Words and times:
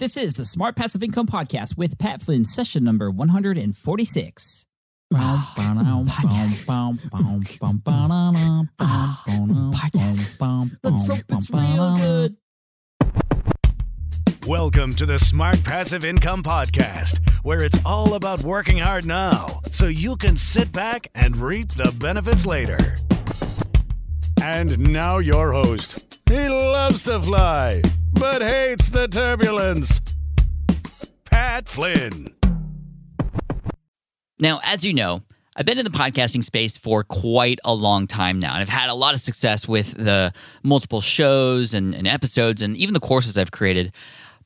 This 0.00 0.16
is 0.16 0.34
the 0.34 0.46
Smart 0.46 0.76
Passive 0.76 1.02
Income 1.02 1.26
Podcast 1.26 1.76
with 1.76 1.98
Pat 1.98 2.22
Flynn, 2.22 2.46
session 2.46 2.82
number 2.82 3.10
146. 3.10 4.66
Let's 5.10 5.20
hope 11.06 11.24
it's 11.28 11.50
real 11.50 11.96
good. 11.96 12.36
Welcome 14.46 14.92
to 14.92 15.04
the 15.04 15.18
Smart 15.18 15.62
Passive 15.64 16.06
Income 16.06 16.44
Podcast, 16.44 17.20
where 17.42 17.62
it's 17.62 17.84
all 17.84 18.14
about 18.14 18.40
working 18.40 18.78
hard 18.78 19.04
now 19.04 19.60
so 19.70 19.84
you 19.84 20.16
can 20.16 20.34
sit 20.34 20.72
back 20.72 21.08
and 21.14 21.36
reap 21.36 21.68
the 21.72 21.94
benefits 22.00 22.46
later. 22.46 22.78
And 24.42 24.78
now, 24.78 25.18
your 25.18 25.52
host. 25.52 26.18
He 26.26 26.48
loves 26.48 27.02
to 27.02 27.20
fly, 27.20 27.82
but 28.20 28.42
hates 28.42 28.90
the 28.90 29.08
turbulence. 29.08 29.98
Pat 31.24 31.66
Flynn. 31.66 32.28
Now, 34.38 34.60
as 34.62 34.84
you 34.84 34.92
know, 34.92 35.22
I've 35.56 35.64
been 35.64 35.78
in 35.78 35.86
the 35.86 35.90
podcasting 35.90 36.44
space 36.44 36.76
for 36.76 37.02
quite 37.02 37.58
a 37.64 37.74
long 37.74 38.06
time 38.06 38.38
now, 38.38 38.52
and 38.52 38.60
I've 38.60 38.68
had 38.68 38.90
a 38.90 38.94
lot 38.94 39.14
of 39.14 39.22
success 39.22 39.66
with 39.66 39.94
the 39.94 40.34
multiple 40.62 41.00
shows 41.00 41.72
and, 41.72 41.94
and 41.94 42.06
episodes 42.06 42.60
and 42.60 42.76
even 42.76 42.92
the 42.92 43.00
courses 43.00 43.38
I've 43.38 43.52
created. 43.52 43.92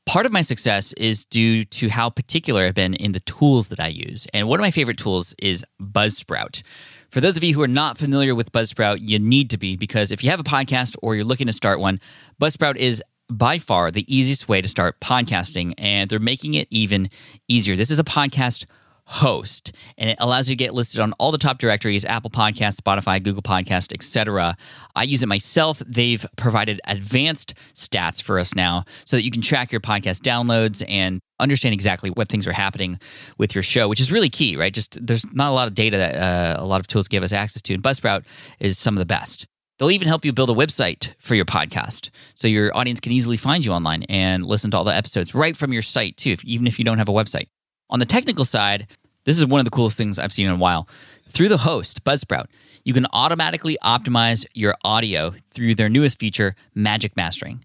Part 0.07 0.25
of 0.25 0.31
my 0.31 0.43
success 0.43 0.93
is 0.93 1.25
due 1.25 1.65
to 1.65 1.89
how 1.89 2.11
particular 2.11 2.67
I've 2.67 2.75
been 2.75 2.95
in 2.95 3.11
the 3.11 3.21
tools 3.21 3.69
that 3.69 3.81
I 3.81 3.89
use. 3.89 4.29
And 4.33 4.49
one 4.49 4.61
of 4.61 4.63
my 4.63 4.71
favorite 4.71 4.99
tools 4.99 5.35
is 5.39 5.65
Buzzsprout. 5.83 6.63
For 7.11 7.21
those 7.21 7.37
of 7.37 7.43
you 7.43 7.55
who 7.55 7.63
are 7.63 7.69
not 7.69 7.97
familiar 7.97 8.35
with 8.35 8.53
Buzzsprout, 8.53 8.99
you 9.01 9.19
need 9.19 9.51
to 9.51 9.57
be 9.57 9.77
because 9.77 10.13
if 10.13 10.23
you 10.23 10.31
have 10.31 10.41
a 10.41 10.45
podcast 10.45 10.97
or 11.03 11.15
you're 11.15 11.25
looking 11.25 11.47
to 11.47 11.53
start 11.53 11.81
one, 11.81 12.01
Buzzsprout 12.41 12.77
is 12.77 13.03
by 13.31 13.59
far 13.59 13.91
the 13.91 14.15
easiest 14.15 14.49
way 14.49 14.61
to 14.61 14.69
start 14.69 15.01
podcasting, 15.01 15.75
and 15.79 16.11
they're 16.11 16.19
making 16.19 16.55
it 16.55 16.69
even 16.71 17.11
easier. 17.49 17.77
This 17.77 17.91
is 17.91 17.99
a 17.99 18.05
podcast 18.05 18.67
host 19.07 19.73
and 19.99 20.09
it 20.09 20.17
allows 20.19 20.49
you 20.49 20.57
to 20.57 20.59
get 20.59 20.73
listed 20.73 20.99
on 20.99 21.13
all 21.15 21.31
the 21.31 21.39
top 21.39 21.59
directories 21.59 22.07
apple 22.07 22.31
podcast 22.31 22.77
spotify 22.77 23.23
google 23.23 23.43
podcast 23.43 23.93
etc 23.93 24.57
i 24.97 25.03
use 25.03 25.23
it 25.23 25.27
myself. 25.27 25.83
They've 25.87 26.25
provided 26.37 26.81
advanced 26.87 27.55
stats 27.75 28.23
for 28.23 28.39
us 28.39 28.55
now 28.55 28.85
so 29.05 29.17
that 29.17 29.23
you 29.23 29.31
can 29.31 29.43
track 29.43 29.71
your 29.71 29.81
podcast 29.81 30.21
downloads 30.21 30.83
and 30.89 31.21
understand 31.39 31.75
exactly 31.75 32.11
what 32.11 32.29
things 32.29 32.47
are 32.47 32.53
happening 32.53 32.99
with 33.37 33.55
your 33.55 33.63
show 33.63 33.89
which 33.89 34.01
is 34.01 34.11
really 34.11 34.31
key 34.31 34.57
right? 34.57 34.73
Just 34.73 34.99
there's 35.05 35.27
not 35.33 35.51
a 35.51 35.55
lot 35.55 35.69
of 35.69 35.75
data 35.75 35.99
that 35.99 36.15
uh, 36.15 36.57
a 36.59 36.65
lot 36.65 36.81
of 36.81 36.87
tools 36.87 37.07
give 37.07 37.23
us 37.23 37.33
access 37.33 37.61
to 37.61 37.75
and 37.75 37.83
buzzsprout 37.83 38.25
is 38.59 38.79
some 38.79 38.97
of 38.97 39.01
the 39.01 39.07
best 39.07 39.47
They'll 39.79 39.91
even 39.91 40.07
help 40.07 40.25
you 40.25 40.33
build 40.33 40.51
a 40.51 40.55
website 40.55 41.15
for 41.19 41.35
your 41.35 41.45
podcast 41.45 42.11
so 42.37 42.47
your 42.47 42.77
audience 42.77 43.01
can 43.01 43.13
easily 43.13 43.37
find 43.37 43.65
you 43.65 43.73
online 43.73 44.05
and 44.05 44.47
listen 44.47 44.71
to 44.71 44.77
all 44.77 44.85
the 44.85 44.95
episodes 44.95 45.35
right 45.35 45.57
from 45.57 45.73
your 45.73 45.83
site, 45.83 46.17
too, 46.17 46.31
if, 46.31 46.45
even 46.45 46.67
if 46.67 46.79
you 46.79 46.85
don't 46.85 46.99
have 46.99 47.09
a 47.09 47.13
website. 47.13 47.49
On 47.91 47.99
the 47.99 48.07
technical 48.07 48.45
side, 48.45 48.87
this 49.25 49.37
is 49.37 49.47
one 49.47 49.59
of 49.59 49.65
the 49.65 49.73
coolest 49.73 49.97
things 49.97 50.19
I've 50.19 50.33
seen 50.33 50.47
in 50.47 50.53
a 50.53 50.57
while. 50.57 50.89
Through 51.29 51.49
the 51.49 51.59
host, 51.59 52.05
Buzzsprout, 52.05 52.47
you 52.85 52.95
can 52.95 53.07
automatically 53.13 53.77
optimize 53.83 54.47
your 54.55 54.77
audio 54.85 55.35
through 55.51 55.75
their 55.75 55.89
newest 55.89 56.21
feature, 56.21 56.55
Magic 56.75 57.17
Mastering. 57.17 57.65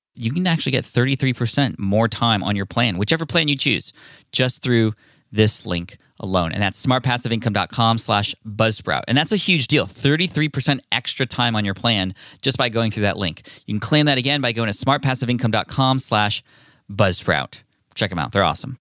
you 0.15 0.31
can 0.31 0.45
actually 0.47 0.71
get 0.71 0.83
33% 0.83 1.79
more 1.79 2.07
time 2.07 2.43
on 2.43 2.55
your 2.55 2.65
plan, 2.65 2.97
whichever 2.97 3.25
plan 3.25 3.47
you 3.47 3.57
choose, 3.57 3.93
just 4.31 4.61
through 4.61 4.93
this 5.31 5.65
link 5.65 5.97
alone. 6.19 6.51
And 6.51 6.61
that's 6.61 6.85
smartpassiveincome.com 6.85 7.97
slash 7.97 8.35
buzzsprout. 8.45 9.03
And 9.07 9.17
that's 9.17 9.31
a 9.31 9.37
huge 9.37 9.67
deal. 9.67 9.87
33% 9.87 10.79
extra 10.91 11.25
time 11.25 11.55
on 11.55 11.65
your 11.65 11.73
plan 11.73 12.13
just 12.41 12.57
by 12.57 12.69
going 12.69 12.91
through 12.91 13.03
that 13.03 13.17
link. 13.17 13.47
You 13.65 13.73
can 13.73 13.79
claim 13.79 14.05
that 14.05 14.17
again 14.17 14.41
by 14.41 14.51
going 14.51 14.71
to 14.71 14.77
smartpassiveincome.com 14.77 15.99
slash 15.99 16.43
buzzsprout. 16.91 17.61
Check 17.95 18.09
them 18.09 18.19
out. 18.19 18.31
They're 18.31 18.43
awesome. 18.43 18.77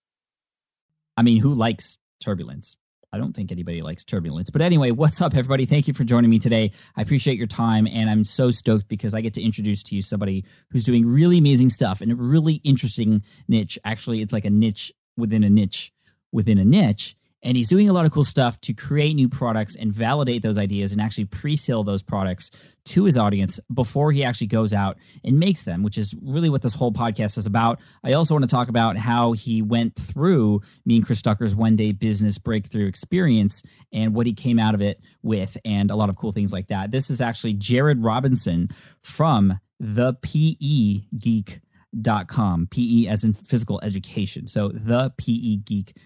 I 1.17 1.23
mean, 1.23 1.41
who 1.41 1.53
likes 1.55 1.99
turbulence? 2.21 2.77
I 3.13 3.19
don't 3.19 3.35
think 3.35 3.51
anybody 3.51 3.83
likes 3.83 4.05
turbulence. 4.05 4.51
But 4.51 4.63
anyway, 4.63 4.93
what's 4.93 5.21
up, 5.21 5.35
everybody? 5.35 5.67
Thank 5.67 5.89
you 5.89 5.95
for 5.95 6.05
joining 6.05 6.31
me 6.31 6.39
today. 6.39 6.71
I 6.97 7.03
appreciate 7.03 7.37
your 7.37 7.49
time, 7.49 7.89
and 7.89 8.09
I'm 8.09 8.23
so 8.23 8.51
stoked 8.51 8.87
because 8.89 9.15
I 9.15 9.21
get 9.21 9.35
to 9.35 9.43
introduce 9.43 9.83
to 9.85 9.97
you 9.97 10.03
somebody 10.03 10.45
who's 10.71 10.85
doing 10.85 11.07
really 11.07 11.39
amazing 11.39 11.71
stuff 11.71 12.03
in 12.03 12.13
a 12.13 12.15
really 12.15 12.55
interesting 12.63 13.23
niche. 13.49 13.79
Actually, 13.85 14.23
it's 14.23 14.33
like 14.33 14.45
a 14.45 14.51
niche 14.51 14.93
within 15.17 15.43
a 15.43 15.51
niche 15.51 15.93
within 16.33 16.59
a 16.59 16.65
niche. 16.65 17.17
And 17.43 17.57
he's 17.57 17.69
doing 17.69 17.89
a 17.89 17.93
lot 17.93 18.05
of 18.05 18.13
cool 18.13 18.25
stuff 18.25 18.61
to 18.63 18.75
create 18.75 19.15
new 19.15 19.29
products 19.29 19.75
and 19.75 19.93
validate 19.93 20.43
those 20.43 20.59
ideas 20.59 20.93
and 20.93 21.01
actually 21.01 21.25
pre 21.25 21.57
sale 21.57 21.83
those 21.83 22.03
products 22.03 22.51
to 22.85 23.05
his 23.05 23.17
audience 23.17 23.59
before 23.73 24.13
he 24.13 24.25
actually 24.25 24.47
goes 24.47 24.73
out 24.73 24.99
and 25.25 25.39
makes 25.39 25.63
them, 25.63 25.83
which 25.83 25.97
is 25.97 26.15
really 26.21 26.49
what 26.51 26.63
this 26.63 26.75
whole 26.75 26.93
podcast 26.93 27.39
is 27.39 27.47
about. 27.47 27.81
I 28.05 28.13
also 28.13 28.35
want 28.35 28.43
to 28.43 28.51
talk 28.51 28.69
about 28.69 28.97
how 28.97 29.33
he 29.33 29.63
went 29.63 29.97
through 29.97 30.61
me 30.85 30.97
and 30.97 31.07
Chris 31.07 31.23
Ducker's 31.23 31.55
one 31.55 31.77
day 31.77 31.93
business 31.93 32.37
breakthrough 32.39 32.87
experience 32.87 33.63
and 33.93 34.15
what 34.15 34.27
he 34.27 34.35
came 34.35 34.59
out 34.59 34.75
of 34.75 34.83
it 34.83 35.01
with, 35.23 35.57
and 35.65 35.91
a 35.91 35.97
lot 35.97 36.09
of 36.09 36.17
cool 36.17 36.33
things 36.33 36.53
like 36.53 36.69
that. 36.69 36.91
This 36.91 37.11
is 37.11 37.21
actually 37.21 37.55
Jarrod 37.55 38.05
Robinson 38.05 38.69
from 39.03 39.61
the 39.79 40.15
PE 40.23 41.07
Geek. 41.19 41.61
Dot 42.01 42.29
com, 42.29 42.69
PE 42.71 43.07
as 43.07 43.25
in 43.25 43.33
physical 43.33 43.81
education. 43.83 44.47
So 44.47 44.69
the 44.69 45.13
PE 45.19 45.57
Geek 45.57 45.97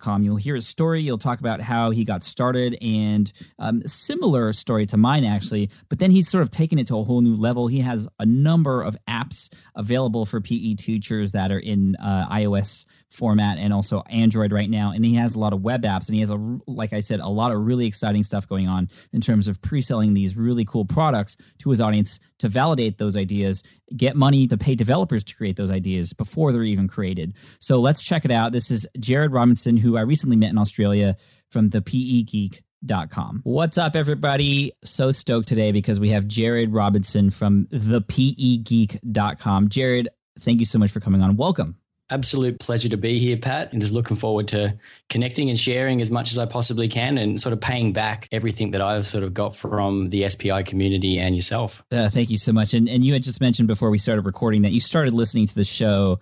com. 0.00 0.22
You'll 0.22 0.36
hear 0.36 0.54
his 0.54 0.68
story. 0.68 1.02
You'll 1.02 1.18
talk 1.18 1.40
about 1.40 1.60
how 1.60 1.90
he 1.90 2.04
got 2.04 2.22
started 2.22 2.76
and 2.80 3.32
um, 3.58 3.82
similar 3.86 4.52
story 4.52 4.86
to 4.86 4.96
mine 4.96 5.24
actually. 5.24 5.70
But 5.88 5.98
then 5.98 6.10
he's 6.10 6.28
sort 6.28 6.42
of 6.42 6.50
taken 6.50 6.78
it 6.78 6.86
to 6.88 6.96
a 6.98 7.04
whole 7.04 7.20
new 7.20 7.36
level. 7.36 7.66
He 7.66 7.80
has 7.80 8.06
a 8.18 8.26
number 8.26 8.82
of 8.82 8.96
apps 9.08 9.48
available 9.74 10.26
for 10.26 10.40
PE 10.40 10.74
teachers 10.74 11.32
that 11.32 11.50
are 11.50 11.58
in 11.58 11.96
uh, 11.96 12.28
iOS 12.30 12.84
format 13.10 13.58
and 13.58 13.72
also 13.72 14.02
Android 14.08 14.52
right 14.52 14.70
now. 14.70 14.92
And 14.92 15.04
he 15.04 15.14
has 15.14 15.34
a 15.34 15.38
lot 15.38 15.52
of 15.52 15.62
web 15.62 15.82
apps 15.82 16.06
and 16.08 16.14
he 16.14 16.20
has 16.20 16.30
a, 16.30 16.58
like 16.66 16.92
I 16.92 17.00
said, 17.00 17.20
a 17.20 17.28
lot 17.28 17.52
of 17.52 17.60
really 17.64 17.86
exciting 17.86 18.22
stuff 18.22 18.48
going 18.48 18.68
on 18.68 18.88
in 19.12 19.20
terms 19.20 19.48
of 19.48 19.60
pre-selling 19.60 20.14
these 20.14 20.36
really 20.36 20.64
cool 20.64 20.84
products 20.84 21.36
to 21.58 21.70
his 21.70 21.80
audience 21.80 22.20
to 22.38 22.48
validate 22.48 22.98
those 22.98 23.16
ideas, 23.16 23.62
get 23.96 24.16
money 24.16 24.46
to 24.46 24.56
pay 24.56 24.74
developers 24.74 25.24
to 25.24 25.34
create 25.34 25.56
those 25.56 25.70
ideas 25.70 26.12
before 26.12 26.52
they're 26.52 26.62
even 26.62 26.88
created. 26.88 27.34
So 27.58 27.80
let's 27.80 28.02
check 28.02 28.24
it 28.24 28.30
out. 28.30 28.52
This 28.52 28.70
is 28.70 28.86
Jarrod 28.98 29.34
Robinson, 29.34 29.76
who 29.76 29.96
I 29.96 30.02
recently 30.02 30.36
met 30.36 30.50
in 30.50 30.58
Australia 30.58 31.16
from 31.50 31.70
the 31.70 31.82
PE 31.82 32.22
Geek 32.22 32.62
com. 33.10 33.40
What's 33.44 33.76
up, 33.76 33.94
everybody? 33.94 34.72
So 34.84 35.10
stoked 35.10 35.48
today 35.48 35.72
because 35.72 36.00
we 36.00 36.10
have 36.10 36.24
Jarrod 36.24 36.68
Robinson 36.70 37.30
from 37.30 37.66
the 37.70 38.00
PEGeek.com. 38.00 39.68
Jarrod, 39.68 40.06
thank 40.38 40.60
you 40.60 40.64
so 40.64 40.78
much 40.78 40.90
for 40.90 41.00
coming 41.00 41.20
on. 41.20 41.36
Welcome. 41.36 41.79
Absolute 42.10 42.58
pleasure 42.58 42.88
to 42.88 42.96
be 42.96 43.18
here, 43.18 43.36
Pat, 43.36 43.72
and 43.72 43.80
just 43.80 43.92
looking 43.92 44.16
forward 44.16 44.48
to 44.48 44.76
connecting 45.08 45.48
and 45.48 45.58
sharing 45.58 46.00
as 46.02 46.10
much 46.10 46.32
as 46.32 46.38
I 46.38 46.46
possibly 46.46 46.88
can 46.88 47.18
and 47.18 47.40
sort 47.40 47.52
of 47.52 47.60
paying 47.60 47.92
back 47.92 48.26
everything 48.32 48.72
that 48.72 48.82
I've 48.82 49.06
sort 49.06 49.24
of 49.24 49.32
got 49.32 49.54
from 49.54 50.08
the 50.08 50.28
SPI 50.28 50.64
community 50.64 51.18
and 51.18 51.36
yourself. 51.36 51.84
Uh, 51.92 52.10
thank 52.10 52.30
you 52.30 52.38
so 52.38 52.52
much. 52.52 52.74
And, 52.74 52.88
and 52.88 53.04
you 53.04 53.12
had 53.12 53.22
just 53.22 53.40
mentioned 53.40 53.68
before 53.68 53.90
we 53.90 53.98
started 53.98 54.22
recording 54.22 54.62
that 54.62 54.72
you 54.72 54.80
started 54.80 55.14
listening 55.14 55.46
to 55.46 55.54
the 55.54 55.64
show 55.64 56.18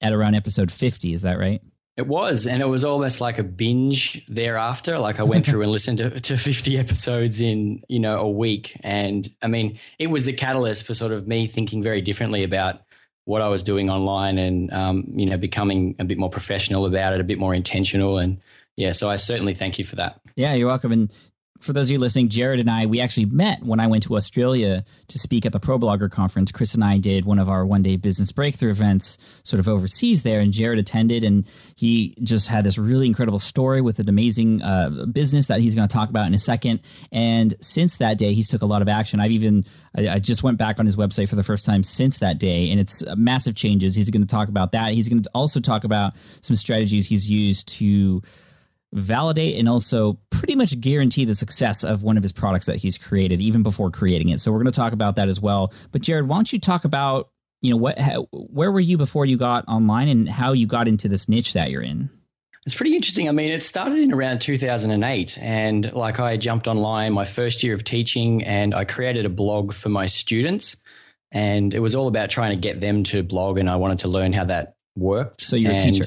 at 0.00 0.12
around 0.12 0.34
episode 0.34 0.72
50. 0.72 1.12
Is 1.12 1.22
that 1.22 1.38
right? 1.38 1.62
It 1.98 2.06
was, 2.06 2.46
and 2.46 2.62
it 2.62 2.66
was 2.66 2.84
almost 2.84 3.20
like 3.20 3.38
a 3.38 3.42
binge 3.42 4.24
thereafter. 4.26 5.00
Like 5.00 5.18
I 5.18 5.24
went 5.24 5.44
through 5.44 5.62
and 5.62 5.72
listened 5.72 5.98
to, 5.98 6.10
to 6.20 6.36
50 6.36 6.78
episodes 6.78 7.40
in, 7.40 7.82
you 7.88 7.98
know, 7.98 8.20
a 8.20 8.30
week. 8.30 8.76
And 8.84 9.28
I 9.42 9.48
mean, 9.48 9.80
it 9.98 10.06
was 10.06 10.24
the 10.24 10.32
catalyst 10.32 10.86
for 10.86 10.94
sort 10.94 11.10
of 11.10 11.26
me 11.26 11.48
thinking 11.48 11.82
very 11.82 12.00
differently 12.00 12.44
about 12.44 12.82
what 13.28 13.42
I 13.42 13.48
was 13.48 13.62
doing 13.62 13.90
online 13.90 14.38
and 14.38 14.72
um, 14.72 15.04
you 15.14 15.26
know 15.26 15.36
becoming 15.36 15.94
a 15.98 16.04
bit 16.04 16.16
more 16.16 16.30
professional 16.30 16.86
about 16.86 17.12
it, 17.12 17.20
a 17.20 17.24
bit 17.24 17.38
more 17.38 17.54
intentional, 17.54 18.16
and 18.16 18.40
yeah. 18.74 18.92
So 18.92 19.10
I 19.10 19.16
certainly 19.16 19.52
thank 19.52 19.78
you 19.78 19.84
for 19.84 19.96
that. 19.96 20.18
Yeah, 20.34 20.54
you're 20.54 20.68
welcome. 20.68 20.92
And 20.92 21.12
for 21.60 21.72
those 21.72 21.88
of 21.88 21.92
you 21.92 21.98
listening, 21.98 22.28
Jarrod 22.28 22.60
and 22.60 22.70
I, 22.70 22.86
we 22.86 23.00
actually 23.00 23.26
met 23.26 23.62
when 23.64 23.80
I 23.80 23.88
went 23.88 24.04
to 24.04 24.16
Australia 24.16 24.84
to 25.08 25.18
speak 25.18 25.44
at 25.44 25.52
the 25.52 25.58
Pro 25.58 25.78
Blogger 25.78 26.10
conference. 26.10 26.52
Chris 26.52 26.74
and 26.74 26.84
I 26.84 26.98
did 26.98 27.24
one 27.24 27.38
of 27.38 27.48
our 27.48 27.66
one 27.66 27.82
day 27.82 27.96
business 27.96 28.30
breakthrough 28.30 28.70
events 28.70 29.18
sort 29.42 29.58
of 29.58 29.68
overseas 29.68 30.22
there, 30.22 30.40
and 30.40 30.52
Jarrod 30.52 30.78
attended, 30.78 31.24
and 31.24 31.44
he 31.74 32.14
just 32.22 32.48
had 32.48 32.64
this 32.64 32.78
really 32.78 33.06
incredible 33.06 33.40
story 33.40 33.80
with 33.80 33.98
an 33.98 34.08
amazing 34.08 34.62
uh, 34.62 35.06
business 35.10 35.46
that 35.48 35.60
he's 35.60 35.74
going 35.74 35.88
to 35.88 35.92
talk 35.92 36.10
about 36.10 36.26
in 36.26 36.34
a 36.34 36.38
second. 36.38 36.80
And 37.10 37.54
since 37.60 37.96
that 37.96 38.18
day, 38.18 38.34
he's 38.34 38.48
took 38.48 38.62
a 38.62 38.66
lot 38.66 38.80
of 38.80 38.88
action. 38.88 39.18
I've 39.18 39.32
even 39.32 39.64
I, 39.96 40.08
I 40.08 40.18
just 40.20 40.44
went 40.44 40.58
back 40.58 40.78
on 40.78 40.86
his 40.86 40.96
website 40.96 41.28
for 41.28 41.36
the 41.36 41.42
first 41.42 41.66
time 41.66 41.82
since 41.82 42.18
that 42.18 42.38
day, 42.38 42.70
and 42.70 42.78
it's 42.78 43.02
uh, 43.02 43.16
massive 43.16 43.56
changes. 43.56 43.96
He's 43.96 44.10
going 44.10 44.22
to 44.22 44.28
talk 44.28 44.48
about 44.48 44.72
that. 44.72 44.92
He's 44.92 45.08
going 45.08 45.22
to 45.22 45.30
also 45.34 45.58
talk 45.58 45.82
about 45.82 46.14
some 46.40 46.54
strategies 46.54 47.08
he's 47.08 47.28
used 47.28 47.66
to 47.78 48.22
validate 48.92 49.58
and 49.58 49.68
also 49.68 50.18
pretty 50.30 50.54
much 50.54 50.80
guarantee 50.80 51.24
the 51.24 51.34
success 51.34 51.84
of 51.84 52.02
one 52.02 52.16
of 52.16 52.22
his 52.22 52.32
products 52.32 52.66
that 52.66 52.76
he's 52.76 52.96
created 52.96 53.40
even 53.40 53.62
before 53.62 53.90
creating 53.90 54.30
it. 54.30 54.40
So 54.40 54.50
we're 54.50 54.58
going 54.58 54.72
to 54.72 54.76
talk 54.76 54.92
about 54.92 55.16
that 55.16 55.28
as 55.28 55.40
well. 55.40 55.72
But 55.92 56.02
Jarrod, 56.02 56.26
why 56.26 56.36
don't 56.36 56.52
you 56.52 56.58
talk 56.58 56.84
about 56.84 57.30
you 57.60 57.70
know 57.70 57.76
what 57.76 57.98
how, 57.98 58.28
where 58.32 58.70
were 58.70 58.80
you 58.80 58.96
before 58.96 59.26
you 59.26 59.36
got 59.36 59.66
online 59.68 60.08
and 60.08 60.28
how 60.28 60.52
you 60.52 60.66
got 60.66 60.88
into 60.88 61.08
this 61.08 61.28
niche 61.28 61.52
that 61.54 61.70
you're 61.70 61.82
in? 61.82 62.10
It's 62.66 62.74
pretty 62.74 62.94
interesting. 62.94 63.28
I 63.28 63.32
mean, 63.32 63.50
it 63.50 63.62
started 63.62 63.98
in 63.98 64.12
around 64.12 64.40
2008, 64.40 65.38
and 65.40 65.90
like 65.94 66.20
I 66.20 66.36
jumped 66.36 66.68
online 66.68 67.14
my 67.14 67.24
first 67.24 67.62
year 67.62 67.72
of 67.72 67.82
teaching, 67.82 68.44
and 68.44 68.74
I 68.74 68.84
created 68.84 69.24
a 69.24 69.30
blog 69.30 69.72
for 69.72 69.88
my 69.88 70.06
students, 70.06 70.76
and 71.32 71.72
it 71.72 71.80
was 71.80 71.94
all 71.94 72.08
about 72.08 72.28
trying 72.28 72.50
to 72.50 72.60
get 72.60 72.80
them 72.80 73.04
to 73.04 73.22
blog, 73.22 73.58
and 73.58 73.70
I 73.70 73.76
wanted 73.76 74.00
to 74.00 74.08
learn 74.08 74.34
how 74.34 74.44
that 74.44 74.74
worked. 74.96 75.40
So 75.40 75.56
you're 75.56 75.70
and 75.70 75.80
a 75.80 75.82
teacher. 75.82 76.06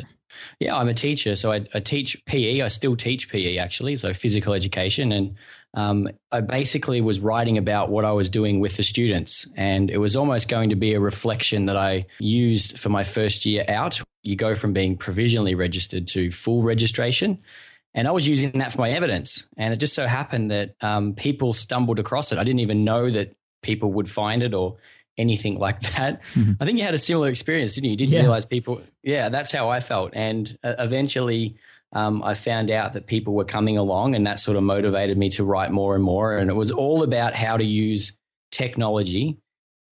Yeah, 0.59 0.75
I'm 0.75 0.87
a 0.87 0.93
teacher. 0.93 1.35
So 1.35 1.51
I, 1.51 1.65
I, 1.73 1.79
teach 1.79 2.23
PE. 2.25 2.61
I 2.61 2.67
still 2.67 2.95
teach 2.95 3.29
PE 3.29 3.57
actually, 3.57 3.95
so 3.95 4.13
physical 4.13 4.53
education. 4.53 5.11
And 5.11 5.35
um, 5.73 6.09
I 6.31 6.41
basically 6.41 7.01
was 7.01 7.19
writing 7.19 7.57
about 7.57 7.89
what 7.89 8.05
I 8.05 8.11
was 8.11 8.29
doing 8.29 8.59
with 8.59 8.77
the 8.77 8.83
students. 8.83 9.47
And 9.55 9.89
it 9.89 9.97
was 9.97 10.15
almost 10.15 10.49
going 10.49 10.69
to 10.69 10.75
be 10.75 10.93
a 10.93 10.99
reflection 10.99 11.65
that 11.65 11.77
I 11.77 12.05
used 12.19 12.77
for 12.77 12.89
my 12.89 13.03
first 13.03 13.45
year 13.45 13.65
out. 13.67 14.01
You 14.23 14.35
go 14.35 14.55
from 14.55 14.73
being 14.73 14.97
provisionally 14.97 15.55
registered 15.55 16.07
to 16.09 16.31
full 16.31 16.61
registration. 16.61 17.39
And 17.93 18.07
I 18.07 18.11
was 18.11 18.27
using 18.27 18.51
that 18.53 18.71
for 18.71 18.79
my 18.79 18.91
evidence. 18.91 19.49
And 19.57 19.73
it 19.73 19.77
just 19.77 19.93
so 19.93 20.07
happened 20.07 20.51
that 20.51 20.75
um, 20.81 21.13
people 21.13 21.53
stumbled 21.53 21.99
across 21.99 22.31
it. 22.31 22.37
I 22.37 22.43
didn't 22.43 22.61
even 22.61 22.81
know 22.81 23.09
that 23.09 23.35
people 23.61 23.91
would 23.93 24.09
find 24.09 24.43
it 24.43 24.53
or 24.53 24.77
anything 25.17 25.57
like 25.57 25.81
that. 25.95 26.21
Mm-hmm. 26.33 26.53
I 26.59 26.65
think 26.65 26.77
you 26.77 26.83
had 26.83 26.93
a 26.93 26.99
similar 26.99 27.29
experience, 27.29 27.75
didn't 27.75 27.85
you? 27.85 27.91
You 27.91 27.97
didn't 27.97 28.13
yeah. 28.13 28.19
realize 28.21 28.45
people, 28.45 28.81
yeah, 29.03 29.29
that's 29.29 29.51
how 29.51 29.69
I 29.69 29.79
felt. 29.79 30.11
And 30.13 30.57
uh, 30.63 30.75
eventually, 30.79 31.55
um, 31.93 32.23
I 32.23 32.35
found 32.35 32.71
out 32.71 32.93
that 32.93 33.07
people 33.07 33.33
were 33.33 33.45
coming 33.45 33.77
along, 33.77 34.15
and 34.15 34.25
that 34.25 34.39
sort 34.39 34.55
of 34.55 34.63
motivated 34.63 35.17
me 35.17 35.29
to 35.31 35.43
write 35.43 35.71
more 35.71 35.95
and 35.95 36.03
more. 36.03 36.37
And 36.37 36.49
it 36.49 36.53
was 36.53 36.71
all 36.71 37.03
about 37.03 37.33
how 37.33 37.57
to 37.57 37.63
use 37.63 38.17
technology 38.51 39.37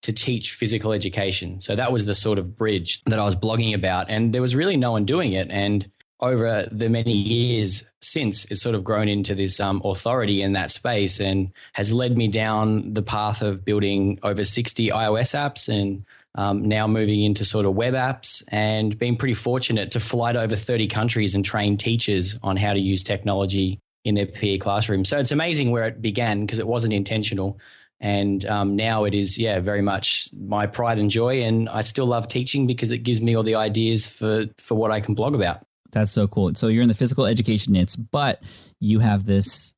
to 0.04 0.13
teach 0.13 0.54
physical 0.54 0.94
education. 0.94 1.60
So 1.60 1.75
that 1.75 1.92
was 1.92 2.06
the 2.06 2.16
sort 2.16 2.39
of 2.39 2.56
bridge 2.56 3.01
that 3.06 3.19
I 3.19 3.25
was 3.25 3.36
blogging 3.36 3.75
about. 3.75 4.10
And 4.10 4.33
there 4.33 4.42
was 4.42 4.56
really 4.56 4.77
no 4.77 4.92
one 4.92 5.04
doing 5.04 5.33
it. 5.33 5.50
And 5.51 5.89
over 6.21 6.68
the 6.71 6.89
many 6.89 7.13
years 7.13 7.83
since, 8.01 8.45
it's 8.45 8.62
sort 8.62 8.75
of 8.75 8.83
grown 8.83 9.07
into 9.07 9.36
this 9.36 9.60
um, 9.60 9.81
authority 9.83 10.42
in 10.42 10.54
that 10.54 10.71
space 10.71 11.19
and 11.19 11.51
has 11.74 11.94
led 11.94 12.18
me 12.18 12.27
down 12.27 12.94
the 12.94 13.01
path 13.01 13.42
of 13.42 13.63
building 13.63 14.19
over 14.24 14.44
60 14.44 14.89
iOS 14.89 15.33
apps 15.33 15.69
and 15.69 16.06
um, 16.36 16.63
now 16.68 16.88
moving 16.88 17.24
into 17.24 17.44
sort 17.44 17.66
of 17.66 17.74
web 17.74 17.94
apps 17.94 18.44
and 18.50 18.98
being 18.98 19.16
pretty 19.16 19.33
fortunate 19.33 19.92
to 19.92 20.00
fly 20.00 20.31
to 20.33 20.42
over 20.42 20.56
30 20.56 20.88
countries 20.88 21.36
and 21.36 21.44
train 21.44 21.77
teachers 21.77 22.38
on 22.44 22.57
how 22.57 22.74
to 22.74 22.80
use 22.80 23.04
technology 23.04 23.80
in 24.06 24.16
their 24.16 24.25
PE 24.25 24.57
classroom. 24.57 25.06
So 25.06 25.19
it's 25.19 25.31
amazing 25.31 25.71
where 25.71 25.86
it 25.86 26.01
began 26.01 26.42
because 26.42 26.60
it 26.60 26.68
wasn't 26.68 26.94
intentional. 26.94 27.60
And 28.01 28.45
um, 28.45 28.75
now 28.75 29.04
it 29.04 29.13
is, 29.13 29.38
yeah, 29.38 29.60
very 29.60 29.81
much 29.81 30.30
my 30.33 30.68
pride 30.68 31.00
and 31.00 31.10
joy. 31.10 31.44
And 31.44 31.68
I 31.68 31.81
still 31.81 32.06
love 32.06 32.27
teaching 32.27 32.66
because 32.66 32.92
it 32.92 33.00
gives 33.00 33.19
me 33.19 33.36
all 33.36 33.44
the 33.44 33.56
ideas 33.56 34.07
for, 34.07 34.45
for 34.57 34.75
what 34.75 34.92
I 34.92 35.01
can 35.01 35.16
blog 35.16 35.36
about. 35.36 35.63
That's 35.91 36.12
so 36.12 36.27
cool. 36.27 36.53
So 36.56 36.68
you're 36.68 36.83
in 36.83 36.89
the 36.89 36.95
physical 36.95 37.25
education 37.25 37.74
niche, 37.74 37.95
but 38.12 38.41
you 38.80 39.00
have 39.00 39.25
this 39.25 39.74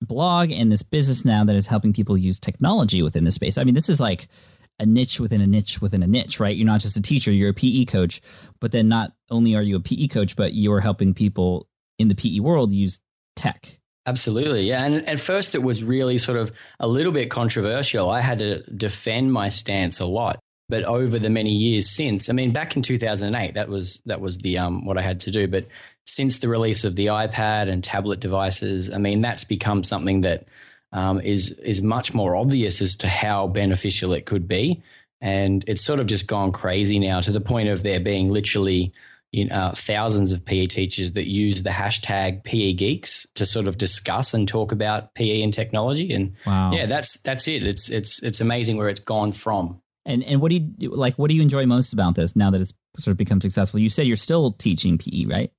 blog 0.00 0.50
and 0.50 0.72
this 0.72 0.82
business 0.82 1.24
now 1.24 1.44
that 1.44 1.56
is 1.56 1.66
helping 1.66 1.92
people 1.92 2.16
use 2.16 2.38
technology 2.38 3.02
within 3.02 3.24
the 3.24 3.32
space. 3.32 3.58
I 3.58 3.64
mean, 3.64 3.74
this 3.74 3.88
is 3.88 4.00
like 4.00 4.28
a 4.78 4.86
niche 4.86 5.20
within 5.20 5.42
a 5.42 5.46
niche 5.46 5.80
within 5.80 6.02
a 6.02 6.06
niche, 6.06 6.40
right? 6.40 6.56
You're 6.56 6.66
not 6.66 6.80
just 6.80 6.96
a 6.96 7.02
teacher, 7.02 7.30
you're 7.30 7.50
a 7.50 7.54
PE 7.54 7.84
coach, 7.84 8.22
but 8.60 8.72
then 8.72 8.88
not 8.88 9.12
only 9.30 9.54
are 9.54 9.62
you 9.62 9.76
a 9.76 9.80
PE 9.80 10.08
coach, 10.08 10.36
but 10.36 10.54
you're 10.54 10.80
helping 10.80 11.12
people 11.12 11.68
in 11.98 12.08
the 12.08 12.14
PE 12.14 12.40
world 12.40 12.72
use 12.72 13.00
tech. 13.36 13.78
Absolutely. 14.06 14.66
Yeah. 14.66 14.82
And 14.84 15.06
at 15.06 15.20
first, 15.20 15.54
it 15.54 15.62
was 15.62 15.84
really 15.84 16.16
sort 16.16 16.38
of 16.38 16.50
a 16.80 16.88
little 16.88 17.12
bit 17.12 17.30
controversial. 17.30 18.08
I 18.08 18.22
had 18.22 18.38
to 18.38 18.62
defend 18.70 19.32
my 19.32 19.50
stance 19.50 20.00
a 20.00 20.06
lot 20.06 20.40
but 20.70 20.84
over 20.84 21.18
the 21.18 21.28
many 21.28 21.50
years 21.50 21.88
since, 21.90 22.30
I 22.30 22.32
mean, 22.32 22.52
back 22.52 22.76
in 22.76 22.82
2008, 22.82 23.54
that 23.54 23.68
was 23.68 24.00
that 24.06 24.20
was 24.20 24.38
the 24.38 24.58
um, 24.58 24.84
what 24.84 24.96
I 24.96 25.02
had 25.02 25.20
to 25.20 25.30
do. 25.30 25.46
But 25.46 25.66
since 26.06 26.38
the 26.38 26.48
release 26.48 26.84
of 26.84 26.96
the 26.96 27.06
iPad 27.06 27.70
and 27.70 27.84
tablet 27.84 28.20
devices, 28.20 28.92
I 28.92 28.98
mean, 28.98 29.20
that's 29.20 29.44
become 29.44 29.84
something 29.84 30.22
that 30.22 30.46
um, 30.92 31.20
is 31.20 31.50
is 31.50 31.82
much 31.82 32.14
more 32.14 32.36
obvious 32.36 32.80
as 32.80 32.94
to 32.96 33.08
how 33.08 33.48
beneficial 33.48 34.12
it 34.14 34.26
could 34.26 34.48
be, 34.48 34.82
and 35.20 35.64
it's 35.66 35.82
sort 35.82 36.00
of 36.00 36.06
just 36.06 36.26
gone 36.26 36.52
crazy 36.52 36.98
now 36.98 37.20
to 37.20 37.32
the 37.32 37.40
point 37.40 37.68
of 37.68 37.82
there 37.82 38.00
being 38.00 38.30
literally 38.30 38.92
you 39.32 39.44
know, 39.46 39.70
thousands 39.76 40.32
of 40.32 40.44
PE 40.44 40.66
teachers 40.66 41.12
that 41.12 41.28
use 41.28 41.62
the 41.62 41.70
hashtag 41.70 42.42
PE 42.42 42.72
Geeks 42.72 43.26
to 43.34 43.46
sort 43.46 43.68
of 43.68 43.78
discuss 43.78 44.34
and 44.34 44.48
talk 44.48 44.72
about 44.72 45.14
PE 45.14 45.42
and 45.42 45.54
technology. 45.54 46.12
And 46.12 46.34
wow. 46.44 46.72
yeah, 46.72 46.86
that's 46.86 47.20
that's 47.20 47.46
it. 47.46 47.64
It's 47.64 47.88
it's 47.88 48.22
it's 48.22 48.40
amazing 48.40 48.76
where 48.76 48.88
it's 48.88 49.00
gone 49.00 49.30
from. 49.30 49.80
And 50.10 50.24
and 50.24 50.40
what 50.40 50.50
do 50.50 50.60
you 50.78 50.90
like? 50.90 51.14
What 51.16 51.30
do 51.30 51.36
you 51.36 51.42
enjoy 51.42 51.66
most 51.66 51.92
about 51.92 52.14
this 52.14 52.34
now 52.34 52.50
that 52.50 52.60
it's 52.60 52.72
sort 52.98 53.12
of 53.12 53.18
become 53.18 53.40
successful? 53.40 53.80
You 53.80 53.88
said 53.88 54.06
you're 54.06 54.16
still 54.16 54.52
teaching 54.52 54.98
PE, 54.98 55.26
right? 55.26 55.52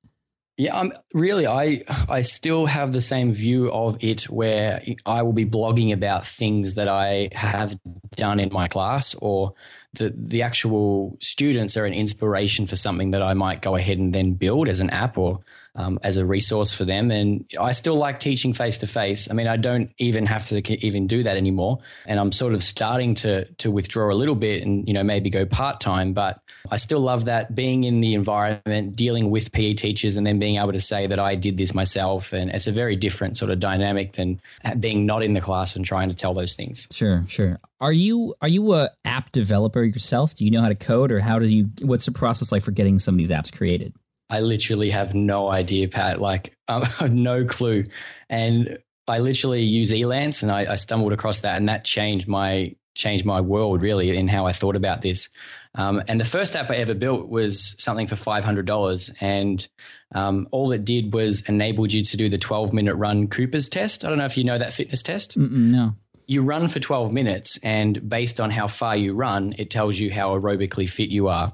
Yeah, 0.58 0.78
I'm 0.78 0.92
really. 1.14 1.48
I 1.48 1.84
I 2.10 2.22
still 2.22 2.66
have 2.66 2.94
the 2.94 3.02
same 3.02 3.32
view 3.32 3.72
of 3.72 3.98
it, 4.02 4.30
where 4.30 4.84
I 5.06 5.24
will 5.24 5.34
be 5.34 5.46
blogging 5.46 5.94
about 5.94 6.28
things 6.28 6.76
that 6.76 6.88
I 6.88 7.30
have 7.32 7.76
done 8.16 8.40
in 8.40 8.52
my 8.52 8.68
class, 8.68 9.16
or 9.16 9.54
the 9.94 10.14
the 10.16 10.42
actual 10.42 11.18
students 11.20 11.78
are 11.78 11.86
an 11.86 11.94
inspiration 11.94 12.68
for 12.68 12.76
something 12.76 13.12
that 13.12 13.22
I 13.22 13.34
might 13.34 13.62
go 13.62 13.76
ahead 13.76 13.98
and 13.98 14.14
then 14.14 14.34
build 14.34 14.68
as 14.68 14.82
an 14.82 14.90
app 14.90 15.18
or 15.18 15.40
um, 15.76 16.00
as 16.04 16.18
a 16.18 16.26
resource 16.26 16.74
for 16.74 16.86
them. 16.86 17.12
And 17.12 17.46
I 17.60 17.72
still 17.72 17.96
like 17.96 18.20
teaching 18.20 18.54
face 18.54 18.78
to 18.80 18.88
face. 18.88 19.30
I 19.30 19.34
mean, 19.34 19.48
I 19.48 19.58
don't 19.58 19.92
even 19.98 20.26
have 20.26 20.48
to 20.48 20.86
even 20.86 21.08
do 21.08 21.24
that 21.24 21.38
anymore. 21.38 21.80
And 22.06 22.20
I'm 22.20 22.32
sort 22.32 22.54
of 22.54 22.64
starting 22.64 23.16
to 23.16 23.46
to 23.46 23.72
withdraw 23.72 24.12
a 24.12 24.16
little 24.16 24.36
bit 24.36 24.64
and 24.64 24.88
you 24.88 24.94
know 24.94 25.04
maybe 25.04 25.30
go 25.30 25.46
part 25.46 25.80
time. 25.80 26.14
But 26.14 26.42
I 26.70 26.76
still 26.76 27.00
love 27.00 27.26
that 27.26 27.56
being 27.56 27.86
in 27.86 28.02
the 28.02 28.14
environment, 28.14 28.96
dealing 28.96 29.32
with 29.32 29.52
PE 29.52 29.74
teachers, 29.74 30.16
and 30.16 30.28
then 30.28 30.40
being 30.40 30.58
able 30.58 30.74
to 30.74 30.82
say 30.82 31.08
that 31.08 31.20
I 31.20 31.36
did 31.36 31.58
this 31.58 31.74
myself. 31.74 32.34
And 32.34 32.52
it's 32.52 32.68
a 32.68 32.72
very 32.72 32.96
different 32.96 33.38
sort 33.38 33.52
of 33.52 33.60
dynamic 33.60 34.14
than 34.14 34.42
being 34.80 35.06
not 35.06 35.24
in 35.24 35.34
the 35.34 35.42
class 35.42 35.76
and 35.76 35.86
trying 35.86 36.10
to 36.10 36.16
tell 36.16 36.34
those 36.34 36.54
things. 36.54 36.88
Sure, 36.92 37.24
sure. 37.28 37.60
Are 37.80 37.94
you 37.94 38.36
are 38.42 38.48
you 38.48 38.74
a 38.74 38.90
app 39.06 39.32
developer 39.32 39.84
yourself? 39.84 40.36
Do 40.36 40.46
you 40.46 40.52
know 40.52 40.62
how 40.62 40.70
to 40.70 40.76
code, 40.76 41.12
or 41.12 41.20
how 41.20 41.40
do 41.40 41.46
you? 41.46 41.70
What's 41.82 42.06
the 42.06 42.12
process 42.12 42.52
like 42.52 42.62
for 42.62 42.72
getting 42.72 43.00
some 43.00 43.16
of 43.16 43.18
these 43.18 43.32
apps 43.32 43.56
created? 43.56 43.94
I 44.32 44.40
literally 44.40 44.90
have 44.92 45.14
no 45.14 45.50
idea, 45.50 45.90
Pat. 45.90 46.22
Like, 46.22 46.56
I 46.68 46.86
have 46.86 47.14
no 47.14 47.46
clue. 47.46 47.86
And 48.30 48.80
I 49.08 49.20
literally 49.20 49.62
use 49.62 49.92
Elance, 49.92 50.42
and 50.42 50.52
I, 50.52 50.72
I, 50.72 50.76
stumbled 50.76 51.12
across 51.12 51.42
that, 51.42 51.58
and 51.58 51.68
that 51.68 51.84
changed 51.84 52.28
my 52.28 52.76
changed 52.94 53.26
my 53.26 53.40
world 53.40 53.82
really 53.82 54.18
in 54.18 54.28
how 54.28 54.46
I 54.46 54.52
thought 54.52 54.76
about 54.76 55.02
this. 55.02 55.30
Um, 55.76 56.04
and 56.08 56.20
the 56.20 56.26
first 56.26 56.56
app 56.56 56.70
I 56.70 56.76
ever 56.76 56.94
built 56.94 57.30
was 57.30 57.76
something 57.82 58.08
for 58.08 58.16
five 58.16 58.46
hundred 58.46 58.66
dollars, 58.66 59.12
and 59.20 59.68
um, 60.16 60.48
all 60.52 60.72
it 60.72 60.86
did 60.86 61.14
was 61.14 61.42
enabled 61.42 61.92
you 61.92 62.04
to 62.04 62.18
do 62.18 62.30
the 62.30 62.38
twelve 62.38 62.72
minute 62.72 62.96
run 62.96 63.28
Cooper's 63.28 63.68
test. 63.68 64.06
I 64.06 64.10
don't 64.10 64.18
know 64.18 64.26
if 64.26 64.38
you 64.38 64.46
know 64.46 64.58
that 64.58 64.72
fitness 64.72 65.02
test. 65.02 65.38
Mm-mm, 65.38 65.52
no. 65.52 65.96
You 66.28 66.44
run 66.44 66.70
for 66.70 66.80
12 66.80 67.12
minutes, 67.12 67.60
and 67.62 68.08
based 68.08 68.40
on 68.40 68.52
how 68.52 68.68
far 68.68 68.96
you 68.96 69.14
run, 69.14 69.54
it 69.58 69.70
tells 69.70 70.00
you 70.00 70.14
how 70.14 70.30
aerobically 70.40 70.90
fit 70.90 71.10
you 71.10 71.28
are. 71.28 71.52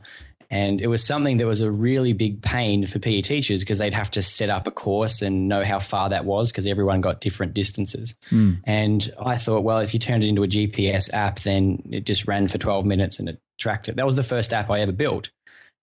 And 0.49 0.79
it 0.79 0.87
was 0.87 1.03
something 1.03 1.37
that 1.37 1.45
was 1.45 1.59
a 1.59 1.69
really 1.69 2.13
big 2.13 2.41
pain 2.41 2.85
for 2.85 2.99
PE 2.99 3.21
teachers 3.21 3.59
because 3.59 3.79
they'd 3.79 3.93
have 3.93 4.11
to 4.11 4.21
set 4.21 4.49
up 4.49 4.65
a 4.65 4.71
course 4.71 5.21
and 5.21 5.49
know 5.49 5.63
how 5.63 5.79
far 5.79 6.09
that 6.09 6.23
was 6.23 6.51
because 6.51 6.65
everyone 6.65 7.01
got 7.01 7.19
different 7.19 7.53
distances. 7.53 8.15
Mm. 8.31 8.61
And 8.63 9.13
I 9.23 9.35
thought, 9.35 9.63
well, 9.63 9.79
if 9.79 9.93
you 9.93 9.99
turned 9.99 10.23
it 10.23 10.27
into 10.27 10.43
a 10.43 10.47
GPS 10.47 11.13
app, 11.13 11.41
then 11.41 11.83
it 11.91 12.05
just 12.05 12.27
ran 12.27 12.47
for 12.47 12.57
12 12.57 12.85
minutes 12.85 13.19
and 13.19 13.27
it 13.27 13.41
tracked 13.57 13.89
it. 13.89 13.97
That 13.97 14.05
was 14.05 14.15
the 14.15 14.23
first 14.23 14.53
app 14.53 14.69
I 14.69 14.79
ever 14.79 14.93
built. 14.93 15.31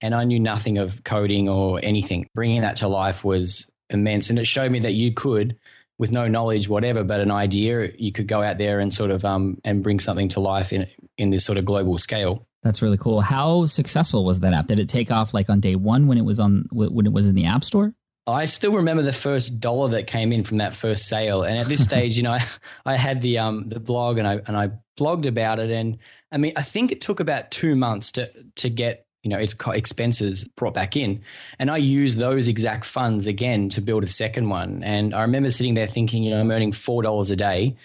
And 0.01 0.15
I 0.15 0.25
knew 0.25 0.41
nothing 0.41 0.79
of 0.79 1.05
coding 1.05 1.49
or 1.49 1.81
anything. 1.83 2.27
Bringing 2.35 2.63
that 2.63 2.77
to 2.77 2.89
life 2.89 3.23
was 3.23 3.71
immense. 3.91 4.31
And 4.31 4.39
it 4.39 4.47
showed 4.47 4.71
me 4.71 4.81
that 4.81 4.95
you 4.95 5.13
could, 5.13 5.57
with 5.99 6.11
no 6.11 6.27
knowledge, 6.27 6.69
whatever, 6.69 7.05
but 7.05 7.21
an 7.21 7.31
idea, 7.31 7.91
you 7.99 8.13
could 8.13 8.27
go 8.27 8.43
out 8.43 8.59
there 8.59 8.81
and 8.81 8.93
sort 8.93 9.11
of 9.11 9.25
um, 9.25 9.59
and 9.63 9.83
bring 9.83 10.01
something 10.01 10.29
to 10.31 10.41
life 10.41 10.73
in, 10.73 10.87
in 11.19 11.31
this 11.31 11.45
sort 11.45 11.59
of 11.59 11.65
global 11.65 11.99
scale. 11.99 12.47
That's 12.65 12.81
really 12.81 12.97
cool. 12.97 13.21
How 13.21 13.67
successful 13.67 14.25
was 14.25 14.41
that 14.41 14.55
app? 14.55 14.67
Did 14.67 14.81
it 14.81 14.89
take 14.89 15.11
off 15.11 15.35
like 15.35 15.51
on 15.51 15.61
day 15.61 15.77
one 15.77 16.07
when 16.07 16.17
it 16.17 16.25
was 16.25 16.41
on 16.41 16.67
when 16.73 17.07
it 17.07 17.13
was 17.13 17.29
in 17.29 17.35
the 17.35 17.45
App 17.45 17.63
Store? 17.63 17.95
I 18.27 18.47
still 18.47 18.73
remember 18.73 19.03
the 19.03 19.13
first 19.13 19.61
dollar 19.61 19.91
that 19.91 20.07
came 20.07 20.33
in 20.33 20.45
from 20.45 20.57
that 20.57 20.73
first 20.73 21.07
sale, 21.07 21.43
and 21.43 21.59
at 21.59 21.67
this 21.67 21.85
stage, 21.89 22.17
you 22.17 22.23
know, 22.23 22.33
I, 22.33 22.43
I 22.87 22.97
had 22.97 23.21
the 23.21 23.39
um 23.39 23.69
the 23.69 23.79
blog 23.79 24.17
and 24.17 24.27
I 24.27 24.41
and 24.47 24.57
I 24.57 24.71
blogged 24.99 25.27
about 25.27 25.59
it, 25.59 25.71
and 25.71 25.99
I 26.33 26.39
mean, 26.39 26.55
I 26.57 26.63
think 26.63 26.91
it 26.91 27.03
took 27.03 27.21
about 27.21 27.51
two 27.51 27.75
months 27.75 28.13
to 28.13 28.31
to 28.57 28.71
get 28.71 29.07
you 29.23 29.29
know 29.29 29.39
its 29.39 29.55
expenses 29.67 30.49
brought 30.57 30.73
back 30.73 30.97
in, 30.97 31.21
and 31.59 31.71
I 31.71 31.77
used 31.77 32.17
those 32.17 32.49
exact 32.49 32.87
funds 32.87 33.27
again 33.27 33.69
to 33.71 33.83
build 33.83 34.05
a 34.05 34.09
second 34.09 34.49
one, 34.49 34.83
and 34.83 35.15
I 35.15 35.21
remember 35.21 35.51
sitting 35.51 35.75
there 35.75 35.87
thinking, 35.87 36.23
you 36.23 36.31
know, 36.31 36.41
I'm 36.41 36.51
earning 36.51 36.73
four 36.73 37.03
dollars 37.03 37.31
a 37.31 37.37
day, 37.37 37.77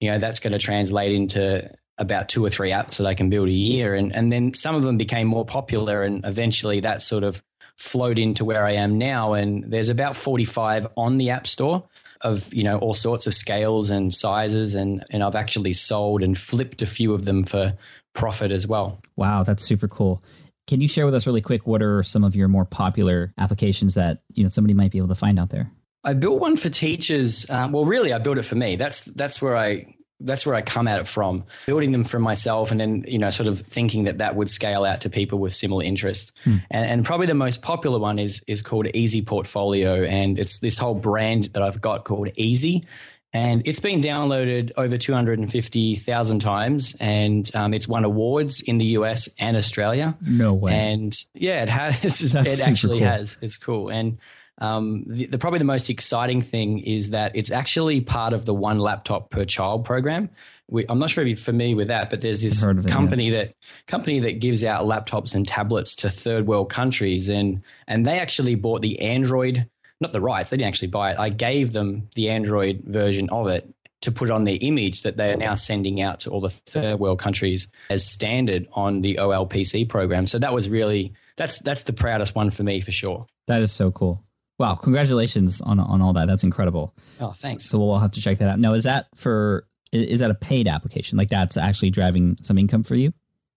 you 0.00 0.10
know, 0.10 0.18
that's 0.18 0.40
going 0.40 0.54
to 0.54 0.58
translate 0.58 1.12
into 1.12 1.70
about 1.98 2.28
two 2.28 2.44
or 2.44 2.50
three 2.50 2.70
apps 2.70 2.96
that 2.98 3.06
I 3.06 3.14
can 3.14 3.30
build 3.30 3.48
a 3.48 3.52
year. 3.52 3.94
And, 3.94 4.14
and 4.14 4.32
then 4.32 4.54
some 4.54 4.74
of 4.74 4.82
them 4.82 4.96
became 4.96 5.26
more 5.26 5.44
popular. 5.44 6.02
And 6.02 6.24
eventually 6.24 6.80
that 6.80 7.02
sort 7.02 7.24
of 7.24 7.42
flowed 7.76 8.18
into 8.18 8.44
where 8.44 8.66
I 8.66 8.72
am 8.72 8.98
now. 8.98 9.34
And 9.34 9.64
there's 9.64 9.88
about 9.88 10.16
45 10.16 10.88
on 10.96 11.18
the 11.18 11.30
App 11.30 11.46
Store 11.46 11.84
of 12.20 12.52
you 12.54 12.64
know 12.64 12.78
all 12.78 12.94
sorts 12.94 13.26
of 13.26 13.34
scales 13.34 13.90
and 13.90 14.12
sizes 14.12 14.74
and 14.74 15.04
and 15.10 15.22
I've 15.22 15.36
actually 15.36 15.74
sold 15.74 16.22
and 16.22 16.36
flipped 16.36 16.80
a 16.80 16.86
few 16.86 17.12
of 17.12 17.26
them 17.26 17.44
for 17.44 17.74
profit 18.14 18.50
as 18.50 18.66
well. 18.66 19.00
Wow, 19.16 19.42
that's 19.42 19.62
super 19.62 19.86
cool. 19.86 20.22
Can 20.66 20.80
you 20.80 20.88
share 20.88 21.04
with 21.04 21.14
us 21.14 21.26
really 21.26 21.42
quick 21.42 21.66
what 21.66 21.82
are 21.82 22.02
some 22.02 22.24
of 22.24 22.34
your 22.34 22.48
more 22.48 22.64
popular 22.64 23.34
applications 23.38 23.94
that 23.94 24.22
you 24.32 24.42
know 24.42 24.48
somebody 24.48 24.74
might 24.74 24.90
be 24.90 24.98
able 24.98 25.08
to 25.08 25.14
find 25.14 25.38
out 25.38 25.50
there? 25.50 25.70
I 26.02 26.14
built 26.14 26.40
one 26.40 26.56
for 26.56 26.70
teachers. 26.70 27.48
Um, 27.50 27.72
well, 27.72 27.84
really, 27.84 28.12
I 28.12 28.18
built 28.18 28.38
it 28.38 28.44
for 28.44 28.56
me. 28.56 28.76
That's 28.76 29.02
that's 29.02 29.42
where 29.42 29.56
I 29.56 29.94
that's 30.24 30.46
where 30.46 30.54
I 30.54 30.62
come 30.62 30.88
at 30.88 31.00
it 31.00 31.06
from, 31.06 31.44
building 31.66 31.92
them 31.92 32.04
for 32.04 32.18
myself, 32.18 32.70
and 32.70 32.80
then 32.80 33.04
you 33.06 33.18
know, 33.18 33.30
sort 33.30 33.48
of 33.48 33.60
thinking 33.60 34.04
that 34.04 34.18
that 34.18 34.36
would 34.36 34.50
scale 34.50 34.84
out 34.84 35.00
to 35.02 35.10
people 35.10 35.38
with 35.38 35.54
similar 35.54 35.84
interests. 35.84 36.32
Hmm. 36.44 36.56
And, 36.70 36.86
and, 36.86 37.04
probably 37.04 37.26
the 37.26 37.34
most 37.34 37.62
popular 37.62 37.98
one 37.98 38.18
is 38.18 38.42
is 38.46 38.62
called 38.62 38.86
Easy 38.94 39.22
Portfolio, 39.22 40.04
and 40.04 40.38
it's 40.38 40.58
this 40.58 40.78
whole 40.78 40.94
brand 40.94 41.44
that 41.52 41.62
I've 41.62 41.80
got 41.80 42.04
called 42.04 42.30
Easy, 42.36 42.84
and 43.32 43.62
it's 43.64 43.80
been 43.80 44.00
downloaded 44.00 44.72
over 44.76 44.96
two 44.96 45.12
hundred 45.12 45.38
and 45.38 45.50
fifty 45.50 45.96
thousand 45.96 46.38
times, 46.38 46.96
and 47.00 47.50
um, 47.54 47.74
it's 47.74 47.88
won 47.88 48.04
awards 48.04 48.62
in 48.62 48.78
the 48.78 48.86
US 48.98 49.28
and 49.38 49.56
Australia. 49.56 50.16
No 50.20 50.54
way! 50.54 50.72
And 50.72 51.24
yeah, 51.34 51.62
it 51.62 51.68
has. 51.68 52.20
it 52.34 52.66
actually 52.66 53.00
cool. 53.00 53.08
has. 53.08 53.36
It's 53.42 53.56
cool, 53.56 53.90
and 53.90 54.18
um, 54.58 55.04
the, 55.06 55.26
the, 55.26 55.38
probably 55.38 55.58
the 55.58 55.64
most 55.64 55.90
exciting 55.90 56.40
thing 56.40 56.78
is 56.80 57.10
that 57.10 57.34
it's 57.34 57.50
actually 57.50 58.00
part 58.00 58.32
of 58.32 58.44
the 58.44 58.54
one 58.54 58.78
laptop 58.78 59.30
per 59.30 59.44
child 59.44 59.84
program. 59.84 60.30
We, 60.68 60.86
I'm 60.88 60.98
not 60.98 61.10
sure 61.10 61.22
if 61.22 61.28
you're 61.28 61.36
familiar 61.36 61.76
with 61.76 61.88
that, 61.88 62.08
but 62.08 62.20
there's 62.20 62.40
this 62.40 62.62
it, 62.62 62.86
company 62.86 63.30
yeah. 63.30 63.38
that 63.38 63.54
company 63.86 64.20
that 64.20 64.40
gives 64.40 64.64
out 64.64 64.84
laptops 64.84 65.34
and 65.34 65.46
tablets 65.46 65.96
to 65.96 66.10
third 66.10 66.46
world 66.46 66.70
countries, 66.70 67.28
and 67.28 67.62
and 67.86 68.06
they 68.06 68.18
actually 68.18 68.54
bought 68.54 68.80
the 68.80 69.00
Android, 69.00 69.68
not 70.00 70.12
the 70.12 70.20
rights. 70.20 70.50
They 70.50 70.56
didn't 70.56 70.68
actually 70.68 70.88
buy 70.88 71.12
it. 71.12 71.18
I 71.18 71.28
gave 71.28 71.72
them 71.72 72.08
the 72.14 72.30
Android 72.30 72.82
version 72.84 73.28
of 73.30 73.48
it 73.48 73.68
to 74.02 74.12
put 74.12 74.30
on 74.30 74.44
their 74.44 74.58
image 74.60 75.02
that 75.02 75.16
they 75.16 75.32
are 75.32 75.36
now 75.36 75.54
sending 75.54 76.00
out 76.00 76.20
to 76.20 76.30
all 76.30 76.40
the 76.40 76.50
third 76.50 76.98
world 76.98 77.18
countries 77.18 77.68
as 77.90 78.06
standard 78.06 78.68
on 78.72 79.00
the 79.00 79.16
OLPC 79.16 79.88
program. 79.88 80.26
So 80.26 80.38
that 80.38 80.52
was 80.52 80.68
really 80.68 81.12
that's 81.36 81.58
that's 81.58 81.82
the 81.82 81.92
proudest 81.92 82.34
one 82.34 82.50
for 82.50 82.62
me 82.62 82.80
for 82.80 82.92
sure. 82.92 83.26
That 83.48 83.60
is 83.60 83.72
so 83.72 83.90
cool. 83.90 84.22
Wow, 84.58 84.76
congratulations 84.76 85.60
on 85.60 85.80
on 85.80 86.00
all 86.00 86.12
that. 86.12 86.26
That's 86.26 86.44
incredible. 86.44 86.94
Oh, 87.20 87.32
thanks. 87.32 87.64
So, 87.64 87.78
so 87.78 87.84
we'll 87.84 87.98
have 87.98 88.12
to 88.12 88.20
check 88.20 88.38
that 88.38 88.48
out. 88.48 88.58
Now, 88.58 88.74
is 88.74 88.84
that 88.84 89.06
for 89.16 89.66
is 89.92 90.20
that 90.20 90.30
a 90.30 90.34
paid 90.34 90.68
application? 90.68 91.18
Like 91.18 91.28
that's 91.28 91.56
actually 91.56 91.90
driving 91.90 92.36
some 92.42 92.58
income 92.58 92.82
for 92.82 92.94
you? 92.94 93.12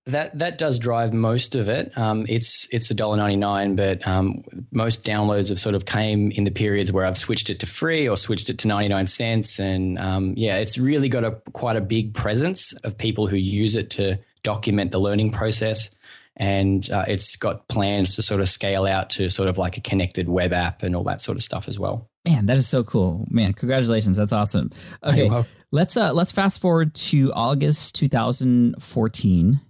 That 0.06 0.40
that 0.40 0.58
does 0.58 0.80
drive 0.80 1.14
most 1.14 1.54
of 1.56 1.68
it. 1.68 1.96
Um, 1.98 2.26
it's 2.30 2.68
it's 2.72 2.90
a 2.90 2.94
dollar 2.94 3.18
ninety 3.18 3.36
nine, 3.36 3.76
but 3.76 4.08
um, 4.08 4.42
most 4.72 5.06
downloads 5.06 5.50
have 5.50 5.60
sort 5.60 5.76
of 5.76 5.86
came 5.86 6.32
in 6.32 6.46
the 6.46 6.52
periods 6.52 6.94
where 6.94 7.06
I've 7.06 7.18
switched 7.18 7.50
it 7.50 7.60
to 7.60 7.66
free 7.66 8.08
or 8.08 8.16
switched 8.16 8.50
it 8.50 8.58
to 8.60 8.68
ninety 8.70 8.88
nine 8.88 9.08
cents, 9.08 9.60
and 9.60 10.00
um, 10.00 10.34
yeah, 10.38 10.58
it's 10.58 10.78
really 10.78 11.10
got 11.10 11.26
a 11.26 11.32
quite 11.52 11.76
a 11.76 11.82
big 11.82 12.14
presence 12.14 12.72
of 12.86 12.98
people 12.98 13.28
who 13.28 13.36
use 13.36 13.76
it 13.76 13.90
to 13.92 14.18
document 14.44 14.92
the 14.92 15.00
learning 15.00 15.32
process 15.32 15.90
and 16.38 16.90
uh, 16.92 17.04
it's 17.08 17.36
got 17.36 17.68
plans 17.68 18.16
to 18.16 18.22
sort 18.22 18.42
of 18.42 18.48
scale 18.48 18.86
out 18.86 19.10
to 19.12 19.30
sort 19.30 19.50
of 19.50 19.58
like 19.58 19.78
a 19.78 19.82
connected 19.82 20.30
web 20.30 20.54
app 20.54 20.84
and 20.84 20.96
all 20.96 21.04
that 21.04 21.22
sort 21.22 21.36
of 21.36 21.44
stuff 21.44 21.68
as 21.68 21.78
well. 21.78 22.10
Man, 22.26 22.46
that 22.46 22.58
is 22.58 22.68
so 22.68 22.84
cool. 22.84 23.26
Man, 23.30 23.54
congratulations. 23.54 24.18
That's 24.18 24.34
awesome. 24.34 24.72
Okay, 25.04 25.30
let's 25.72 25.98
uh, 25.98 26.14
let's 26.14 26.32
fast 26.32 26.62
forward 26.62 26.94
to 26.96 27.34
August 27.34 27.96
2014. 27.96 29.62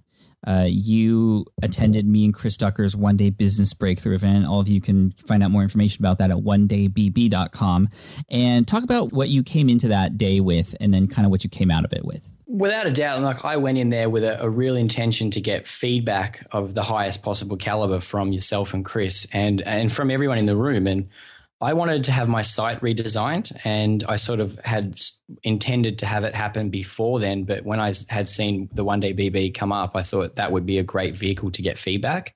Uh, 0.45 0.65
you 0.67 1.45
attended 1.61 2.07
me 2.07 2.23
and 2.23 2.33
Chris 2.33 2.57
Ducker's 2.57 2.95
one 2.95 3.17
day 3.17 3.29
business 3.29 3.73
breakthrough 3.73 4.15
event. 4.15 4.45
All 4.45 4.59
of 4.59 4.67
you 4.67 4.79
can 4.79 5.11
find 5.25 5.43
out 5.43 5.51
more 5.51 5.63
information 5.63 6.01
about 6.01 6.19
that 6.19 6.29
at 6.31 6.41
one 6.41 6.67
daybb.com 6.67 7.89
and 8.29 8.67
talk 8.67 8.83
about 8.83 9.11
what 9.11 9.29
you 9.29 9.43
came 9.43 9.67
into 9.67 9.89
that 9.89 10.17
day 10.17 10.39
with 10.39 10.75
and 10.79 10.93
then 10.93 11.07
kind 11.07 11.25
of 11.25 11.31
what 11.31 11.43
you 11.43 11.49
came 11.49 11.71
out 11.71 11.83
of 11.83 11.91
it 11.91 12.05
with. 12.05 12.21
Without 12.47 12.87
a 12.87 12.91
doubt, 12.91 13.21
like 13.21 13.43
I 13.43 13.57
went 13.57 13.77
in 13.77 13.89
there 13.89 14.09
with 14.09 14.23
a, 14.23 14.41
a, 14.41 14.49
real 14.49 14.77
intention 14.77 15.29
to 15.31 15.41
get 15.41 15.67
feedback 15.67 16.47
of 16.53 16.73
the 16.73 16.81
highest 16.81 17.21
possible 17.21 17.57
caliber 17.57 17.99
from 17.99 18.31
yourself 18.31 18.73
and 18.73 18.85
Chris, 18.85 19.27
and 19.33 19.61
and 19.61 19.91
from 19.91 20.09
everyone 20.09 20.37
in 20.37 20.45
the 20.45 20.55
room. 20.55 20.87
And 20.87 21.09
I 21.59 21.73
wanted 21.73 22.05
to 22.05 22.13
have 22.13 22.29
my 22.29 22.43
site 22.43 22.79
redesigned, 22.79 23.59
and 23.65 24.01
I 24.07 24.15
sort 24.15 24.39
of 24.39 24.57
had 24.63 24.97
intended 25.43 25.97
to 25.99 26.05
have 26.05 26.23
it 26.23 26.35
happen 26.35 26.69
before 26.69 27.19
then. 27.19 27.43
But 27.43 27.65
when 27.65 27.81
I 27.81 27.93
had 28.07 28.29
seen 28.29 28.69
the 28.73 28.85
One 28.85 29.01
Day 29.01 29.13
BB 29.13 29.53
come 29.53 29.73
up, 29.73 29.91
I 29.95 30.03
thought 30.03 30.37
that 30.37 30.53
would 30.53 30.65
be 30.65 30.77
a 30.77 30.83
great 30.83 31.17
vehicle 31.17 31.51
to 31.51 31.61
get 31.61 31.77
feedback. 31.77 32.33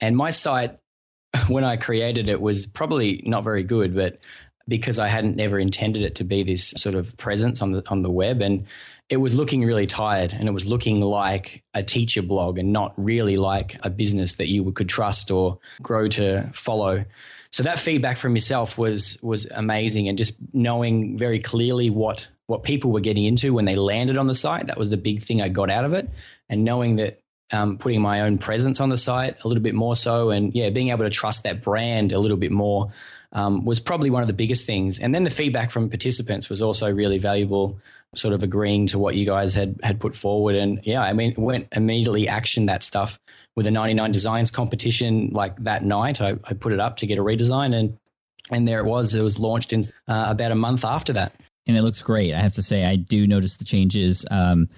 And 0.00 0.16
my 0.16 0.30
site, 0.30 0.76
when 1.46 1.62
I 1.62 1.76
created 1.76 2.28
it, 2.28 2.40
was 2.40 2.66
probably 2.66 3.22
not 3.24 3.44
very 3.44 3.62
good, 3.62 3.94
but 3.94 4.18
because 4.66 4.98
I 4.98 5.06
hadn't 5.06 5.36
never 5.36 5.60
intended 5.60 6.02
it 6.02 6.16
to 6.16 6.24
be 6.24 6.42
this 6.42 6.70
sort 6.70 6.96
of 6.96 7.16
presence 7.16 7.62
on 7.62 7.72
the 7.72 7.84
on 7.88 8.02
the 8.02 8.10
web 8.10 8.42
and 8.42 8.66
it 9.08 9.18
was 9.18 9.34
looking 9.34 9.64
really 9.64 9.86
tired 9.86 10.32
and 10.32 10.48
it 10.48 10.52
was 10.52 10.66
looking 10.66 11.00
like 11.00 11.62
a 11.74 11.82
teacher 11.82 12.22
blog 12.22 12.58
and 12.58 12.72
not 12.72 12.92
really 12.96 13.36
like 13.36 13.78
a 13.84 13.90
business 13.90 14.34
that 14.34 14.48
you 14.48 14.70
could 14.72 14.88
trust 14.88 15.30
or 15.30 15.58
grow 15.80 16.08
to 16.08 16.48
follow. 16.52 17.04
So 17.52 17.62
that 17.62 17.78
feedback 17.78 18.16
from 18.16 18.34
yourself 18.34 18.76
was 18.76 19.18
was 19.22 19.46
amazing 19.46 20.08
and 20.08 20.18
just 20.18 20.34
knowing 20.52 21.16
very 21.16 21.38
clearly 21.38 21.88
what 21.88 22.26
what 22.46 22.64
people 22.64 22.92
were 22.92 23.00
getting 23.00 23.24
into 23.24 23.54
when 23.54 23.64
they 23.64 23.76
landed 23.76 24.18
on 24.18 24.26
the 24.26 24.34
site. 24.34 24.66
That 24.66 24.78
was 24.78 24.88
the 24.88 24.96
big 24.96 25.22
thing 25.22 25.40
I 25.40 25.48
got 25.48 25.70
out 25.70 25.84
of 25.84 25.92
it. 25.92 26.08
And 26.48 26.64
knowing 26.64 26.96
that 26.96 27.20
um, 27.52 27.78
putting 27.78 28.00
my 28.00 28.22
own 28.22 28.38
presence 28.38 28.80
on 28.80 28.88
the 28.88 28.96
site 28.96 29.42
a 29.44 29.48
little 29.48 29.62
bit 29.62 29.74
more 29.74 29.94
so 29.94 30.30
and 30.30 30.52
yeah, 30.54 30.70
being 30.70 30.88
able 30.88 31.04
to 31.04 31.10
trust 31.10 31.44
that 31.44 31.62
brand 31.62 32.12
a 32.12 32.18
little 32.18 32.36
bit 32.36 32.50
more 32.50 32.92
um, 33.36 33.66
was 33.66 33.78
probably 33.78 34.08
one 34.08 34.22
of 34.22 34.28
the 34.28 34.34
biggest 34.34 34.64
things. 34.64 34.98
And 34.98 35.14
then 35.14 35.22
the 35.22 35.30
feedback 35.30 35.70
from 35.70 35.90
participants 35.90 36.48
was 36.48 36.62
also 36.62 36.90
really 36.90 37.18
valuable 37.18 37.78
sort 38.14 38.32
of 38.32 38.42
agreeing 38.42 38.86
to 38.86 38.98
what 38.98 39.14
you 39.14 39.26
guys 39.26 39.54
had 39.54 39.78
had 39.82 40.00
put 40.00 40.16
forward. 40.16 40.56
And 40.56 40.80
yeah, 40.84 41.02
I 41.02 41.12
mean, 41.12 41.34
went 41.36 41.68
immediately 41.72 42.28
action 42.28 42.66
that 42.66 42.82
stuff 42.82 43.20
with 43.54 43.66
a 43.66 43.70
99 43.70 44.10
designs 44.10 44.50
competition 44.50 45.30
like 45.32 45.54
that 45.64 45.84
night. 45.84 46.20
I, 46.22 46.36
I 46.44 46.54
put 46.54 46.72
it 46.72 46.80
up 46.80 46.96
to 46.98 47.06
get 47.06 47.18
a 47.18 47.22
redesign, 47.22 47.74
and 47.74 47.98
and 48.50 48.66
there 48.66 48.78
it 48.78 48.86
was. 48.86 49.14
It 49.14 49.22
was 49.22 49.38
launched 49.38 49.74
in 49.74 49.82
uh, 50.08 50.26
about 50.28 50.50
a 50.50 50.56
month 50.56 50.82
after 50.82 51.12
that. 51.12 51.34
And 51.66 51.76
it 51.76 51.82
looks 51.82 52.00
great. 52.00 52.32
I 52.32 52.40
have 52.40 52.54
to 52.54 52.62
say, 52.62 52.86
I 52.86 52.96
do 52.96 53.26
notice 53.26 53.56
the 53.56 53.64
changes. 53.64 54.24
Um, 54.30 54.68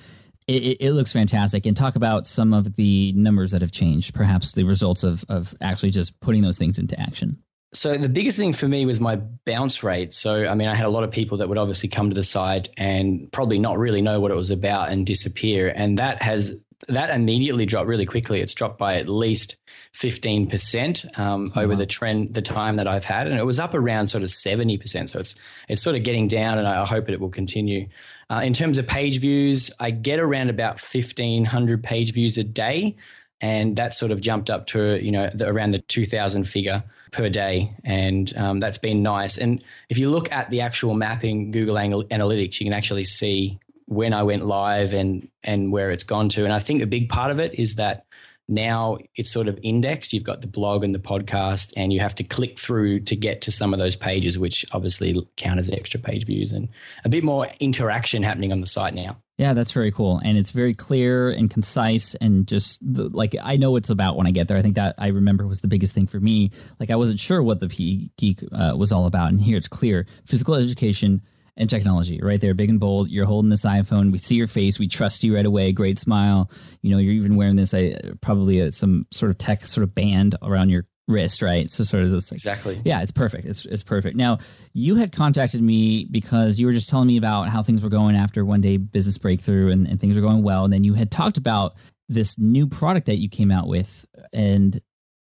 it, 0.48 0.78
it, 0.80 0.92
looks 0.92 1.12
fantastic. 1.12 1.66
And 1.66 1.76
talk 1.76 1.94
about 1.94 2.26
some 2.26 2.54
of 2.54 2.76
the 2.76 3.12
numbers 3.12 3.50
that 3.50 3.60
have 3.60 3.70
changed, 3.70 4.14
perhaps 4.14 4.52
the 4.52 4.64
results 4.64 5.04
of 5.04 5.24
of 5.28 5.54
actually 5.60 5.90
just 5.90 6.18
putting 6.20 6.42
those 6.42 6.58
things 6.58 6.78
into 6.78 6.98
action. 6.98 7.40
So 7.72 7.98
the 7.98 8.08
biggest 8.08 8.38
thing 8.38 8.54
for 8.54 8.66
me 8.66 8.86
was 8.86 8.98
my 8.98 9.16
bounce 9.16 9.82
rate. 9.82 10.14
So 10.14 10.46
I 10.46 10.54
mean, 10.54 10.68
I 10.68 10.74
had 10.74 10.86
a 10.86 10.90
lot 10.90 11.04
of 11.04 11.10
people 11.10 11.38
that 11.38 11.48
would 11.48 11.58
obviously 11.58 11.88
come 11.88 12.08
to 12.08 12.14
the 12.14 12.24
site 12.24 12.70
and 12.76 13.30
probably 13.30 13.58
not 13.58 13.78
really 13.78 14.00
know 14.00 14.20
what 14.20 14.30
it 14.30 14.36
was 14.36 14.50
about 14.50 14.90
and 14.90 15.06
disappear, 15.06 15.68
and 15.74 15.98
that 15.98 16.22
has 16.22 16.54
that 16.88 17.10
immediately 17.10 17.66
dropped 17.66 17.88
really 17.88 18.06
quickly. 18.06 18.40
It's 18.40 18.54
dropped 18.54 18.78
by 18.78 18.96
at 18.96 19.08
least 19.08 19.56
fifteen 19.92 20.48
percent 20.48 21.04
um, 21.18 21.52
oh, 21.56 21.60
over 21.60 21.76
the 21.76 21.86
trend, 21.86 22.32
the 22.32 22.42
time 22.42 22.76
that 22.76 22.86
I've 22.86 23.04
had, 23.04 23.26
and 23.26 23.38
it 23.38 23.44
was 23.44 23.58
up 23.58 23.74
around 23.74 24.06
sort 24.06 24.22
of 24.22 24.30
seventy 24.30 24.78
percent. 24.78 25.10
So 25.10 25.20
it's 25.20 25.34
it's 25.68 25.82
sort 25.82 25.96
of 25.96 26.04
getting 26.04 26.26
down, 26.26 26.58
and 26.58 26.66
I 26.66 26.86
hope 26.86 27.06
that 27.06 27.12
it 27.12 27.20
will 27.20 27.28
continue. 27.28 27.88
Uh, 28.30 28.40
in 28.44 28.52
terms 28.52 28.78
of 28.78 28.86
page 28.86 29.20
views, 29.20 29.70
I 29.80 29.90
get 29.90 30.20
around 30.20 30.50
about 30.50 30.80
fifteen 30.80 31.44
hundred 31.44 31.82
page 31.82 32.12
views 32.14 32.38
a 32.38 32.44
day, 32.44 32.96
and 33.40 33.76
that 33.76 33.94
sort 33.94 34.10
of 34.10 34.20
jumped 34.20 34.50
up 34.50 34.66
to 34.68 35.02
you 35.02 35.12
know 35.12 35.30
the, 35.32 35.48
around 35.48 35.70
the 35.70 35.78
two 35.78 36.04
thousand 36.04 36.44
figure 36.44 36.82
per 37.10 37.28
day, 37.28 37.74
and 37.84 38.36
um, 38.36 38.60
that's 38.60 38.78
been 38.78 39.02
nice. 39.02 39.38
And 39.38 39.62
if 39.88 39.98
you 39.98 40.10
look 40.10 40.30
at 40.32 40.50
the 40.50 40.60
actual 40.60 40.94
mapping, 40.94 41.50
Google 41.50 41.76
Analytics, 41.76 42.60
you 42.60 42.66
can 42.66 42.72
actually 42.72 43.04
see 43.04 43.58
when 43.86 44.12
I 44.12 44.22
went 44.22 44.44
live 44.44 44.92
and 44.92 45.28
and 45.42 45.72
where 45.72 45.90
it's 45.90 46.04
gone 46.04 46.28
to. 46.30 46.44
And 46.44 46.52
I 46.52 46.58
think 46.58 46.82
a 46.82 46.86
big 46.86 47.08
part 47.08 47.30
of 47.30 47.38
it 47.38 47.58
is 47.58 47.76
that 47.76 48.04
now 48.48 48.96
it's 49.14 49.30
sort 49.30 49.46
of 49.46 49.58
indexed. 49.62 50.12
You've 50.12 50.24
got 50.24 50.40
the 50.40 50.46
blog 50.46 50.82
and 50.82 50.94
the 50.94 50.98
podcast, 50.98 51.72
and 51.76 51.92
you 51.92 52.00
have 52.00 52.14
to 52.16 52.24
click 52.24 52.58
through 52.58 53.00
to 53.00 53.16
get 53.16 53.42
to 53.42 53.50
some 53.50 53.72
of 53.72 53.78
those 53.78 53.96
pages, 53.96 54.38
which 54.38 54.64
obviously 54.72 55.14
count 55.36 55.60
as 55.60 55.70
extra 55.70 56.00
page 56.00 56.26
views 56.26 56.52
and 56.52 56.68
a 57.04 57.08
bit 57.08 57.24
more 57.24 57.48
interaction 57.60 58.22
happening 58.22 58.52
on 58.52 58.60
the 58.60 58.66
site 58.66 58.94
now. 58.94 59.16
Yeah, 59.38 59.54
that's 59.54 59.70
very 59.70 59.92
cool, 59.92 60.20
and 60.24 60.36
it's 60.36 60.50
very 60.50 60.74
clear 60.74 61.30
and 61.30 61.48
concise, 61.48 62.14
and 62.16 62.46
just 62.46 62.80
the, 62.82 63.08
like 63.08 63.36
I 63.40 63.56
know 63.56 63.76
it's 63.76 63.88
about 63.88 64.16
when 64.16 64.26
I 64.26 64.32
get 64.32 64.48
there. 64.48 64.56
I 64.56 64.62
think 64.62 64.74
that 64.74 64.96
I 64.98 65.08
remember 65.08 65.46
was 65.46 65.60
the 65.60 65.68
biggest 65.68 65.94
thing 65.94 66.08
for 66.08 66.18
me. 66.18 66.50
Like 66.80 66.90
I 66.90 66.96
wasn't 66.96 67.20
sure 67.20 67.40
what 67.40 67.60
the 67.60 67.68
PE 67.68 68.08
Geek 68.16 68.42
uh, 68.50 68.74
was 68.76 68.90
all 68.90 69.06
about, 69.06 69.30
and 69.30 69.40
here 69.40 69.56
it's 69.56 69.68
clear: 69.68 70.06
physical 70.26 70.56
education 70.56 71.22
and 71.56 71.70
technology 71.70 72.20
right 72.20 72.40
there, 72.40 72.52
big 72.52 72.68
and 72.68 72.80
bold. 72.80 73.10
You're 73.10 73.26
holding 73.26 73.50
this 73.50 73.64
iPhone. 73.64 74.10
We 74.10 74.18
see 74.18 74.34
your 74.34 74.48
face. 74.48 74.78
We 74.78 74.88
trust 74.88 75.22
you 75.22 75.36
right 75.36 75.46
away. 75.46 75.70
Great 75.72 76.00
smile. 76.00 76.50
You 76.82 76.90
know, 76.90 76.98
you're 76.98 77.12
even 77.12 77.36
wearing 77.36 77.56
this, 77.56 77.74
I, 77.74 77.96
probably 78.20 78.60
a, 78.60 78.72
some 78.72 79.06
sort 79.10 79.30
of 79.30 79.38
tech 79.38 79.66
sort 79.66 79.82
of 79.82 79.94
band 79.94 80.36
around 80.42 80.70
your 80.70 80.86
wrist, 81.08 81.42
right? 81.42 81.70
So 81.70 81.82
sort 81.82 82.04
of 82.04 82.10
this, 82.10 82.30
exactly. 82.30 82.80
Yeah, 82.84 83.02
it's 83.02 83.10
perfect. 83.10 83.46
It's 83.46 83.64
it's 83.64 83.82
perfect. 83.82 84.16
Now, 84.16 84.38
you 84.72 84.94
had 84.94 85.10
contacted 85.10 85.62
me 85.62 86.06
because 86.10 86.60
you 86.60 86.66
were 86.66 86.72
just 86.72 86.88
telling 86.88 87.08
me 87.08 87.16
about 87.16 87.48
how 87.48 87.62
things 87.62 87.82
were 87.82 87.88
going 87.88 88.14
after 88.14 88.44
one 88.44 88.60
day 88.60 88.76
business 88.76 89.18
breakthrough 89.18 89.72
and, 89.72 89.88
and 89.88 90.00
things 90.00 90.14
were 90.14 90.22
going 90.22 90.42
well, 90.42 90.64
and 90.64 90.72
then 90.72 90.84
you 90.84 90.94
had 90.94 91.10
talked 91.10 91.38
about 91.38 91.74
this 92.08 92.38
new 92.38 92.66
product 92.66 93.06
that 93.06 93.18
you 93.18 93.28
came 93.28 93.50
out 93.50 93.66
with 93.66 94.06
and 94.32 94.80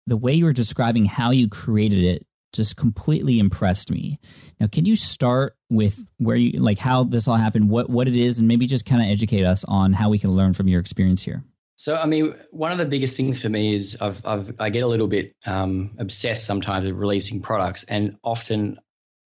the 0.08 0.18
way 0.18 0.34
you 0.34 0.46
were 0.46 0.54
describing 0.54 1.06
how 1.06 1.32
you 1.32 1.48
created 1.48 2.04
it 2.04 2.26
just 2.54 2.78
completely 2.78 3.40
impressed 3.40 3.92
me. 3.92 4.20
Now, 4.60 4.68
can 4.68 4.86
you 4.86 4.96
start 4.96 5.58
with 5.70 6.08
where 6.18 6.38
you 6.38 6.60
like 6.60 6.78
how 6.78 7.04
this 7.04 7.28
all 7.28 7.36
happened, 7.36 7.70
what 7.70 7.90
what 7.90 8.08
it 8.08 8.16
is, 8.16 8.40
and 8.40 8.48
maybe 8.48 8.66
just 8.66 8.86
kind 8.86 9.02
of 9.02 9.10
educate 9.10 9.44
us 9.44 9.64
on 9.66 9.94
how 9.94 10.10
we 10.10 10.20
can 10.20 10.32
learn 10.32 10.54
from 10.54 10.68
your 10.68 10.80
experience 10.80 11.24
here? 11.24 11.44
So, 11.78 11.96
I 11.98 12.06
mean, 12.06 12.34
one 12.52 12.72
of 12.72 12.78
the 12.78 12.86
biggest 12.86 13.18
things 13.18 13.42
for 13.42 13.50
me 13.50 13.76
is 13.76 13.98
I've, 14.00 14.26
I've 14.26 14.54
I 14.60 14.70
get 14.70 14.84
a 14.84 14.88
little 14.88 15.08
bit 15.08 15.36
um, 15.46 15.92
obsessed 15.98 16.46
sometimes 16.46 16.86
with 16.86 16.96
releasing 16.96 17.42
products, 17.42 17.84
and 17.86 18.18
often 18.24 18.80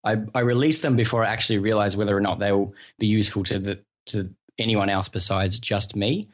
I, 0.03 0.17
I 0.33 0.39
release 0.39 0.81
them 0.81 0.95
before 0.95 1.23
I 1.23 1.27
actually 1.27 1.59
realize 1.59 1.95
whether 1.95 2.15
or 2.15 2.21
not 2.21 2.39
they 2.39 2.51
will 2.51 2.73
be 2.97 3.07
useful 3.07 3.43
to 3.45 3.59
the 3.59 3.79
to 4.07 4.33
anyone 4.57 4.89
else 4.89 5.09
besides 5.09 5.59
just 5.59 5.95
me. 5.95 6.27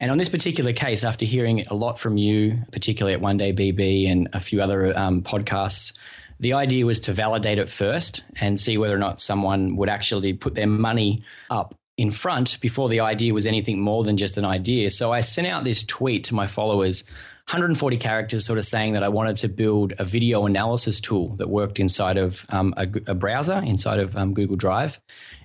And 0.00 0.10
on 0.10 0.18
this 0.18 0.28
particular 0.28 0.72
case, 0.72 1.04
after 1.04 1.24
hearing 1.24 1.66
a 1.66 1.74
lot 1.74 1.98
from 1.98 2.16
you, 2.16 2.58
particularly 2.72 3.12
at 3.12 3.20
One 3.20 3.36
Day 3.36 3.52
BB 3.52 4.10
and 4.10 4.28
a 4.32 4.40
few 4.40 4.62
other 4.62 4.96
um, 4.98 5.22
podcasts, 5.22 5.92
the 6.40 6.54
idea 6.54 6.86
was 6.86 6.98
to 7.00 7.12
validate 7.12 7.58
it 7.58 7.68
first 7.68 8.22
and 8.40 8.58
see 8.58 8.78
whether 8.78 8.94
or 8.94 8.98
not 8.98 9.20
someone 9.20 9.76
would 9.76 9.90
actually 9.90 10.32
put 10.32 10.54
their 10.54 10.66
money 10.66 11.22
up 11.50 11.74
in 12.00 12.10
front 12.10 12.58
before 12.62 12.88
the 12.88 13.00
idea 13.00 13.34
was 13.34 13.44
anything 13.44 13.78
more 13.78 14.04
than 14.04 14.16
just 14.16 14.38
an 14.38 14.44
idea. 14.46 14.88
So 14.88 15.12
I 15.12 15.20
sent 15.20 15.46
out 15.46 15.64
this 15.64 15.84
tweet 15.84 16.24
to 16.24 16.34
my 16.34 16.46
followers, 16.46 17.04
140 17.50 17.98
characters, 17.98 18.46
sort 18.46 18.58
of 18.58 18.64
saying 18.64 18.94
that 18.94 19.02
I 19.02 19.10
wanted 19.10 19.36
to 19.36 19.48
build 19.48 19.92
a 19.98 20.04
video 20.04 20.46
analysis 20.46 20.98
tool 20.98 21.36
that 21.36 21.50
worked 21.50 21.78
inside 21.78 22.16
of 22.16 22.46
um, 22.48 22.72
a, 22.78 22.84
a, 23.06 23.14
browser, 23.14 23.62
inside 23.66 23.98
of 23.98 24.16
um, 24.16 24.32
Google 24.32 24.56
Drive. 24.56 24.98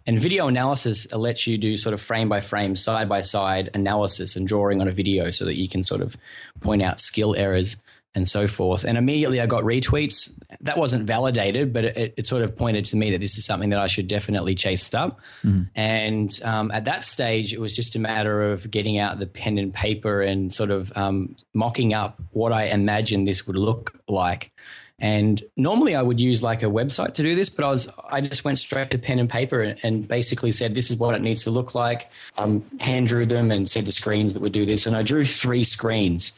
And 0.07 0.17
video 0.17 0.47
analysis 0.47 1.11
lets 1.11 1.45
you 1.45 1.57
do 1.57 1.75
sort 1.75 1.93
of 1.93 1.99
frame 1.99 2.29
by 2.29 2.39
frame, 2.39 2.77
side 2.77 3.09
by 3.09 3.19
side 3.19 3.69
analysis 3.73 4.37
and 4.37 4.47
drawing 4.47 4.79
on 4.79 4.87
a 4.87 4.93
video 4.93 5.31
so 5.31 5.43
that 5.43 5.55
you 5.55 5.67
can 5.67 5.83
sort 5.83 5.99
of 5.99 6.15
point 6.61 6.81
out 6.81 7.01
skill 7.01 7.35
errors 7.35 7.75
and 8.15 8.27
so 8.27 8.47
forth. 8.47 8.85
And 8.85 8.97
immediately 8.97 9.41
I 9.41 9.45
got 9.45 9.63
retweets. 9.63 10.33
That 10.61 10.77
wasn't 10.77 11.05
validated, 11.05 11.73
but 11.73 11.83
it, 11.85 12.13
it, 12.15 12.27
sort 12.27 12.41
of 12.41 12.55
pointed 12.55 12.85
to 12.85 12.95
me 12.95 13.11
that 13.11 13.19
this 13.19 13.37
is 13.37 13.45
something 13.45 13.69
that 13.69 13.79
I 13.79 13.87
should 13.87 14.07
definitely 14.07 14.55
chase 14.55 14.93
up. 14.93 15.19
Mm-hmm. 15.43 15.63
And 15.75 16.39
um, 16.43 16.71
at 16.71 16.85
that 16.85 17.03
stage, 17.03 17.53
it 17.53 17.59
was 17.59 17.75
just 17.75 17.95
a 17.95 17.99
matter 17.99 18.51
of 18.51 18.71
getting 18.71 18.97
out 18.97 19.19
the 19.19 19.27
pen 19.27 19.57
and 19.57 19.73
paper 19.73 20.21
and 20.21 20.53
sort 20.53 20.71
of 20.71 20.95
um, 20.97 21.35
mocking 21.53 21.93
up 21.93 22.19
what 22.31 22.53
I 22.53 22.63
imagined 22.63 23.27
this 23.27 23.45
would 23.45 23.57
look 23.57 23.99
like. 24.07 24.51
And 24.97 25.43
normally 25.57 25.93
I 25.93 26.01
would 26.01 26.21
use 26.21 26.41
like 26.41 26.63
a 26.63 26.67
website 26.67 27.15
to 27.15 27.23
do 27.23 27.35
this, 27.35 27.49
but 27.49 27.65
I 27.65 27.67
was 27.67 27.91
I 28.09 28.21
just 28.21 28.45
went 28.45 28.57
straight 28.59 28.91
to 28.91 28.97
pen 28.97 29.19
and 29.19 29.29
paper 29.29 29.61
and, 29.61 29.77
and 29.83 30.07
basically 30.07 30.53
said 30.53 30.73
this 30.73 30.89
is 30.89 30.95
what 30.95 31.15
it 31.15 31.21
needs 31.21 31.43
to 31.43 31.51
look 31.51 31.75
like. 31.75 32.09
Um, 32.37 32.63
hand 32.79 33.07
drew 33.07 33.25
them 33.25 33.51
and 33.51 33.69
said 33.69 33.85
the 33.85 33.91
screens 33.91 34.33
that 34.33 34.41
would 34.41 34.53
do 34.53 34.65
this, 34.65 34.85
and 34.85 34.95
I 34.95 35.03
drew 35.03 35.25
three 35.25 35.65
screens. 35.65 36.31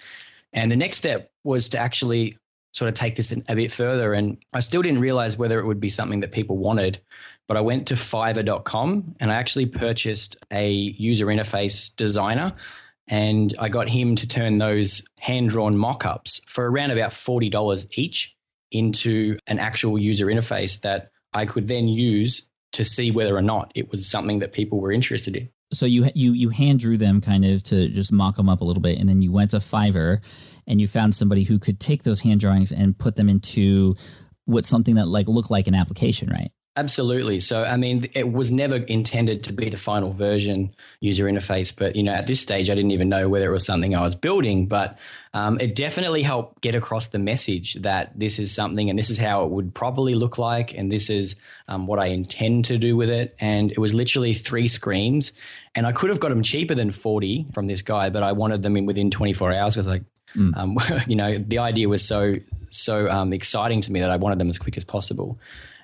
And 0.53 0.71
the 0.71 0.75
next 0.75 0.97
step 0.97 1.29
was 1.47 1.67
to 1.69 1.79
actually 1.79 2.37
sort 2.73 2.89
of 2.89 2.95
take 2.95 3.15
this 3.15 3.31
a 3.31 3.55
bit 3.55 3.71
further. 3.71 4.13
And 4.13 4.37
I 4.53 4.59
still 4.59 4.81
didn't 4.81 5.01
realize 5.01 5.37
whether 5.37 5.59
it 5.59 5.65
would 5.65 5.79
be 5.79 5.89
something 5.89 6.19
that 6.19 6.31
people 6.31 6.57
wanted. 6.57 6.99
But 7.47 7.57
I 7.57 7.61
went 7.61 7.87
to 7.87 7.95
fiverr.com 7.95 9.15
and 9.19 9.31
I 9.31 9.35
actually 9.35 9.65
purchased 9.65 10.37
a 10.51 10.69
user 10.69 11.25
interface 11.27 11.95
designer. 11.95 12.53
And 13.07 13.53
I 13.57 13.69
got 13.69 13.87
him 13.87 14.15
to 14.17 14.27
turn 14.27 14.57
those 14.57 15.01
hand 15.17 15.49
drawn 15.49 15.77
mock 15.77 16.05
ups 16.05 16.41
for 16.45 16.69
around 16.69 16.91
about 16.91 17.11
$40 17.11 17.87
each 17.97 18.35
into 18.71 19.39
an 19.47 19.59
actual 19.59 19.97
user 19.97 20.27
interface 20.27 20.81
that 20.81 21.11
I 21.33 21.45
could 21.45 21.69
then 21.69 21.87
use 21.87 22.49
to 22.73 22.83
see 22.83 23.11
whether 23.11 23.35
or 23.35 23.41
not 23.41 23.71
it 23.75 23.89
was 23.91 24.07
something 24.07 24.39
that 24.39 24.51
people 24.51 24.81
were 24.81 24.91
interested 24.91 25.37
in 25.37 25.49
so 25.71 25.85
you 25.85 26.09
you 26.15 26.33
you 26.33 26.49
hand 26.49 26.79
drew 26.79 26.97
them 26.97 27.21
kind 27.21 27.43
of 27.45 27.63
to 27.63 27.89
just 27.89 28.11
mock 28.11 28.37
them 28.37 28.49
up 28.49 28.61
a 28.61 28.63
little 28.63 28.81
bit, 28.81 28.99
and 28.99 29.09
then 29.09 29.21
you 29.21 29.31
went 29.31 29.51
to 29.51 29.57
Fiverr 29.57 30.21
and 30.67 30.79
you 30.81 30.87
found 30.87 31.15
somebody 31.15 31.43
who 31.43 31.57
could 31.59 31.79
take 31.79 32.03
those 32.03 32.19
hand 32.19 32.39
drawings 32.39 32.71
and 32.71 32.97
put 32.97 33.15
them 33.15 33.29
into 33.29 33.95
what 34.45 34.65
something 34.65 34.95
that 34.95 35.07
like 35.07 35.27
looked 35.27 35.51
like 35.51 35.67
an 35.67 35.75
application, 35.75 36.29
right? 36.29 36.51
Absolutely. 36.77 37.39
So, 37.39 37.63
I 37.63 37.75
mean, 37.75 38.05
it 38.13 38.31
was 38.31 38.51
never 38.51 38.75
intended 38.75 39.43
to 39.45 39.51
be 39.51 39.67
the 39.67 39.77
final 39.77 40.13
version 40.13 40.69
user 40.99 41.25
interface, 41.25 41.75
but 41.75 41.95
you 41.95 42.03
know, 42.03 42.11
at 42.11 42.27
this 42.27 42.39
stage, 42.39 42.69
I 42.69 42.75
didn't 42.75 42.91
even 42.91 43.09
know 43.09 43.27
whether 43.29 43.49
it 43.49 43.51
was 43.51 43.65
something 43.65 43.95
I 43.95 44.01
was 44.03 44.13
building. 44.13 44.67
But 44.67 44.99
um, 45.33 45.59
it 45.59 45.73
definitely 45.73 46.21
helped 46.21 46.61
get 46.61 46.75
across 46.75 47.07
the 47.07 47.17
message 47.17 47.73
that 47.81 48.11
this 48.17 48.37
is 48.37 48.53
something, 48.53 48.91
and 48.91 48.99
this 48.99 49.09
is 49.09 49.17
how 49.17 49.43
it 49.43 49.49
would 49.49 49.73
probably 49.73 50.13
look 50.13 50.37
like, 50.37 50.77
and 50.77 50.91
this 50.91 51.09
is 51.09 51.35
um, 51.67 51.87
what 51.87 51.97
I 51.97 52.07
intend 52.07 52.65
to 52.65 52.77
do 52.77 52.95
with 52.95 53.09
it. 53.09 53.35
And 53.39 53.71
it 53.71 53.79
was 53.79 53.95
literally 53.95 54.35
three 54.35 54.67
screens, 54.67 55.31
and 55.73 55.87
I 55.87 55.93
could 55.93 56.11
have 56.11 56.19
got 56.19 56.29
them 56.29 56.43
cheaper 56.43 56.75
than 56.75 56.91
forty 56.91 57.47
from 57.55 57.65
this 57.65 57.81
guy, 57.81 58.11
but 58.11 58.21
I 58.21 58.33
wanted 58.33 58.61
them 58.61 58.77
in 58.77 58.85
within 58.85 59.09
twenty 59.09 59.33
four 59.33 59.51
hours 59.51 59.73
because, 59.73 59.87
like, 59.87 60.03
mm. 60.35 60.55
um, 60.57 60.77
you 61.07 61.15
know, 61.15 61.37
the 61.37 61.59
idea 61.59 61.89
was 61.89 62.03
so 62.03 62.35
so 62.69 63.09
um, 63.09 63.33
exciting 63.33 63.81
to 63.81 63.91
me 63.91 63.99
that 64.01 64.09
I 64.09 64.17
wanted 64.17 64.39
them 64.39 64.49
as 64.49 64.57
quick 64.57 64.77
as 64.77 64.83
possible. 64.83 65.39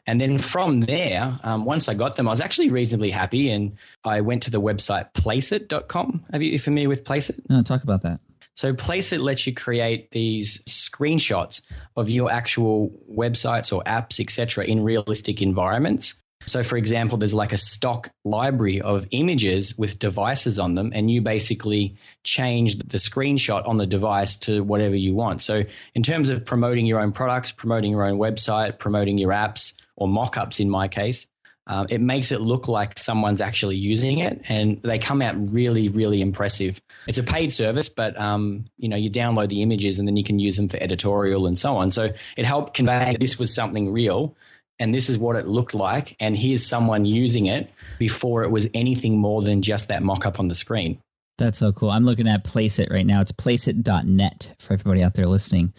And 0.06 0.20
then 0.20 0.38
from 0.38 0.82
there, 0.82 1.40
um, 1.44 1.64
once 1.66 1.88
I 1.88 1.94
got 1.94 2.18
them, 2.18 2.28
I 2.28 2.32
was 2.32 2.42
actually 2.42 2.70
reasonably 2.70 3.12
happy. 3.12 3.50
And 3.50 3.78
I 4.04 4.22
went 4.22 4.44
to 4.44 4.52
the 4.52 4.60
website 4.60 5.14
placeit.com. 5.14 6.26
Are 6.34 6.42
you 6.42 6.60
familiar 6.60 6.90
with 6.90 7.06
Placeit? 7.06 7.40
No, 7.50 7.62
talk 7.62 7.84
about 7.84 8.02
that. 8.02 8.20
So 8.56 8.74
Placeit 8.74 9.22
lets 9.22 9.48
you 9.48 9.54
create 9.54 10.12
these 10.12 10.60
screenshots 10.66 11.62
of 11.96 12.10
your 12.10 12.32
actual 12.32 12.92
websites 13.10 13.74
or 13.74 13.82
apps, 13.86 14.20
etc., 14.20 14.66
in 14.66 14.84
realistic 14.84 15.42
environments. 15.42 16.16
So, 16.46 16.64
for 16.64 16.78
example, 16.78 17.18
there's 17.18 17.34
like 17.34 17.54
a 17.54 17.58
stock 17.58 18.10
library 18.24 18.82
of 18.82 19.08
images 19.12 19.78
with 19.78 20.00
devices 20.00 20.60
on 20.60 20.76
them, 20.76 20.92
and 20.94 21.10
you 21.10 21.22
basically 21.22 21.96
change 22.24 22.78
the 22.78 22.98
screenshot 22.98 23.68
on 23.68 23.78
the 23.78 23.88
device 23.88 24.36
to 24.38 24.64
whatever 24.64 24.96
you 24.96 25.14
want. 25.14 25.42
So, 25.42 25.64
in 25.96 26.04
terms 26.04 26.30
of 26.30 26.46
promoting 26.46 26.86
your 26.86 27.00
own 27.00 27.12
products, 27.12 27.52
promoting 27.52 27.92
your 27.92 28.06
own 28.06 28.18
website, 28.18 28.80
promoting 28.80 29.18
your 29.18 29.32
apps, 29.32 29.74
or 29.96 30.08
mock 30.08 30.38
ups 30.38 30.60
in 30.60 30.70
my 30.70 30.88
case, 30.88 31.28
um, 31.68 31.88
it 31.90 32.02
makes 32.02 32.32
it 32.32 32.42
look 32.42 32.68
like 32.68 33.00
someone's 33.00 33.40
actually 33.40 33.78
using 33.78 34.20
it 34.20 34.42
and 34.50 34.82
they 34.82 35.00
come 35.00 35.22
out 35.22 35.36
really 35.38 35.88
really 35.88 36.22
impressive. 36.22 36.82
It's 37.08 37.18
a 37.18 37.24
paid 37.24 37.54
service 37.54 37.88
but 37.88 38.20
um, 38.20 38.66
you 38.78 38.90
know 38.90 38.98
you 38.98 39.10
download 39.10 39.50
the 39.50 39.62
images 39.62 39.98
and 39.98 40.08
then 40.08 40.18
you 40.18 40.24
can 40.24 40.40
use 40.40 40.58
them 40.58 40.68
for 40.68 40.78
editorial 40.82 41.48
and 41.48 41.58
so 41.58 41.78
on. 41.78 41.92
So 41.92 42.10
it 42.36 42.46
helped 42.46 42.74
convey 42.74 43.16
this 43.20 43.40
was 43.40 43.56
something 43.56 43.92
real 43.92 44.36
and 44.84 44.94
this 44.94 45.10
is 45.10 45.18
what 45.18 45.38
it 45.38 45.48
looked 45.48 45.74
like 45.74 46.16
and 46.20 46.38
here's 46.38 46.66
someone 46.66 47.06
using 47.06 47.46
it 47.46 47.72
before 47.98 48.44
it 48.44 48.52
was 48.52 48.68
anything 48.74 49.18
more 49.18 49.42
than 49.42 49.62
just 49.62 49.88
that 49.88 50.04
mock-up 50.04 50.40
on 50.40 50.50
the 50.50 50.56
screen 50.56 51.00
that's 51.38 51.58
so 51.58 51.72
cool 51.72 51.90
i'm 51.90 52.04
looking 52.04 52.28
at 52.28 52.44
placeit 52.44 52.92
right 52.92 53.06
now 53.06 53.22
it's 53.22 53.32
placeit.net 53.32 54.54
for 54.60 54.74
everybody 54.74 55.02
out 55.02 55.14
there 55.14 55.26
listening 55.26 55.74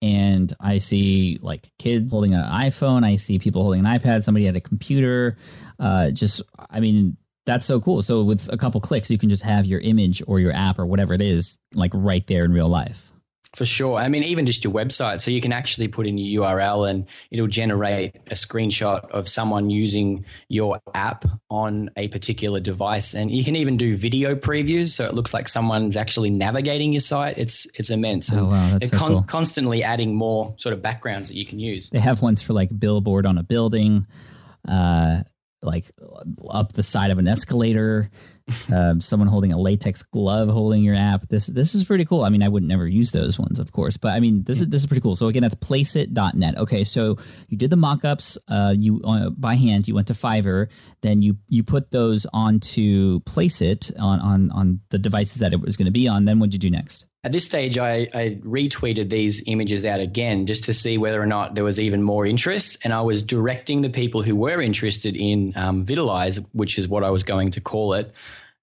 and 0.00 0.54
I 0.60 0.78
see 0.78 1.38
like 1.42 1.72
kids 1.80 2.08
holding 2.10 2.32
an 2.32 2.44
iPhone. 2.44 3.04
I 3.04 3.16
see 3.16 3.40
people 3.40 3.62
holding 3.62 3.84
an 3.84 3.98
iPad. 3.98 4.22
Somebody 4.22 4.46
had 4.46 4.54
a 4.54 4.60
computer. 4.60 5.36
Uh, 5.80 6.12
just, 6.12 6.40
I 6.70 6.78
mean, 6.78 7.16
that's 7.46 7.66
so 7.66 7.80
cool. 7.80 8.02
So 8.02 8.22
with 8.22 8.48
a 8.52 8.56
couple 8.56 8.80
clicks, 8.80 9.10
you 9.10 9.18
can 9.18 9.28
just 9.28 9.42
have 9.42 9.66
your 9.66 9.80
image 9.80 10.22
or 10.28 10.38
your 10.38 10.52
app 10.52 10.78
or 10.78 10.86
whatever 10.86 11.14
it 11.14 11.20
is, 11.20 11.58
like 11.74 11.90
right 11.94 12.24
there 12.28 12.44
in 12.44 12.52
real 12.52 12.68
life. 12.68 13.10
For 13.54 13.64
sure. 13.64 13.98
I 13.98 14.08
mean, 14.08 14.24
even 14.24 14.44
just 14.44 14.62
your 14.62 14.74
website. 14.74 15.22
So 15.22 15.30
you 15.30 15.40
can 15.40 15.52
actually 15.52 15.88
put 15.88 16.06
in 16.06 16.18
your 16.18 16.44
URL 16.44 16.88
and 16.88 17.06
it'll 17.30 17.46
generate 17.46 18.14
a 18.26 18.34
screenshot 18.34 19.10
of 19.10 19.26
someone 19.26 19.70
using 19.70 20.26
your 20.48 20.80
app 20.94 21.24
on 21.48 21.88
a 21.96 22.08
particular 22.08 22.60
device. 22.60 23.14
And 23.14 23.30
you 23.30 23.42
can 23.42 23.56
even 23.56 23.78
do 23.78 23.96
video 23.96 24.34
previews. 24.34 24.88
So 24.88 25.06
it 25.06 25.14
looks 25.14 25.32
like 25.32 25.48
someone's 25.48 25.96
actually 25.96 26.28
navigating 26.28 26.92
your 26.92 27.00
site. 27.00 27.38
It's 27.38 27.66
it's 27.74 27.88
immense. 27.88 28.30
Oh, 28.30 28.44
wow. 28.44 28.70
That's 28.70 28.90
they're 28.90 28.98
so 28.98 29.04
con- 29.04 29.12
cool. 29.12 29.22
constantly 29.22 29.82
adding 29.82 30.14
more 30.14 30.54
sort 30.58 30.74
of 30.74 30.82
backgrounds 30.82 31.28
that 31.28 31.36
you 31.36 31.46
can 31.46 31.58
use. 31.58 31.88
They 31.88 32.00
have 32.00 32.20
ones 32.20 32.42
for 32.42 32.52
like 32.52 32.68
billboard 32.78 33.24
on 33.24 33.38
a 33.38 33.42
building, 33.42 34.06
uh, 34.68 35.22
like 35.62 35.90
up 36.50 36.74
the 36.74 36.82
side 36.82 37.10
of 37.10 37.18
an 37.18 37.26
escalator 37.26 38.10
um, 38.72 39.00
someone 39.00 39.28
holding 39.28 39.52
a 39.52 39.58
latex 39.58 40.02
glove 40.02 40.48
holding 40.48 40.82
your 40.82 40.94
app. 40.94 41.28
This 41.28 41.46
this 41.46 41.74
is 41.74 41.84
pretty 41.84 42.04
cool. 42.04 42.24
I 42.24 42.28
mean, 42.28 42.42
I 42.42 42.48
would 42.48 42.62
never 42.62 42.86
use 42.86 43.10
those 43.10 43.38
ones, 43.38 43.58
of 43.58 43.72
course, 43.72 43.96
but 43.96 44.12
I 44.12 44.20
mean, 44.20 44.44
this 44.44 44.60
is 44.60 44.68
this 44.68 44.82
is 44.82 44.86
pretty 44.86 45.00
cool. 45.00 45.16
So 45.16 45.26
again, 45.26 45.42
that's 45.42 45.54
placeit.net. 45.54 46.58
Okay, 46.58 46.84
so 46.84 47.16
you 47.48 47.58
did 47.58 47.70
the 47.70 47.76
mockups 47.76 48.38
uh, 48.48 48.74
you 48.76 49.00
uh, 49.04 49.30
by 49.30 49.54
hand. 49.54 49.88
You 49.88 49.94
went 49.94 50.08
to 50.08 50.14
Fiverr, 50.14 50.68
then 51.02 51.22
you 51.22 51.36
you 51.48 51.62
put 51.62 51.90
those 51.90 52.26
onto 52.32 53.20
Placeit 53.20 53.92
on 53.98 54.20
on 54.20 54.50
on 54.52 54.80
the 54.90 54.98
devices 54.98 55.38
that 55.38 55.52
it 55.52 55.60
was 55.60 55.76
going 55.76 55.86
to 55.86 55.92
be 55.92 56.08
on. 56.08 56.24
Then 56.24 56.38
what'd 56.38 56.54
you 56.54 56.60
do 56.60 56.70
next? 56.70 57.06
At 57.28 57.32
this 57.32 57.44
stage, 57.44 57.76
I, 57.76 58.08
I, 58.14 58.38
retweeted 58.42 59.10
these 59.10 59.42
images 59.44 59.84
out 59.84 60.00
again 60.00 60.46
just 60.46 60.64
to 60.64 60.72
see 60.72 60.96
whether 60.96 61.20
or 61.20 61.26
not 61.26 61.54
there 61.54 61.62
was 61.62 61.78
even 61.78 62.02
more 62.02 62.24
interest. 62.24 62.78
And 62.84 62.94
I 62.94 63.02
was 63.02 63.22
directing 63.22 63.82
the 63.82 63.90
people 63.90 64.22
who 64.22 64.34
were 64.34 64.62
interested 64.62 65.14
in 65.14 65.52
um, 65.54 65.84
Vitalize, 65.84 66.40
which 66.54 66.78
is 66.78 66.88
what 66.88 67.04
I 67.04 67.10
was 67.10 67.22
going 67.22 67.50
to 67.50 67.60
call 67.60 67.92
it, 67.92 68.14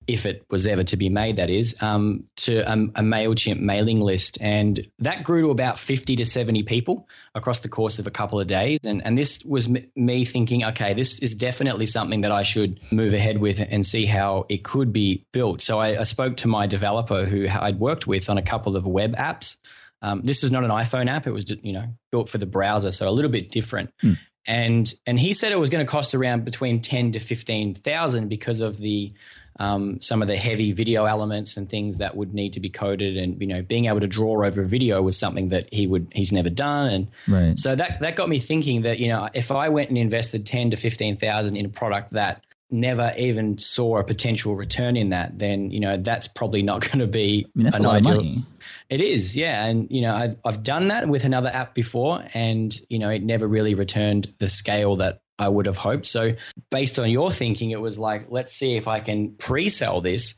if 0.07 0.25
it 0.25 0.45
was 0.51 0.67
ever 0.67 0.83
to 0.83 0.97
be 0.97 1.09
made, 1.09 1.37
that 1.37 1.49
is, 1.49 1.81
um, 1.81 2.25
to 2.37 2.59
a, 2.59 2.73
a, 2.73 3.01
MailChimp 3.01 3.59
mailing 3.59 3.99
list. 3.99 4.37
And 4.39 4.87
that 4.99 5.23
grew 5.23 5.41
to 5.41 5.49
about 5.49 5.79
50 5.79 6.15
to 6.17 6.25
70 6.25 6.63
people 6.63 7.07
across 7.33 7.61
the 7.61 7.69
course 7.69 7.97
of 7.97 8.05
a 8.05 8.11
couple 8.11 8.39
of 8.39 8.47
days. 8.47 8.79
And, 8.83 9.03
and 9.05 9.17
this 9.17 9.43
was 9.43 9.67
m- 9.67 9.85
me 9.95 10.23
thinking, 10.23 10.63
okay, 10.65 10.93
this 10.93 11.19
is 11.19 11.33
definitely 11.33 11.87
something 11.87 12.21
that 12.21 12.31
I 12.31 12.43
should 12.43 12.79
move 12.91 13.13
ahead 13.13 13.39
with 13.39 13.59
and 13.59 13.85
see 13.85 14.05
how 14.05 14.45
it 14.47 14.63
could 14.63 14.93
be 14.93 15.25
built. 15.31 15.61
So 15.61 15.79
I, 15.79 15.99
I 16.01 16.03
spoke 16.03 16.37
to 16.37 16.47
my 16.47 16.67
developer 16.67 17.25
who 17.25 17.47
I'd 17.49 17.79
worked 17.79 18.05
with 18.05 18.29
on 18.29 18.37
a 18.37 18.43
couple 18.43 18.75
of 18.75 18.85
web 18.85 19.15
apps. 19.15 19.57
Um, 20.01 20.21
this 20.23 20.43
was 20.43 20.51
not 20.51 20.63
an 20.63 20.69
iPhone 20.69 21.09
app; 21.09 21.25
it 21.25 21.31
was 21.31 21.49
you 21.63 21.73
know 21.73 21.87
built 22.11 22.29
for 22.29 22.37
the 22.37 22.45
browser, 22.45 22.91
so 22.91 23.07
a 23.07 23.09
little 23.09 23.31
bit 23.31 23.49
different. 23.49 23.91
Hmm. 24.01 24.13
And 24.45 24.93
and 25.07 25.19
he 25.19 25.33
said 25.33 25.51
it 25.51 25.59
was 25.59 25.71
going 25.71 25.83
to 25.83 25.89
cost 25.89 26.13
around 26.13 26.45
between 26.45 26.81
ten 26.81 27.11
to 27.13 27.19
fifteen 27.19 27.73
thousand 27.73 28.29
because 28.29 28.59
of 28.59 28.77
the 28.77 29.13
um, 29.59 30.01
some 30.01 30.21
of 30.21 30.27
the 30.27 30.35
heavy 30.35 30.71
video 30.73 31.05
elements 31.05 31.55
and 31.57 31.69
things 31.69 31.97
that 31.99 32.15
would 32.17 32.33
need 32.33 32.53
to 32.53 32.59
be 32.59 32.69
coded, 32.69 33.17
and 33.17 33.39
you 33.39 33.47
know 33.47 33.61
being 33.61 33.85
able 33.85 33.99
to 34.01 34.07
draw 34.07 34.43
over 34.45 34.63
video 34.63 35.01
was 35.01 35.17
something 35.17 35.49
that 35.49 35.73
he 35.73 35.87
would 35.87 36.07
he's 36.13 36.31
never 36.31 36.49
done, 36.49 36.89
and 36.89 37.07
Right. 37.27 37.57
so 37.57 37.75
that 37.75 37.99
that 38.01 38.15
got 38.15 38.27
me 38.29 38.39
thinking 38.39 38.81
that 38.83 38.99
you 38.99 39.07
know 39.07 39.29
if 39.33 39.51
I 39.51 39.69
went 39.69 39.89
and 39.89 39.97
invested 39.97 40.45
ten 40.45 40.71
to 40.71 40.77
fifteen 40.77 41.15
thousand 41.17 41.55
in 41.55 41.65
a 41.65 41.69
product 41.69 42.13
that 42.13 42.43
never 42.71 43.13
even 43.15 43.57
saw 43.59 43.99
a 43.99 44.03
potential 44.03 44.55
return 44.55 44.97
in 44.97 45.09
that, 45.09 45.37
then 45.39 45.69
you 45.71 45.79
know 45.79 45.97
that's 45.97 46.27
probably 46.27 46.61
not 46.63 46.81
going 46.89 46.99
to 46.99 47.07
be. 47.07 47.45
I 47.45 47.51
mean, 47.57 47.63
that's 47.65 47.77
a 47.77 47.79
an 47.79 47.85
lot 47.85 47.97
of 48.01 48.07
ideal- 48.07 48.15
money. 48.23 48.45
It 48.89 49.01
is, 49.01 49.35
yeah, 49.35 49.65
and 49.65 49.87
you 49.89 50.01
know 50.01 50.13
I've 50.15 50.35
I've 50.43 50.63
done 50.63 50.89
that 50.89 51.07
with 51.07 51.23
another 51.23 51.49
app 51.49 51.73
before, 51.73 52.23
and 52.33 52.75
you 52.89 52.99
know 52.99 53.09
it 53.09 53.23
never 53.23 53.47
really 53.47 53.73
returned 53.75 54.33
the 54.39 54.49
scale 54.49 54.95
that 54.97 55.21
I 55.37 55.49
would 55.49 55.65
have 55.65 55.77
hoped. 55.77 56.07
So 56.07 56.35
based 56.69 56.99
on 56.99 57.09
your 57.09 57.31
thinking, 57.31 57.71
it 57.71 57.81
was 57.81 57.99
like 57.99 58.27
let's 58.29 58.53
see 58.53 58.75
if 58.75 58.87
I 58.87 58.99
can 58.99 59.33
pre-sell 59.33 60.01
this 60.01 60.35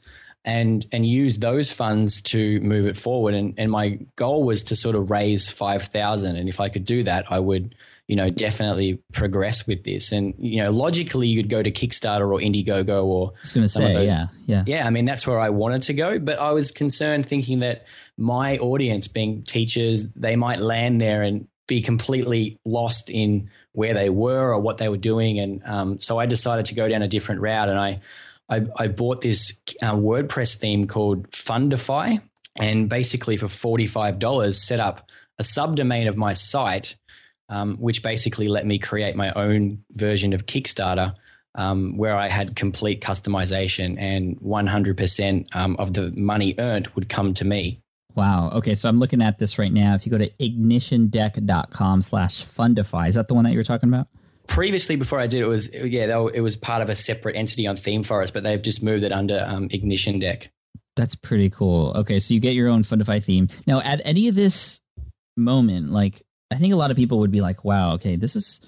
and 0.48 0.86
and 0.92 1.06
use 1.06 1.40
those 1.40 1.72
funds 1.72 2.22
to 2.22 2.60
move 2.62 2.88
it 2.88 2.98
forward. 2.98 3.34
And 3.34 3.54
and 3.58 3.70
my 3.70 4.00
goal 4.16 4.44
was 4.44 4.64
to 4.64 4.76
sort 4.76 4.96
of 4.96 5.10
raise 5.10 5.50
five 5.50 5.84
thousand, 5.84 6.38
and 6.38 6.50
if 6.50 6.60
I 6.60 6.70
could 6.70 6.86
do 6.86 7.04
that, 7.04 7.26
I 7.30 7.40
would 7.40 7.76
you 8.08 8.16
know 8.16 8.30
definitely 8.30 9.00
progress 9.12 9.68
with 9.68 9.84
this. 9.84 10.12
And 10.12 10.34
you 10.40 10.64
know 10.64 10.72
logically, 10.72 11.28
you 11.28 11.44
could 11.44 11.50
go 11.50 11.62
to 11.62 11.70
Kickstarter 11.70 12.22
or 12.22 12.40
Indiegogo 12.40 13.04
or 13.04 13.34
I 13.36 13.40
was 13.42 13.52
going 13.52 13.66
to 13.66 13.68
say, 13.68 14.06
yeah, 14.06 14.28
yeah. 14.46 14.64
yeah, 14.66 14.88
I 14.88 14.90
mean 14.90 15.06
that's 15.06 15.28
where 15.28 15.40
I 15.40 15.50
wanted 15.50 15.84
to 15.84 15.94
go, 15.94 16.18
but 16.18 16.40
I 16.40 16.52
was 16.52 16.72
concerned 16.72 17.26
thinking 17.26 17.60
that 17.60 17.86
my 18.18 18.58
audience, 18.58 19.08
being 19.08 19.44
teachers, 19.44 20.08
they 20.16 20.36
might 20.36 20.60
land 20.60 21.02
there 21.02 21.22
and 21.22 21.48
be 21.68 21.82
completely 21.82 22.58
lost 22.66 23.10
in 23.10 23.50
where 23.78 23.94
they 23.94 24.10
were 24.10 24.54
or 24.54 24.60
what 24.60 24.80
they 24.80 24.90
were 24.90 24.98
doing, 24.98 25.38
and 25.40 25.62
um, 25.66 26.00
so 26.00 26.18
I 26.18 26.26
decided 26.26 26.66
to 26.66 26.74
go 26.74 26.90
down 26.90 27.04
a 27.04 27.08
different 27.08 27.42
route, 27.42 27.70
and 27.70 27.80
I 27.80 28.02
I, 28.50 28.66
I 28.76 28.88
bought 28.88 29.22
this 29.22 29.62
uh, 29.84 29.94
WordPress 29.94 30.58
theme 30.58 30.88
called 30.88 31.30
Fundify, 31.30 32.20
and 32.56 32.90
basically 32.90 33.38
for 33.38 33.48
forty 33.48 33.86
five 33.86 34.18
dollars, 34.18 34.60
set 34.60 34.80
up 34.80 35.08
a 35.38 35.44
subdomain 35.44 36.10
of 36.10 36.18
my 36.18 36.34
site, 36.34 36.96
um, 37.50 37.78
which 37.78 38.02
basically 38.02 38.48
let 38.48 38.66
me 38.66 38.80
create 38.80 39.16
my 39.16 39.32
own 39.34 39.84
version 39.92 40.34
of 40.34 40.48
Kickstarter 40.48 41.14
um, 41.54 41.98
where 41.98 42.16
I 42.16 42.30
had 42.30 42.56
complete 42.56 43.02
customization 43.02 44.00
and 44.00 44.40
100% 44.40 45.56
um, 45.56 45.76
of 45.78 45.94
the 45.94 46.12
money 46.12 46.56
earned 46.58 46.88
would 46.96 47.10
come 47.10 47.36
to 47.36 47.46
me. 47.46 47.82
Wow. 48.18 48.50
Okay, 48.56 48.74
so 48.74 48.90
I'm 48.90 48.98
looking 48.98 49.22
at 49.22 49.38
this 49.38 49.60
right 49.60 49.72
now. 49.72 49.94
If 49.94 50.08
you 50.08 50.12
go 50.12 50.18
to 50.18 50.28
ignitiondeck.com 50.42 52.02
slash 52.02 52.44
fundify, 52.44 53.08
is 53.10 53.16
that 53.16 53.28
the 53.28 53.36
one 53.36 53.44
that 53.44 53.52
you 53.52 53.58
were 53.60 53.64
talking 53.64 53.90
about? 53.90 54.08
Previously, 54.48 54.96
before 54.96 55.20
I 55.20 55.28
did 55.28 55.42
it, 55.42 55.48
was 55.48 55.70
yeah, 55.72 56.18
were- 56.18 56.34
it 56.34 56.42
was 56.42 56.58
part 56.58 56.82
of 56.82 56.90
a 56.90 56.96
separate 56.96 57.36
entity 57.36 57.68
on 57.68 57.76
ThemeForest, 57.78 58.34
but 58.34 58.42
they've 58.44 58.62
just 58.62 58.84
moved 58.84 59.04
it 59.04 59.12
under 59.12 59.46
um, 59.48 59.68
Ignition 59.70 60.18
Deck. 60.18 60.50
That's 60.96 61.14
pretty 61.14 61.52
cool. 61.52 61.92
Okay, 61.96 62.20
so 62.20 62.34
you 62.34 62.40
get 62.40 62.56
your 62.56 62.70
own 62.70 62.82
Fundify 62.84 63.24
theme. 63.24 63.50
Now, 63.68 63.82
at 63.82 64.02
any 64.04 64.28
of 64.30 64.34
this 64.36 64.82
moment, 65.36 65.92
like 65.92 66.24
I 66.50 66.56
think 66.56 66.74
a 66.74 66.78
lot 66.78 66.90
of 66.90 66.98
people 66.98 67.20
would 67.20 67.30
be 67.30 67.42
like, 67.42 67.64
"Wow, 67.64 67.94
okay, 67.96 68.16
this 68.16 68.36
is 68.36 68.62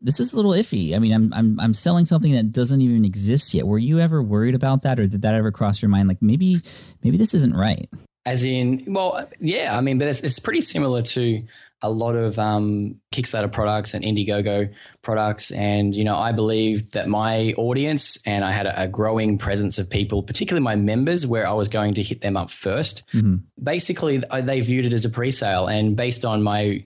this 0.00 0.20
is 0.20 0.34
a 0.34 0.36
little 0.36 0.52
iffy." 0.52 0.94
I 0.94 1.00
mean, 1.00 1.12
I'm 1.12 1.32
I'm 1.34 1.58
I'm 1.58 1.74
selling 1.74 2.04
something 2.04 2.32
that 2.32 2.52
doesn't 2.52 2.80
even 2.80 3.04
exist 3.04 3.54
yet. 3.54 3.66
Were 3.66 3.78
you 3.78 3.98
ever 3.98 4.22
worried 4.22 4.54
about 4.54 4.82
that, 4.82 5.00
or 5.00 5.08
did 5.08 5.22
that 5.22 5.34
ever 5.34 5.50
cross 5.50 5.82
your 5.82 5.88
mind? 5.88 6.06
Like 6.06 6.22
maybe 6.22 6.60
maybe 7.02 7.16
this 7.16 7.34
isn't 7.34 7.56
right. 7.56 7.88
As 8.26 8.44
in, 8.44 8.84
well, 8.86 9.28
yeah, 9.38 9.76
I 9.76 9.80
mean, 9.80 9.98
but 9.98 10.08
it's, 10.08 10.20
it's 10.20 10.38
pretty 10.38 10.62
similar 10.62 11.02
to 11.02 11.42
a 11.82 11.90
lot 11.90 12.16
of 12.16 12.38
um, 12.38 12.98
Kickstarter 13.12 13.52
products 13.52 13.92
and 13.92 14.02
Indiegogo 14.02 14.72
products. 15.02 15.50
And, 15.50 15.94
you 15.94 16.04
know, 16.04 16.14
I 16.16 16.32
believed 16.32 16.94
that 16.94 17.08
my 17.08 17.52
audience 17.58 18.18
and 18.26 18.42
I 18.42 18.52
had 18.52 18.64
a, 18.64 18.84
a 18.84 18.88
growing 18.88 19.36
presence 19.36 19.76
of 19.78 19.90
people, 19.90 20.22
particularly 20.22 20.64
my 20.64 20.76
members, 20.76 21.26
where 21.26 21.46
I 21.46 21.52
was 21.52 21.68
going 21.68 21.92
to 21.94 22.02
hit 22.02 22.22
them 22.22 22.38
up 22.38 22.50
first. 22.50 23.02
Mhm. 23.12 23.42
Basically, 23.62 24.22
I- 24.30 24.40
they 24.40 24.60
viewed 24.60 24.86
it 24.86 24.94
as 24.94 25.04
a 25.04 25.10
pre 25.10 25.30
sale. 25.30 25.66
And 25.66 25.94
based 25.94 26.24
on 26.24 26.42
my, 26.42 26.84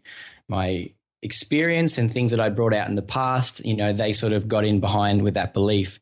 my, 0.48 0.90
experience 1.20 1.98
and 1.98 2.12
things 2.12 2.30
that 2.30 2.38
I 2.38 2.48
brought 2.48 2.72
out 2.72 2.88
in 2.88 2.94
the 2.94 3.02
past, 3.02 3.64
you 3.66 3.74
know, 3.74 3.92
they 3.92 4.12
sort 4.12 4.32
of 4.32 4.46
got 4.46 4.64
in 4.64 4.78
behind 4.78 5.22
with 5.22 5.34
that 5.34 5.52
belief. 5.52 5.98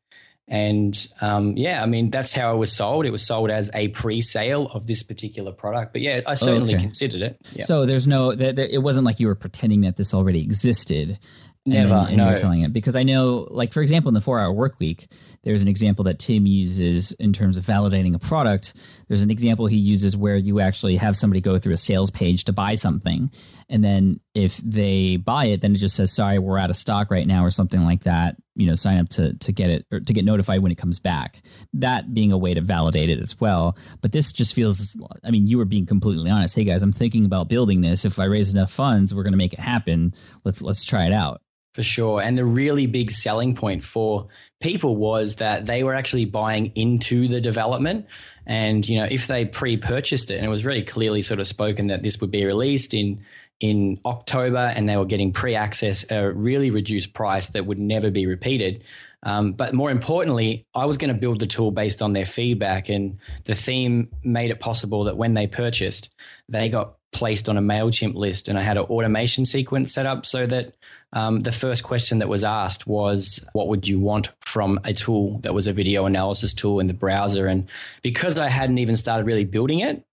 And 0.49 0.97
um, 1.21 1.57
yeah, 1.57 1.83
I 1.83 1.87
mean, 1.87 2.11
that's 2.11 2.33
how 2.33 2.55
it 2.55 2.59
was 2.59 2.73
sold. 2.73 3.05
It 3.05 3.11
was 3.11 3.27
sold 3.27 3.51
as 3.51 3.71
a 3.75 3.89
pre 3.89 4.21
sale 4.21 4.69
of 4.69 4.87
this 4.87 5.03
particular 5.03 5.51
product. 5.53 5.93
But 5.93 6.03
yeah, 6.03 6.21
I 6.27 6.35
certainly 6.35 6.75
okay. 6.75 6.83
considered 6.83 7.23
it. 7.23 7.41
Yeah. 7.53 7.65
So 7.65 7.85
there's 7.85 8.07
no, 8.07 8.35
th- 8.35 8.55
th- 8.55 8.71
it 8.71 8.79
wasn't 8.79 9.07
like 9.07 9.19
you 9.19 9.27
were 9.27 9.35
pretending 9.35 9.81
that 9.81 9.97
this 9.97 10.15
already 10.15 10.43
existed. 10.43 11.19
and 11.65 11.75
Never, 11.75 11.95
and 11.95 12.11
you 12.11 12.17
no. 12.19 12.29
were 12.29 12.37
selling 12.37 12.61
it 12.63 12.73
because 12.73 12.95
I 12.95 13.03
know, 13.03 13.49
like 13.51 13.73
for 13.73 13.83
example, 13.83 14.09
in 14.09 14.15
the 14.15 14.21
four 14.21 14.39
hour 14.39 14.53
work 14.53 14.79
week, 14.79 15.09
there's 15.43 15.63
an 15.63 15.69
example 15.69 16.05
that 16.05 16.21
Tim 16.21 16.47
uses 16.47 17.11
in 17.13 17.33
terms 17.33 17.57
of 17.57 17.65
validating 17.65 18.15
a 18.15 18.21
product. 18.21 18.75
There's 19.09 19.23
an 19.23 19.33
example 19.33 19.67
he 19.67 19.77
uses 19.77 20.17
where 20.17 20.37
you 20.37 20.61
actually 20.61 20.97
have 20.97 21.17
somebody 21.17 21.41
go 21.41 21.59
through 21.59 21.75
a 21.75 21.79
sales 21.79 22.13
page 22.13 22.45
to 22.45 22.53
buy 22.53 22.77
something, 22.77 23.33
and 23.69 23.83
then 23.83 24.21
if 24.35 24.59
they 24.59 25.17
buy 25.17 25.47
it, 25.47 25.61
then 25.61 25.75
it 25.75 25.79
just 25.79 25.97
says, 25.97 26.13
"Sorry, 26.13 26.39
we're 26.39 26.59
out 26.59 26.71
of 26.71 26.77
stock 26.77 27.11
right 27.11 27.27
now," 27.27 27.45
or 27.45 27.51
something 27.51 27.83
like 27.83 28.05
that. 28.05 28.37
You 28.55 28.67
know, 28.67 28.75
sign 28.75 28.99
up 28.99 29.09
to 29.11 29.35
to 29.35 29.53
get 29.53 29.71
it 29.71 29.87
or 29.93 30.01
to 30.01 30.13
get 30.13 30.25
notified 30.25 30.61
when 30.63 30.73
it 30.73 30.79
comes 30.79 30.99
back. 30.99 31.43
That 31.73 32.15
being 32.15 32.33
a 32.33 32.39
way 32.39 32.55
to 32.55 32.61
validate 32.61 33.11
it 33.11 33.19
as 33.19 33.41
well. 33.41 33.77
But 34.01 34.13
this 34.13 34.33
just 34.33 34.55
feels. 34.55 34.97
I 35.25 35.31
mean, 35.31 35.47
you 35.47 35.59
were 35.59 35.65
being 35.65 35.87
completely 35.87 36.31
honest. 36.31 36.55
Hey 36.55 36.65
guys, 36.65 36.83
I'm 36.83 36.93
thinking 36.93 37.25
about 37.25 37.49
building 37.49 37.81
this. 37.81 38.05
If 38.05 38.19
I 38.19 38.25
raise 38.25 38.53
enough 38.53 38.71
funds, 38.71 39.13
we're 39.13 39.25
going 39.25 39.33
to 39.33 39.39
make 39.39 39.53
it 39.53 39.61
happen. 39.61 40.15
Let's 40.45 40.63
let's 40.63 40.85
try 40.85 41.07
it 41.07 41.13
out. 41.13 41.41
For 41.77 41.83
sure. 41.83 42.23
And 42.23 42.39
the 42.39 42.45
really 42.47 42.87
big 42.87 43.11
selling 43.11 43.55
point 43.55 43.85
for 43.85 44.29
people 44.63 44.97
was 44.97 45.37
that 45.37 45.67
they 45.67 45.85
were 45.85 45.93
actually 45.93 46.25
buying 46.25 46.73
into 46.75 47.29
the 47.29 47.39
development. 47.39 48.07
And, 48.47 48.89
you 48.89 48.99
know, 48.99 49.07
if 49.11 49.27
they 49.27 49.45
pre 49.45 49.77
purchased 49.77 50.31
it, 50.31 50.37
and 50.37 50.47
it 50.47 50.49
was 50.49 50.63
very 50.63 50.83
clearly 50.83 51.21
sort 51.21 51.39
of 51.39 51.47
spoken 51.47 51.89
that 51.89 52.03
this 52.03 52.19
would 52.23 52.31
be 52.31 52.47
released 52.47 52.95
in 52.95 53.19
in 53.61 53.99
October 54.05 54.73
and 54.75 54.89
they 54.89 54.97
were 54.97 55.07
getting 55.07 55.33
pre 55.33 55.55
access 55.55 56.05
a 56.11 56.33
really 56.33 56.71
reduced 56.71 57.15
price 57.15 57.49
that 57.49 57.67
would 57.67 57.81
never 57.81 58.11
be 58.11 58.27
repeated. 58.27 58.85
Um, 59.23 59.53
but 59.53 59.75
more 59.75 59.91
importantly, 59.91 60.67
I 60.75 60.85
was 60.85 60.99
going 60.99 61.13
to 61.13 61.19
build 61.19 61.41
the 61.41 61.47
tool 61.47 61.73
based 61.73 62.01
on 62.01 62.13
their 62.13 62.27
feedback, 62.27 62.89
and 62.89 63.19
the 63.45 63.57
theme 63.57 64.09
made 64.23 64.51
it 64.51 64.61
possible 64.61 65.05
that 65.05 65.17
when 65.17 65.33
they 65.33 65.49
purchased, 65.49 66.15
they 66.49 66.69
got 66.69 66.95
placed 67.13 67.49
on 67.49 67.57
a 67.57 67.63
MailChimp 67.63 68.15
list, 68.15 68.47
and 68.47 68.57
I 68.57 68.63
had 68.63 68.77
an 68.77 68.85
automation 68.85 69.45
sequence 69.45 69.93
set 69.93 70.07
up 70.07 70.27
so 70.27 70.47
that 70.47 70.75
um, 71.13 71.41
the 71.41 71.51
first 71.51 71.83
question 71.83 72.19
that 72.21 72.29
was 72.29 72.45
asked 72.45 72.87
was, 72.87 73.45
What 73.53 73.67
would 73.67 73.89
you 73.89 73.99
want 73.99 74.29
from 74.43 74.79
a 74.85 74.93
tool 74.93 75.39
that 75.39 75.55
was 75.55 75.67
a 75.67 75.73
video 75.73 76.07
analysis 76.07 76.53
tool 76.53 76.79
in 76.79 76.87
the 76.87 76.95
browser? 76.95 77.47
And 77.47 77.69
because 78.03 78.39
I 78.39 78.49
hadn't 78.49 78.79
even 78.79 78.97
started 78.97 79.27
really 79.27 79.45
building 79.45 79.81
it, 79.81 80.06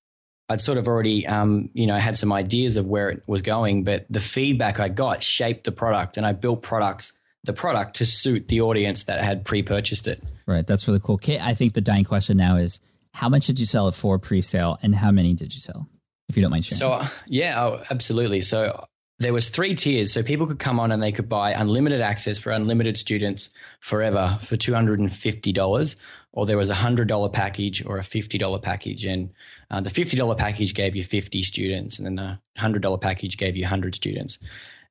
I'd 0.54 0.62
sort 0.62 0.78
of 0.78 0.88
already, 0.88 1.26
um, 1.26 1.72
you 1.74 1.88
know, 1.88 1.96
had 1.96 2.16
some 2.16 2.32
ideas 2.32 2.78
of 2.78 2.86
where 2.86 3.10
it 3.10 3.24
was 3.26 3.42
going, 3.42 3.84
but 3.84 4.06
the 4.08 4.20
feedback 4.20 4.80
I 4.80 4.88
got 4.88 5.24
shaped 5.24 5.64
the 5.64 5.72
product, 5.72 6.16
and 6.16 6.26
I 6.28 6.34
built 6.34 6.62
products, 6.62 7.12
the 7.44 7.54
product 7.54 7.96
to 7.96 8.06
suit 8.06 8.48
the 8.50 8.62
audience 8.62 9.06
that 9.06 9.24
had 9.24 9.46
pre-purchased 9.46 10.08
it. 10.08 10.24
Right. 10.46 10.66
That's 10.66 10.88
really 10.88 11.00
cool. 11.04 11.18
Kate, 11.18 11.42
I 11.42 11.56
think 11.56 11.74
the 11.74 11.82
dying 11.82 12.04
question 12.04 12.38
now 12.38 12.58
is 12.58 12.80
how 13.14 13.30
much 13.30 13.48
did 13.48 13.60
you 13.60 13.66
sell 13.66 13.88
it 13.88 13.96
for 13.96 14.20
pre-sale, 14.20 14.78
and 14.84 14.94
how 14.94 15.10
many 15.12 15.34
did 15.34 15.54
you 15.54 15.60
sell? 15.60 15.88
If 16.30 16.38
you 16.38 16.44
don't 16.44 16.52
mind 16.52 16.66
sharing. 16.66 16.80
So 16.80 16.92
uh, 16.92 17.08
yeah, 17.26 17.60
oh, 17.64 17.84
absolutely. 17.90 18.42
So 18.42 18.86
there 19.20 19.34
was 19.34 19.50
three 19.50 19.76
tiers, 19.76 20.12
so 20.12 20.24
people 20.24 20.48
could 20.48 20.60
come 20.60 20.80
on 20.80 20.92
and 20.92 21.02
they 21.02 21.12
could 21.12 21.30
buy 21.30 21.52
unlimited 21.52 22.02
access 22.02 22.38
for 22.38 22.52
unlimited 22.52 22.98
students 22.98 23.50
forever 23.80 24.38
for 24.42 24.58
two 24.58 24.74
hundred 24.74 25.00
and 25.00 25.12
fifty 25.14 25.54
dollars, 25.54 25.96
or 26.32 26.46
there 26.46 26.58
was 26.58 26.70
a 26.70 26.76
hundred 26.76 27.08
dollar 27.08 27.30
package 27.30 27.86
or 27.86 27.98
a 27.98 28.04
fifty 28.04 28.38
dollar 28.38 28.60
package, 28.60 29.06
and 29.06 29.30
uh, 29.72 29.82
the 29.82 29.90
fifty 29.90 30.18
dollar 30.18 30.36
package 30.36 30.74
gave 30.74 30.96
you 30.96 31.04
fifty 31.04 31.44
students, 31.44 31.98
and 31.98 32.06
then 32.06 32.16
the 32.16 32.40
hundred 32.60 32.82
dollar 32.82 32.98
package 32.98 33.38
gave 33.38 33.56
you 33.56 33.66
hundred 33.66 33.96
students. 33.96 34.40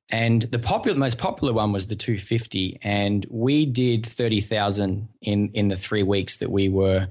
And 0.09 0.43
the 0.43 0.59
popular, 0.59 0.97
most 0.97 1.17
popular 1.17 1.53
one 1.53 1.71
was 1.71 1.87
the 1.87 1.95
250, 1.95 2.77
and 2.83 3.25
we 3.29 3.65
did 3.65 4.05
30,000 4.05 5.07
in 5.21 5.49
in 5.53 5.69
the 5.69 5.77
three 5.77 6.03
weeks 6.03 6.37
that 6.37 6.51
we 6.51 6.67
were 6.69 7.07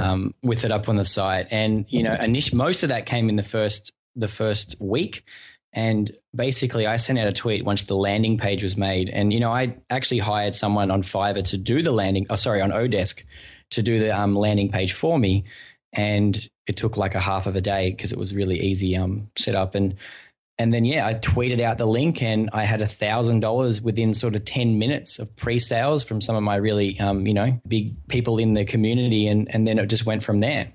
um, 0.00 0.34
with 0.42 0.64
it 0.64 0.72
up 0.72 0.88
on 0.88 0.96
the 0.96 1.04
site. 1.04 1.48
And 1.50 1.84
you 1.88 2.02
know, 2.02 2.16
init- 2.16 2.54
most 2.54 2.82
of 2.82 2.88
that 2.88 3.06
came 3.06 3.28
in 3.28 3.36
the 3.36 3.42
first 3.42 3.92
the 4.16 4.28
first 4.28 4.76
week. 4.80 5.24
And 5.72 6.10
basically, 6.34 6.86
I 6.86 6.96
sent 6.96 7.18
out 7.18 7.28
a 7.28 7.32
tweet 7.32 7.64
once 7.64 7.84
the 7.84 7.96
landing 7.96 8.38
page 8.38 8.62
was 8.62 8.76
made. 8.76 9.08
And 9.08 9.32
you 9.32 9.40
know, 9.40 9.52
I 9.52 9.76
actually 9.88 10.18
hired 10.18 10.56
someone 10.56 10.90
on 10.90 11.02
Fiverr 11.02 11.44
to 11.44 11.56
do 11.56 11.82
the 11.82 11.92
landing. 11.92 12.26
Oh, 12.28 12.36
sorry, 12.36 12.60
on 12.60 12.70
Odesk 12.70 13.22
to 13.70 13.82
do 13.82 14.00
the 14.00 14.18
um, 14.18 14.34
landing 14.34 14.70
page 14.70 14.92
for 14.92 15.18
me. 15.18 15.44
And 15.92 16.48
it 16.66 16.76
took 16.76 16.96
like 16.96 17.14
a 17.14 17.20
half 17.20 17.46
of 17.46 17.56
a 17.56 17.60
day 17.60 17.90
because 17.90 18.12
it 18.12 18.18
was 18.18 18.34
really 18.34 18.60
easy 18.60 18.96
um, 18.96 19.28
set 19.36 19.54
up. 19.54 19.74
And 19.74 19.94
and 20.58 20.74
then 20.74 20.84
yeah, 20.84 21.06
I 21.06 21.14
tweeted 21.14 21.60
out 21.60 21.78
the 21.78 21.86
link, 21.86 22.22
and 22.22 22.50
I 22.52 22.64
had 22.64 22.82
a 22.82 22.86
thousand 22.86 23.40
dollars 23.40 23.80
within 23.80 24.12
sort 24.12 24.34
of 24.34 24.44
ten 24.44 24.78
minutes 24.78 25.18
of 25.18 25.34
pre-sales 25.36 26.04
from 26.04 26.20
some 26.20 26.36
of 26.36 26.42
my 26.42 26.56
really, 26.56 27.00
um, 27.00 27.26
you 27.26 27.32
know, 27.32 27.58
big 27.66 27.96
people 28.08 28.38
in 28.38 28.52
the 28.52 28.64
community, 28.64 29.26
and 29.26 29.52
and 29.54 29.66
then 29.66 29.78
it 29.78 29.86
just 29.86 30.04
went 30.04 30.22
from 30.22 30.40
there. 30.40 30.72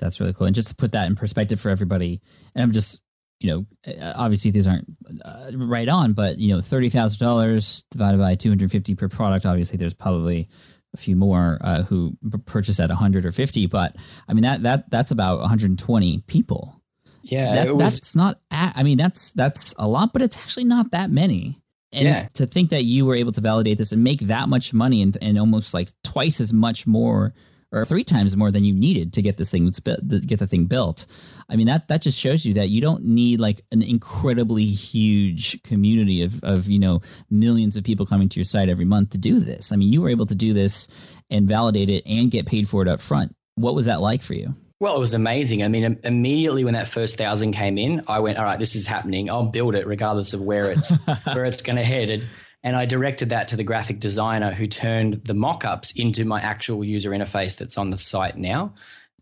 That's 0.00 0.18
really 0.18 0.32
cool. 0.32 0.46
And 0.46 0.54
just 0.54 0.68
to 0.68 0.74
put 0.74 0.92
that 0.92 1.06
in 1.06 1.14
perspective 1.14 1.60
for 1.60 1.68
everybody, 1.68 2.20
and 2.54 2.62
I'm 2.64 2.72
just 2.72 3.02
you 3.40 3.50
know, 3.50 3.92
uh, 3.92 4.12
obviously 4.16 4.50
these 4.50 4.66
aren't 4.66 4.86
uh, 5.24 5.50
right 5.54 5.88
on, 5.88 6.12
but 6.12 6.38
you 6.38 6.54
know, 6.54 6.60
thirty 6.62 6.90
thousand 6.90 7.18
dollars 7.18 7.84
divided 7.90 8.18
by 8.18 8.34
two 8.34 8.50
hundred 8.50 8.70
fifty 8.70 8.94
per 8.94 9.08
product. 9.08 9.46
Obviously, 9.46 9.76
there's 9.78 9.94
probably 9.94 10.48
a 10.92 10.96
few 10.96 11.16
more 11.16 11.58
uh, 11.60 11.82
who 11.84 12.16
purchase 12.46 12.80
at 12.80 12.88
100 12.88 13.24
or 13.24 13.30
50 13.30 13.66
but 13.66 13.94
i 14.26 14.32
mean 14.32 14.42
that 14.42 14.64
that 14.64 14.90
that's 14.90 15.12
about 15.12 15.38
120 15.38 16.18
people 16.26 16.82
yeah 17.22 17.54
that, 17.54 17.76
was, 17.76 17.94
that's 17.94 18.16
not 18.16 18.40
i 18.50 18.82
mean 18.82 18.98
that's 18.98 19.30
that's 19.34 19.72
a 19.78 19.86
lot 19.86 20.12
but 20.12 20.20
it's 20.20 20.36
actually 20.36 20.64
not 20.64 20.90
that 20.90 21.08
many 21.08 21.60
and 21.92 22.04
Yeah. 22.06 22.28
to 22.34 22.46
think 22.46 22.70
that 22.70 22.84
you 22.84 23.06
were 23.06 23.14
able 23.14 23.30
to 23.32 23.40
validate 23.40 23.78
this 23.78 23.92
and 23.92 24.02
make 24.02 24.20
that 24.22 24.48
much 24.48 24.72
money 24.72 25.00
and, 25.02 25.16
and 25.22 25.38
almost 25.38 25.74
like 25.74 25.90
twice 26.02 26.40
as 26.40 26.52
much 26.52 26.88
more 26.88 27.34
or 27.72 27.84
three 27.84 28.04
times 28.04 28.36
more 28.36 28.50
than 28.50 28.64
you 28.64 28.74
needed 28.74 29.12
to 29.12 29.22
get 29.22 29.36
this 29.36 29.50
thing 29.50 29.70
get 29.70 30.38
the 30.38 30.46
thing 30.46 30.66
built. 30.66 31.06
I 31.48 31.56
mean 31.56 31.66
that 31.66 31.88
that 31.88 32.02
just 32.02 32.18
shows 32.18 32.44
you 32.44 32.54
that 32.54 32.70
you 32.70 32.80
don't 32.80 33.04
need 33.04 33.40
like 33.40 33.64
an 33.70 33.82
incredibly 33.82 34.66
huge 34.66 35.62
community 35.62 36.22
of 36.22 36.42
of 36.42 36.68
you 36.68 36.78
know 36.78 37.02
millions 37.30 37.76
of 37.76 37.84
people 37.84 38.06
coming 38.06 38.28
to 38.28 38.38
your 38.38 38.44
site 38.44 38.68
every 38.68 38.84
month 38.84 39.10
to 39.10 39.18
do 39.18 39.40
this. 39.40 39.72
I 39.72 39.76
mean 39.76 39.92
you 39.92 40.02
were 40.02 40.10
able 40.10 40.26
to 40.26 40.34
do 40.34 40.52
this 40.52 40.88
and 41.30 41.48
validate 41.48 41.90
it 41.90 42.04
and 42.06 42.30
get 42.30 42.46
paid 42.46 42.68
for 42.68 42.82
it 42.82 42.88
up 42.88 43.00
front. 43.00 43.34
What 43.54 43.74
was 43.74 43.86
that 43.86 44.00
like 44.00 44.22
for 44.22 44.34
you? 44.34 44.54
Well, 44.80 44.96
it 44.96 44.98
was 44.98 45.12
amazing. 45.12 45.62
I 45.62 45.68
mean, 45.68 46.00
immediately 46.04 46.64
when 46.64 46.72
that 46.72 46.88
first 46.88 47.18
thousand 47.18 47.52
came 47.52 47.76
in, 47.76 48.00
I 48.08 48.20
went, 48.20 48.38
"All 48.38 48.44
right, 48.44 48.58
this 48.58 48.74
is 48.74 48.86
happening. 48.86 49.30
I'll 49.30 49.44
build 49.44 49.74
it, 49.74 49.86
regardless 49.86 50.32
of 50.32 50.40
where 50.40 50.70
it's 50.70 50.90
where 51.34 51.44
it's 51.44 51.60
going 51.60 51.76
to 51.76 51.84
head." 51.84 52.08
And, 52.08 52.22
and 52.62 52.76
I 52.76 52.84
directed 52.84 53.30
that 53.30 53.48
to 53.48 53.56
the 53.56 53.64
graphic 53.64 54.00
designer 54.00 54.52
who 54.52 54.66
turned 54.66 55.22
the 55.24 55.34
mock-ups 55.34 55.92
into 55.92 56.24
my 56.24 56.40
actual 56.40 56.84
user 56.84 57.10
interface 57.10 57.56
that's 57.56 57.78
on 57.78 57.90
the 57.90 57.98
site 57.98 58.36
now. 58.36 58.74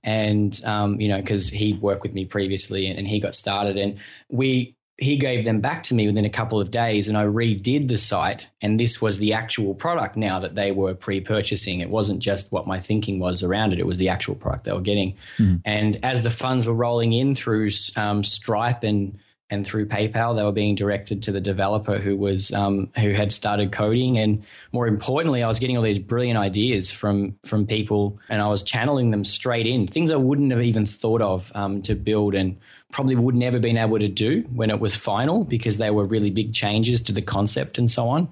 And 0.03 0.61
um, 0.65 1.01
you 1.01 1.09
know, 1.09 1.21
because 1.21 1.49
he'd 1.49 1.81
worked 1.81 2.03
with 2.03 2.15
me 2.15 2.25
previously, 2.25 2.87
and, 2.87 2.99
and 2.99 3.07
he 3.07 3.21
got 3.21 3.35
started, 3.35 3.77
and 3.77 3.99
we 4.29 4.77
he 4.99 5.17
gave 5.17 5.45
them 5.45 5.61
back 5.61 5.85
to 5.85 5.95
me 5.95 6.09
within 6.09 6.25
a 6.25 6.31
couple 6.31 6.61
of 6.61 6.73
days 6.73 7.07
and 7.07 7.17
I 7.17 7.25
redid 7.25 7.87
the 7.87 7.97
site. 7.97 8.49
And 8.61 8.81
this 8.81 9.01
was 9.01 9.19
the 9.19 9.33
actual 9.33 9.75
product 9.75 10.17
now 10.17 10.41
that 10.41 10.57
they 10.57 10.73
were 10.73 10.93
pre-purchasing. 10.93 11.79
It 11.79 11.89
wasn't 11.89 12.19
just 12.19 12.51
what 12.51 12.67
my 12.67 12.81
thinking 12.81 13.21
was 13.21 13.45
around 13.45 13.73
it. 13.73 13.79
It 13.79 13.87
was 13.87 13.99
the 13.99 14.09
actual 14.09 14.35
product 14.35 14.65
they 14.65 14.73
were 14.73 14.81
getting. 14.81 15.17
And 15.65 16.05
as 16.05 16.25
the 16.25 16.31
funds 16.31 16.67
were 16.67 16.75
rolling 16.75 17.13
in 17.13 17.37
through 17.37 17.71
um, 17.97 18.25
Stripe 18.25 18.83
and 18.83 19.17
and 19.51 19.67
through 19.67 19.87
PayPal 19.87 20.37
they 20.37 20.43
were 20.43 20.53
being 20.53 20.75
directed 20.75 21.23
to 21.23 21.33
the 21.33 21.41
developer 21.41 21.99
who 21.99 22.17
was 22.17 22.53
um, 22.53 22.91
who 22.97 23.13
had 23.13 23.33
started 23.33 23.73
coding 23.73 24.19
and 24.19 24.45
more 24.73 24.87
importantly 24.87 25.43
I 25.43 25.49
was 25.49 25.59
getting 25.59 25.77
all 25.77 25.83
these 25.83 25.99
brilliant 25.99 26.39
ideas 26.39 26.91
from 26.91 27.37
from 27.45 27.67
people 27.67 28.19
and 28.29 28.43
I 28.43 28.49
was 28.49 28.63
channeling 28.63 29.11
them 29.11 29.25
straight 29.25 29.67
in 29.67 29.87
things 29.87 30.11
I 30.11 30.17
wouldn't 30.17 30.53
have 30.53 30.63
even 30.63 30.87
thought 30.87 31.23
of 31.23 31.53
um, 31.55 31.83
to 31.83 31.95
build 31.95 32.35
and 32.35 32.57
probably 32.93 33.15
would 33.15 33.35
never 33.35 33.59
been 33.59 33.77
able 33.77 33.99
to 33.99 34.09
do 34.09 34.41
when 34.55 34.71
it 34.71 34.81
was 34.81 34.97
final 34.97 35.45
because 35.45 35.77
they 35.77 35.91
were 35.91 36.05
really 36.05 36.31
big 36.31 36.55
changes 36.55 37.03
to 37.03 37.13
the 37.13 37.21
concept 37.21 37.77
and 37.77 37.91
so 37.91 38.09
on. 38.09 38.29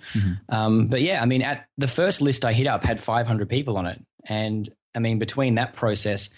Um, 0.49 0.87
but 0.87 1.03
yeah, 1.03 1.21
I 1.21 1.27
mean, 1.27 1.43
at 1.43 1.67
the 1.77 1.87
first 1.87 2.23
list 2.23 2.45
I 2.45 2.55
hit 2.55 2.67
up 2.67 2.83
had 2.83 2.99
500 2.99 3.49
people 3.49 3.77
on 3.77 3.87
it, 3.87 4.03
and 4.25 4.69
I 4.95 4.99
mean, 4.99 5.19
between 5.19 5.57
that 5.57 5.75
process, 5.75 6.31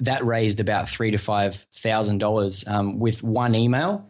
that 0.00 0.24
raised 0.24 0.60
about 0.60 0.88
three 0.88 1.10
to 1.12 1.18
five 1.18 1.66
thousand 1.72 2.18
dollars 2.18 2.64
um, 2.66 2.98
with 2.98 3.22
one 3.22 3.54
email. 3.54 4.09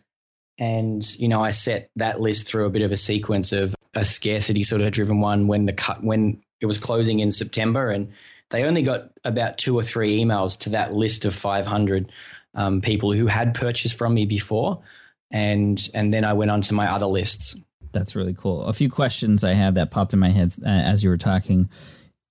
And 0.60 1.18
you 1.18 1.26
know, 1.26 1.42
I 1.42 1.50
set 1.50 1.90
that 1.96 2.20
list 2.20 2.46
through 2.46 2.66
a 2.66 2.70
bit 2.70 2.82
of 2.82 2.92
a 2.92 2.96
sequence 2.96 3.50
of 3.50 3.74
a 3.94 4.04
scarcity 4.04 4.62
sort 4.62 4.82
of 4.82 4.92
driven 4.92 5.20
one 5.20 5.48
when 5.48 5.64
the 5.64 5.72
cut 5.72 6.04
when 6.04 6.40
it 6.60 6.66
was 6.66 6.76
closing 6.76 7.18
in 7.18 7.32
September, 7.32 7.90
and 7.90 8.12
they 8.50 8.64
only 8.64 8.82
got 8.82 9.10
about 9.24 9.56
two 9.56 9.74
or 9.74 9.82
three 9.82 10.22
emails 10.22 10.58
to 10.60 10.70
that 10.70 10.92
list 10.92 11.24
of 11.24 11.34
500 11.34 12.12
um, 12.54 12.82
people 12.82 13.12
who 13.14 13.26
had 13.26 13.54
purchased 13.54 13.96
from 13.96 14.12
me 14.12 14.26
before, 14.26 14.82
and 15.30 15.88
and 15.94 16.12
then 16.12 16.24
I 16.24 16.34
went 16.34 16.50
on 16.50 16.60
to 16.62 16.74
my 16.74 16.92
other 16.92 17.06
lists. 17.06 17.56
That's 17.92 18.14
really 18.14 18.34
cool. 18.34 18.62
A 18.64 18.74
few 18.74 18.90
questions 18.90 19.42
I 19.42 19.54
have 19.54 19.74
that 19.74 19.90
popped 19.90 20.12
in 20.12 20.18
my 20.18 20.28
head 20.28 20.54
uh, 20.62 20.68
as 20.68 21.02
you 21.02 21.08
were 21.08 21.16
talking. 21.16 21.70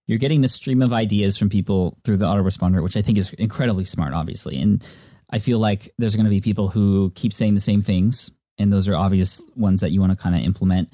You're 0.05 0.19
getting 0.19 0.41
the 0.41 0.47
stream 0.47 0.81
of 0.81 0.93
ideas 0.93 1.37
from 1.37 1.49
people 1.49 1.97
through 2.03 2.17
the 2.17 2.25
autoresponder, 2.25 2.81
which 2.81 2.95
I 2.97 3.01
think 3.01 3.17
is 3.17 3.31
incredibly 3.33 3.83
smart, 3.83 4.13
obviously. 4.13 4.59
And 4.59 4.83
I 5.29 5.39
feel 5.39 5.59
like 5.59 5.93
there's 5.97 6.15
going 6.15 6.25
to 6.25 6.31
be 6.31 6.41
people 6.41 6.69
who 6.69 7.11
keep 7.15 7.33
saying 7.33 7.55
the 7.55 7.61
same 7.61 7.81
things, 7.81 8.31
and 8.57 8.71
those 8.73 8.87
are 8.87 8.95
obvious 8.95 9.41
ones 9.55 9.81
that 9.81 9.91
you 9.91 9.99
want 9.99 10.11
to 10.11 10.17
kind 10.17 10.35
of 10.35 10.41
implement. 10.41 10.89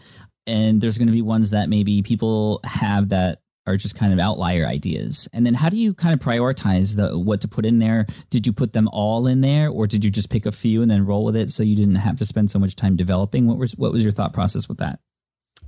And 0.47 0.79
there's 0.79 0.97
going 0.97 1.07
to 1.07 1.13
be 1.13 1.21
ones 1.21 1.51
that 1.51 1.69
maybe 1.69 2.01
people 2.01 2.59
have 2.63 3.09
that 3.09 3.39
are 3.67 3.77
just 3.77 3.95
kind 3.95 4.13
of 4.13 4.19
outlier 4.19 4.65
ideas. 4.65 5.27
And 5.33 5.45
then 5.45 5.55
how 5.55 5.69
do 5.69 5.77
you 5.77 5.93
kind 5.93 6.13
of 6.13 6.19
prioritize 6.19 6.95
the 6.95 7.17
what 7.17 7.41
to 7.41 7.47
put 7.47 7.65
in 7.65 7.79
there? 7.79 8.05
Did 8.29 8.45
you 8.45 8.53
put 8.53 8.73
them 8.73 8.87
all 8.91 9.25
in 9.27 9.41
there 9.41 9.69
or 9.69 9.87
did 9.87 10.03
you 10.03 10.11
just 10.11 10.29
pick 10.29 10.45
a 10.45 10.51
few 10.51 10.81
and 10.81 10.91
then 10.91 11.05
roll 11.05 11.25
with 11.25 11.35
it 11.35 11.49
so 11.49 11.63
you 11.63 11.75
didn't 11.75 11.95
have 11.95 12.17
to 12.17 12.25
spend 12.25 12.51
so 12.51 12.59
much 12.59 12.75
time 12.75 12.95
developing? 12.95 13.47
What 13.47 13.57
was 13.57 13.75
what 13.75 13.91
was 13.91 14.03
your 14.03 14.11
thought 14.11 14.33
process 14.33 14.69
with 14.69 14.77
that? 14.77 14.99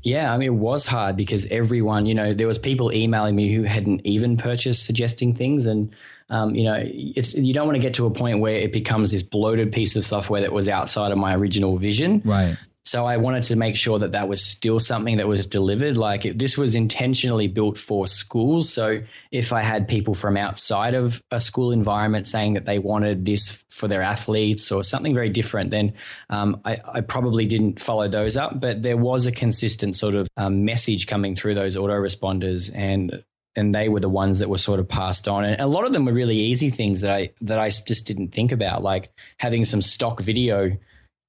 Yeah, 0.03 0.32
I 0.32 0.38
mean, 0.38 0.47
it 0.47 0.56
was 0.56 0.86
hard 0.86 1.17
because 1.17 1.47
everyone, 1.47 2.06
you 2.06 2.13
know, 2.13 2.34
there 2.34 2.47
was 2.47 2.60
people 2.60 2.93
emailing 2.93 3.36
me 3.36 3.51
who 3.51 3.63
hadn't 3.63 4.06
even 4.06 4.38
purchased, 4.38 4.86
suggesting 4.86 5.34
things, 5.34 5.65
and 5.65 5.93
um, 6.30 6.56
you 6.56 6.63
know, 6.63 6.82
it's 6.84 7.34
you 7.34 7.54
don't 7.54 7.66
want 7.66 7.76
to 7.76 7.82
get 7.82 7.94
to 7.96 8.06
a 8.06 8.12
point 8.12 8.40
where 8.40 8.56
it 8.56 8.74
becomes 8.74 9.12
this 9.12 9.24
bloated 9.24 9.72
piece 9.72 9.96
of 9.96 10.04
software 10.04 10.42
that 10.42 10.52
was 10.52 10.68
outside 10.68 11.12
of 11.12 11.18
my 11.18 11.36
original 11.36 11.78
vision. 11.78 12.22
Right. 12.26 12.58
So 12.88 13.06
I 13.06 13.18
wanted 13.18 13.44
to 13.44 13.58
make 13.58 13.76
sure 13.76 14.00
that 14.00 14.13
that 14.13 14.30
was 14.30 14.42
still 14.42 14.80
something 14.80 15.18
that 15.18 15.28
was 15.28 15.46
delivered. 15.46 15.98
Like 15.98 16.26
it, 16.26 16.40
this 16.40 16.58
was 16.58 16.74
intentionally 16.74 17.50
built 17.50 17.78
for 17.78 18.08
schools. 18.08 18.72
So 18.72 19.00
if 19.30 19.52
I 19.52 19.62
had 19.62 19.90
people 19.90 20.13
from 20.13 20.38
outside 20.38 20.94
of 20.94 21.22
a 21.30 21.42
school 21.42 21.74
environment 21.74 22.28
saying 22.28 22.54
that 22.54 22.66
they 22.66 22.80
wanted 22.80 23.26
this 23.26 23.66
for 23.70 23.90
their 23.90 24.02
athletes 24.02 24.72
or 24.72 24.86
something 24.86 25.13
very 25.13 25.28
different, 25.28 25.72
then 25.72 25.96
um, 26.30 26.62
I, 26.63 26.78
I, 26.86 27.02
probably 27.02 27.46
didn't 27.46 27.82
follow 27.82 28.08
those 28.08 28.38
up. 28.38 28.62
But 28.62 28.84
there 28.84 28.96
was 28.96 29.26
a 29.26 29.34
consistent 29.34 29.98
sort 29.98 30.16
of 30.16 30.30
um, 30.38 30.63
message 30.63 31.08
coming 31.08 31.36
through 31.36 31.56
those 31.56 31.76
autoresponders 31.76 32.72
and 32.74 33.22
and 33.58 33.74
they 33.74 33.89
were 33.89 34.00
the 34.00 34.08
ones 34.08 34.39
that 34.39 34.50
were 34.50 34.58
sort 34.58 34.80
of 34.80 34.88
passed 34.88 35.28
on. 35.28 35.43
And 35.43 35.60
a 35.60 35.67
lot 35.67 35.86
of 35.86 35.91
them 35.91 36.06
were 36.06 36.13
really 36.13 36.38
easy 36.38 36.70
things 36.70 37.02
that 37.02 37.12
I 37.12 37.32
that 37.41 37.60
I 37.60 37.70
just 37.70 38.06
didn't 38.06 38.30
think 38.30 38.52
about, 38.52 38.84
like 38.84 39.10
having 39.39 39.65
some 39.65 39.82
stock 39.82 40.22
video 40.22 40.78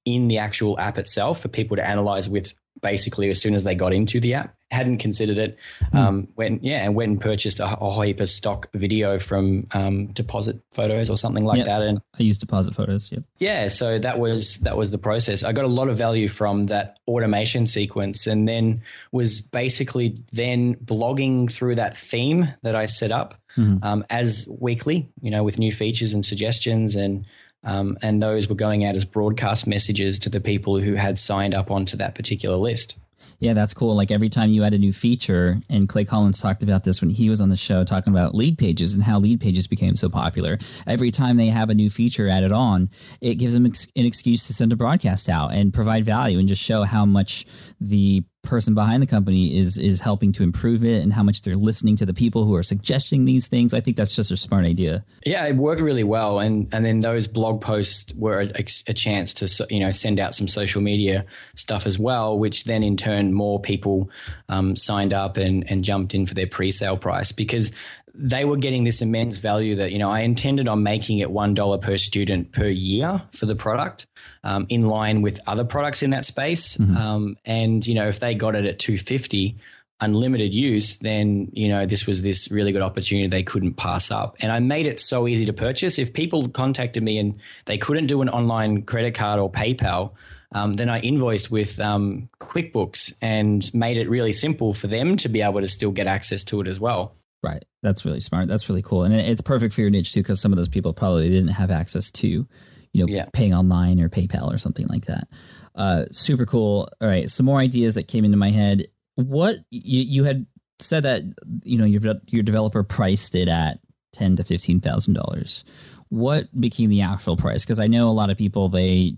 in 0.05 0.27
the 0.27 0.37
actual 0.37 0.79
app 0.79 0.97
itself 0.97 1.41
for 1.41 1.49
people 1.49 1.75
to 1.75 1.85
analyze 1.85 2.29
with 2.29 2.53
basically 2.81 3.29
as 3.29 3.41
soon 3.41 3.55
as 3.55 3.63
they 3.63 3.75
got 3.75 3.93
into 3.93 4.19
the 4.19 4.33
app. 4.35 4.55
Hadn't 4.71 4.99
considered 4.99 5.39
it. 5.39 5.57
Um, 5.93 6.27
went 6.35 6.63
yeah, 6.63 6.83
and 6.85 6.93
went 6.93 7.09
and 7.09 7.19
purchased 7.19 7.59
a, 7.59 7.65
a 7.79 8.05
heap 8.05 8.19
of 8.19 8.29
stock 8.29 8.69
video 8.75 9.17
from 9.17 9.65
um, 9.73 10.07
deposit 10.13 10.61
photos 10.73 11.09
or 11.09 11.17
something 11.17 11.43
like 11.43 11.57
Yeah. 11.57 11.63
that. 11.63 11.81
And 11.81 11.99
I 12.19 12.21
used 12.21 12.39
deposit 12.39 12.75
photos. 12.75 13.11
Yep. 13.11 13.23
yeah, 13.39 13.67
so 13.67 13.97
that 13.97 14.19
was 14.19 14.57
that 14.57 14.77
was 14.77 14.91
the 14.91 14.99
process. 14.99 15.43
I 15.43 15.53
got 15.53 15.65
a 15.65 15.69
lot 15.69 15.87
of 15.89 15.97
value 15.97 16.27
from 16.27 16.67
that 16.67 16.99
automation 17.07 17.65
sequence, 17.65 18.27
and 18.27 18.47
then 18.47 18.83
was 19.11 19.41
basically 19.41 20.21
then 20.33 20.75
blogging 20.75 21.51
through 21.51 21.75
that 21.75 21.97
theme 21.97 22.47
that 22.61 22.75
I 22.75 22.85
set 22.85 23.11
up 23.11 23.35
um, 23.57 24.05
as 24.09 24.47
weekly, 24.61 25.09
you 25.21 25.31
know, 25.31 25.43
with 25.43 25.57
new 25.59 25.71
features 25.71 26.13
and 26.13 26.23
suggestions, 26.23 26.95
and 26.95 27.25
um, 27.63 27.97
and 28.01 28.21
those 28.21 28.47
were 28.47 28.55
going 28.55 28.85
out 28.85 28.95
as 28.95 29.05
broadcast 29.05 29.67
messages 29.67 30.19
to 30.19 30.29
the 30.29 30.39
people 30.39 30.79
who 30.79 30.93
had 30.95 31.19
signed 31.19 31.53
up 31.53 31.71
onto 31.71 31.97
that 31.97 32.15
particular 32.15 32.55
list. 32.55 32.97
Yeah, 33.39 33.53
that's 33.53 33.73
cool. 33.73 33.95
Like 33.95 34.11
every 34.11 34.29
time 34.29 34.49
you 34.49 34.63
add 34.63 34.73
a 34.73 34.77
new 34.77 34.91
feature, 34.91 35.61
and 35.69 35.87
Clay 35.87 36.03
Collins 36.03 36.41
talked 36.41 36.61
about 36.61 36.83
this 36.83 37.01
when 37.01 37.09
he 37.09 37.29
was 37.29 37.39
on 37.39 37.49
the 37.49 37.55
show, 37.55 37.83
talking 37.83 38.11
about 38.11 38.35
lead 38.35 38.57
pages 38.57 38.93
and 38.93 39.03
how 39.03 39.19
lead 39.19 39.39
pages 39.39 39.67
became 39.67 39.95
so 39.95 40.09
popular. 40.09 40.57
Every 40.85 41.11
time 41.11 41.37
they 41.37 41.47
have 41.47 41.69
a 41.69 41.73
new 41.73 41.89
feature 41.89 42.27
added 42.27 42.51
on, 42.51 42.89
it 43.21 43.35
gives 43.35 43.53
them 43.53 43.65
ex- 43.65 43.87
an 43.95 44.05
excuse 44.05 44.45
to 44.47 44.53
send 44.53 44.73
a 44.73 44.75
broadcast 44.75 45.29
out 45.29 45.53
and 45.53 45.73
provide 45.73 46.03
value 46.03 46.39
and 46.39 46.47
just 46.47 46.61
show 46.61 46.83
how 46.83 47.05
much 47.05 47.45
the 47.79 48.23
person 48.43 48.73
behind 48.73 49.03
the 49.03 49.07
company 49.07 49.57
is 49.57 49.77
is 49.77 49.99
helping 49.99 50.31
to 50.31 50.43
improve 50.43 50.83
it 50.83 51.03
and 51.03 51.13
how 51.13 51.23
much 51.23 51.41
they're 51.41 51.57
listening 51.57 51.95
to 51.97 52.05
the 52.05 52.13
people 52.13 52.45
who 52.45 52.55
are 52.55 52.63
suggesting 52.63 53.25
these 53.25 53.47
things. 53.47 53.73
I 53.73 53.81
think 53.81 53.97
that's 53.97 54.15
just 54.15 54.31
a 54.31 54.37
smart 54.37 54.65
idea. 54.65 55.03
Yeah, 55.25 55.45
it 55.45 55.55
worked 55.55 55.81
really 55.81 56.03
well, 56.03 56.39
and 56.39 56.67
and 56.71 56.85
then 56.85 57.01
those 57.01 57.27
blog 57.27 57.61
posts 57.61 58.13
were 58.15 58.41
a, 58.41 58.65
a 58.87 58.93
chance 58.93 59.33
to 59.33 59.67
you 59.69 59.79
know 59.79 59.91
send 59.91 60.19
out 60.19 60.35
some 60.35 60.47
social 60.47 60.81
media 60.81 61.25
stuff 61.55 61.85
as 61.85 61.99
well, 61.99 62.39
which 62.39 62.63
then 62.63 62.81
in 62.81 62.95
turn 62.95 63.33
more 63.33 63.59
people 63.59 64.09
um, 64.47 64.75
signed 64.75 65.13
up 65.13 65.37
and 65.37 65.69
and 65.69 65.83
jumped 65.83 66.15
in 66.15 66.25
for 66.25 66.33
their 66.33 66.47
pre-sale 66.47 66.97
price 66.97 67.31
because 67.31 67.71
they 68.13 68.45
were 68.45 68.57
getting 68.57 68.83
this 68.83 69.01
immense 69.01 69.37
value 69.37 69.75
that 69.75 69.91
you 69.91 69.97
know 69.97 70.09
I 70.09 70.21
intended 70.21 70.67
on 70.67 70.83
making 70.83 71.19
it 71.19 71.31
one 71.31 71.53
dollar 71.53 71.77
per 71.77 71.97
student 71.97 72.51
per 72.51 72.67
year 72.67 73.21
for 73.31 73.45
the 73.45 73.55
product, 73.55 74.07
um, 74.43 74.65
in 74.69 74.81
line 74.81 75.21
with 75.21 75.39
other 75.47 75.63
products 75.63 76.03
in 76.03 76.09
that 76.11 76.25
space, 76.25 76.79
um, 76.79 77.35
and 77.45 77.85
you 77.85 77.95
know 77.95 78.07
if 78.07 78.19
they 78.19 78.35
got 78.35 78.55
it 78.55 78.65
at 78.65 78.79
two 78.79 78.97
fifty 78.97 79.55
unlimited 80.01 80.53
use, 80.53 80.97
then 80.99 81.49
you 81.53 81.67
know 81.67 81.85
this 81.85 82.05
was 82.05 82.21
this 82.21 82.51
really 82.51 82.71
good 82.71 82.81
opportunity 82.81 83.27
they 83.27 83.43
couldn't 83.43 83.73
pass 83.73 84.11
up. 84.11 84.37
And 84.39 84.51
I 84.51 84.59
made 84.59 84.85
it 84.85 84.99
so 84.99 85.27
easy 85.27 85.45
to 85.45 85.53
purchase. 85.53 85.99
If 85.99 86.13
people 86.13 86.47
contacted 86.49 87.03
me 87.03 87.17
and 87.17 87.39
they 87.65 87.77
couldn't 87.77 88.07
do 88.07 88.21
an 88.21 88.29
online 88.29 88.83
credit 88.83 89.13
card 89.13 89.39
or 89.39 89.51
PayPal, 89.51 90.13
um, 90.51 90.75
then 90.75 90.89
I 90.89 90.99
invoiced 90.99 91.51
with 91.51 91.79
um, 91.79 92.29
QuickBooks 92.39 93.13
and 93.21 93.71
made 93.73 93.97
it 93.97 94.09
really 94.09 94.33
simple 94.33 94.73
for 94.73 94.87
them 94.87 95.17
to 95.17 95.29
be 95.29 95.41
able 95.41 95.61
to 95.61 95.69
still 95.69 95.91
get 95.91 96.07
access 96.07 96.43
to 96.45 96.61
it 96.61 96.67
as 96.67 96.79
well. 96.79 97.13
Right. 97.41 97.63
That's 97.83 98.03
really 98.05 98.19
smart. 98.19 98.47
That's 98.49 98.67
really 98.67 98.81
cool. 98.81 99.03
And 99.03 99.13
it's 99.13 99.41
perfect 99.41 99.73
for 99.73 99.81
your 99.81 99.89
niche 99.89 100.11
too, 100.13 100.19
because 100.21 100.41
some 100.41 100.51
of 100.51 100.57
those 100.57 100.67
people 100.67 100.93
probably 100.93 101.29
didn't 101.29 101.49
have 101.49 101.71
access 101.71 102.11
to 102.11 102.47
you 102.91 103.05
know, 103.05 103.13
Yeah. 103.13 103.25
paying 103.33 103.53
online 103.53 103.99
or 104.01 104.09
PayPal 104.09 104.51
or 104.51 104.57
something 104.57 104.87
like 104.87 105.05
that. 105.05 105.27
Uh, 105.75 106.05
super 106.11 106.45
cool. 106.47 106.89
All 106.99 107.07
right, 107.07 107.29
some 107.29 107.45
more 107.45 107.59
ideas 107.59 107.93
that 107.95 108.07
came 108.07 108.25
into 108.25 108.35
my 108.37 108.49
head. 108.49 108.87
What 109.15 109.57
you 109.69 110.01
you 110.01 110.23
had 110.23 110.47
said 110.79 111.03
that 111.03 111.21
you 111.63 111.77
know 111.77 111.85
your 111.85 112.01
your 112.29 112.41
developer 112.41 112.83
priced 112.83 113.35
it 113.35 113.47
at 113.47 113.79
ten 114.11 114.35
to 114.37 114.43
fifteen 114.43 114.79
thousand 114.79 115.13
dollars. 115.13 115.63
What 116.09 116.47
became 116.59 116.89
the 116.89 117.01
actual 117.01 117.37
price? 117.37 117.63
Because 117.63 117.79
I 117.79 117.85
know 117.85 118.09
a 118.09 118.11
lot 118.11 118.31
of 118.31 118.37
people 118.39 118.69
they 118.69 119.17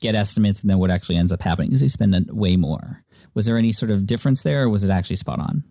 get 0.00 0.14
estimates 0.14 0.62
and 0.62 0.70
then 0.70 0.78
what 0.78 0.90
actually 0.90 1.16
ends 1.16 1.30
up 1.30 1.42
happening 1.42 1.72
is 1.74 1.80
they 1.80 1.88
spend 1.88 2.14
a- 2.14 2.34
way 2.34 2.56
more. 2.56 3.04
Was 3.34 3.44
there 3.44 3.58
any 3.58 3.70
sort 3.72 3.90
of 3.90 4.06
difference 4.06 4.42
there, 4.42 4.62
or 4.62 4.70
was 4.70 4.82
it 4.82 4.88
actually 4.90 5.16
spot 5.16 5.40
on? 5.40 5.62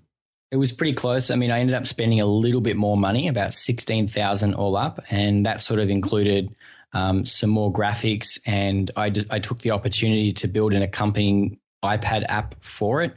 It 0.51 0.57
was 0.57 0.71
pretty 0.71 0.93
close. 0.93 1.29
I 1.29 1.35
mean, 1.35 1.51
I 1.51 1.59
ended 1.59 1.75
up 1.75 1.85
spending 1.85 2.21
a 2.21 2.25
little 2.25 2.61
bit 2.61 2.75
more 2.75 2.97
money, 2.97 3.27
about 3.27 3.53
sixteen 3.53 4.07
thousand 4.07 4.55
all 4.55 4.75
up, 4.75 4.99
and 5.11 5.45
that 5.45 5.61
sort 5.61 5.79
of 5.79 5.89
included 5.89 6.55
um, 6.93 7.25
some 7.25 7.51
more 7.51 7.71
graphics. 7.71 8.39
And 8.45 8.89
I 8.95 9.13
I 9.29 9.39
took 9.39 9.61
the 9.61 9.71
opportunity 9.71 10.33
to 10.33 10.47
build 10.47 10.73
an 10.73 10.81
accompanying 10.81 11.59
iPad 11.85 12.25
app 12.29 12.55
for 12.63 13.03
it, 13.03 13.15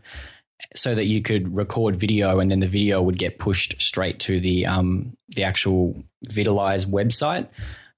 so 0.75 0.95
that 0.95 1.07
you 1.07 1.23
could 1.23 1.57
record 1.57 1.99
video, 1.99 2.39
and 2.39 2.51
then 2.51 2.61
the 2.61 2.67
video 2.67 3.01
would 3.01 3.19
get 3.19 3.39
pushed 3.39 3.81
straight 3.81 4.21
to 4.21 4.39
the 4.39 4.67
um, 4.67 5.17
the 5.29 5.45
actual 5.45 6.03
Vitalize 6.25 6.85
website. 6.85 7.49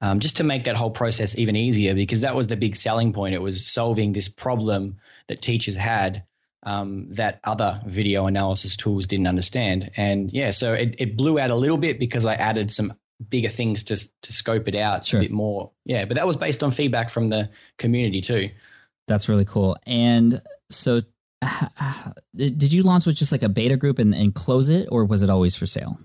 Um, 0.00 0.20
just 0.20 0.36
to 0.36 0.44
make 0.44 0.64
that 0.64 0.76
whole 0.76 0.90
process 0.90 1.38
even 1.38 1.56
easier, 1.56 1.94
because 1.94 2.20
that 2.20 2.36
was 2.36 2.48
the 2.48 2.56
big 2.56 2.76
selling 2.76 3.12
point. 3.12 3.34
It 3.34 3.42
was 3.42 3.66
solving 3.66 4.12
this 4.12 4.28
problem 4.28 4.98
that 5.28 5.40
teachers 5.40 5.76
had 5.76 6.24
um, 6.64 7.06
that 7.10 7.40
other 7.44 7.80
video 7.86 8.26
analysis 8.26 8.76
tools 8.76 9.06
didn't 9.06 9.26
understand. 9.26 9.90
And 9.96 10.32
yeah, 10.32 10.50
so 10.50 10.72
it, 10.72 10.94
it 10.98 11.16
blew 11.16 11.38
out 11.38 11.50
a 11.50 11.56
little 11.56 11.76
bit 11.76 11.98
because 11.98 12.24
I 12.24 12.34
added 12.34 12.72
some 12.72 12.94
bigger 13.28 13.48
things 13.48 13.82
to 13.84 13.96
to 14.22 14.32
scope 14.32 14.66
it 14.68 14.74
out 14.74 15.04
Sure. 15.04 15.20
a 15.20 15.22
bit 15.22 15.30
more. 15.30 15.70
Yeah, 15.84 16.04
but 16.04 16.16
that 16.16 16.26
was 16.26 16.36
based 16.36 16.62
on 16.62 16.70
feedback 16.70 17.10
from 17.10 17.28
the 17.28 17.50
community 17.78 18.20
too. 18.20 18.50
That's 19.06 19.28
really 19.28 19.44
cool. 19.44 19.76
And 19.86 20.42
so, 20.70 21.00
did 22.34 22.72
you 22.72 22.82
launch 22.82 23.06
with 23.06 23.16
just 23.16 23.32
like 23.32 23.42
a 23.42 23.48
beta 23.48 23.76
group 23.76 23.98
and, 23.98 24.14
and 24.14 24.34
close 24.34 24.68
it, 24.68 24.88
or 24.90 25.04
was 25.04 25.22
it 25.22 25.30
always 25.30 25.54
for 25.54 25.66
sale? 25.66 25.98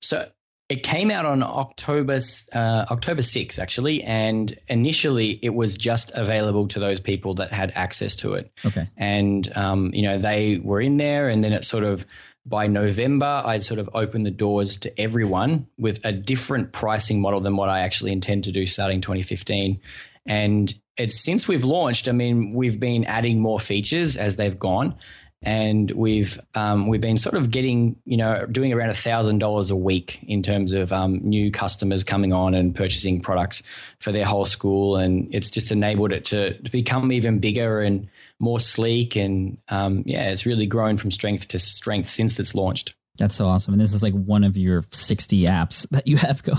So 0.00 0.28
it 0.72 0.82
came 0.82 1.10
out 1.10 1.26
on 1.26 1.42
October 1.42 2.18
uh, 2.54 2.86
October 2.90 3.22
6th, 3.22 3.58
actually, 3.58 4.02
and 4.02 4.58
initially 4.68 5.38
it 5.42 5.50
was 5.50 5.76
just 5.76 6.10
available 6.14 6.66
to 6.68 6.80
those 6.80 6.98
people 7.00 7.34
that 7.34 7.52
had 7.52 7.72
access 7.74 8.16
to 8.16 8.34
it. 8.34 8.50
Okay. 8.64 8.88
and 8.96 9.54
um, 9.56 9.90
you 9.92 10.02
know 10.02 10.18
they 10.18 10.58
were 10.62 10.80
in 10.80 10.96
there 10.96 11.28
and 11.28 11.42
then 11.44 11.52
it 11.52 11.64
sort 11.64 11.84
of 11.84 12.06
by 12.44 12.66
november 12.66 13.42
i'd 13.46 13.62
sort 13.62 13.78
of 13.78 13.88
opened 13.94 14.26
the 14.26 14.30
doors 14.30 14.76
to 14.78 15.00
everyone 15.00 15.66
with 15.78 16.04
a 16.04 16.12
different 16.12 16.72
pricing 16.72 17.20
model 17.20 17.40
than 17.40 17.56
what 17.56 17.68
i 17.68 17.80
actually 17.80 18.10
intend 18.12 18.42
to 18.44 18.50
do 18.50 18.66
starting 18.66 19.00
2015 19.00 19.80
and 20.26 20.74
it's 20.96 21.22
since 21.22 21.46
we've 21.46 21.64
launched 21.64 22.08
i 22.08 22.12
mean 22.12 22.52
we've 22.52 22.80
been 22.80 23.04
adding 23.04 23.40
more 23.40 23.60
features 23.60 24.16
as 24.16 24.36
they've 24.36 24.58
gone 24.58 24.94
and 25.42 25.90
we've 25.92 26.40
um, 26.54 26.86
we've 26.86 27.00
been 27.00 27.18
sort 27.18 27.34
of 27.34 27.50
getting 27.50 27.96
you 28.04 28.16
know 28.16 28.46
doing 28.46 28.72
around 28.72 28.96
thousand 28.96 29.38
dollars 29.38 29.70
a 29.70 29.76
week 29.76 30.20
in 30.26 30.42
terms 30.42 30.72
of 30.72 30.92
um, 30.92 31.20
new 31.22 31.50
customers 31.50 32.04
coming 32.04 32.32
on 32.32 32.54
and 32.54 32.74
purchasing 32.74 33.20
products 33.20 33.62
for 33.98 34.12
their 34.12 34.24
whole 34.24 34.44
school, 34.44 34.96
and 34.96 35.32
it's 35.34 35.50
just 35.50 35.72
enabled 35.72 36.12
it 36.12 36.24
to, 36.26 36.56
to 36.62 36.70
become 36.70 37.10
even 37.12 37.38
bigger 37.38 37.80
and 37.80 38.08
more 38.38 38.60
sleek, 38.60 39.16
and 39.16 39.60
um, 39.68 40.02
yeah, 40.06 40.30
it's 40.30 40.46
really 40.46 40.66
grown 40.66 40.96
from 40.96 41.10
strength 41.10 41.48
to 41.48 41.58
strength 41.58 42.08
since 42.08 42.38
it's 42.38 42.54
launched. 42.54 42.94
That's 43.18 43.36
so 43.36 43.46
awesome. 43.46 43.74
And 43.74 43.80
this 43.80 43.92
is 43.92 44.02
like 44.02 44.14
one 44.14 44.42
of 44.42 44.56
your 44.56 44.84
60 44.90 45.42
apps 45.44 45.88
that 45.90 46.06
you 46.06 46.16
have 46.16 46.42
go 46.42 46.54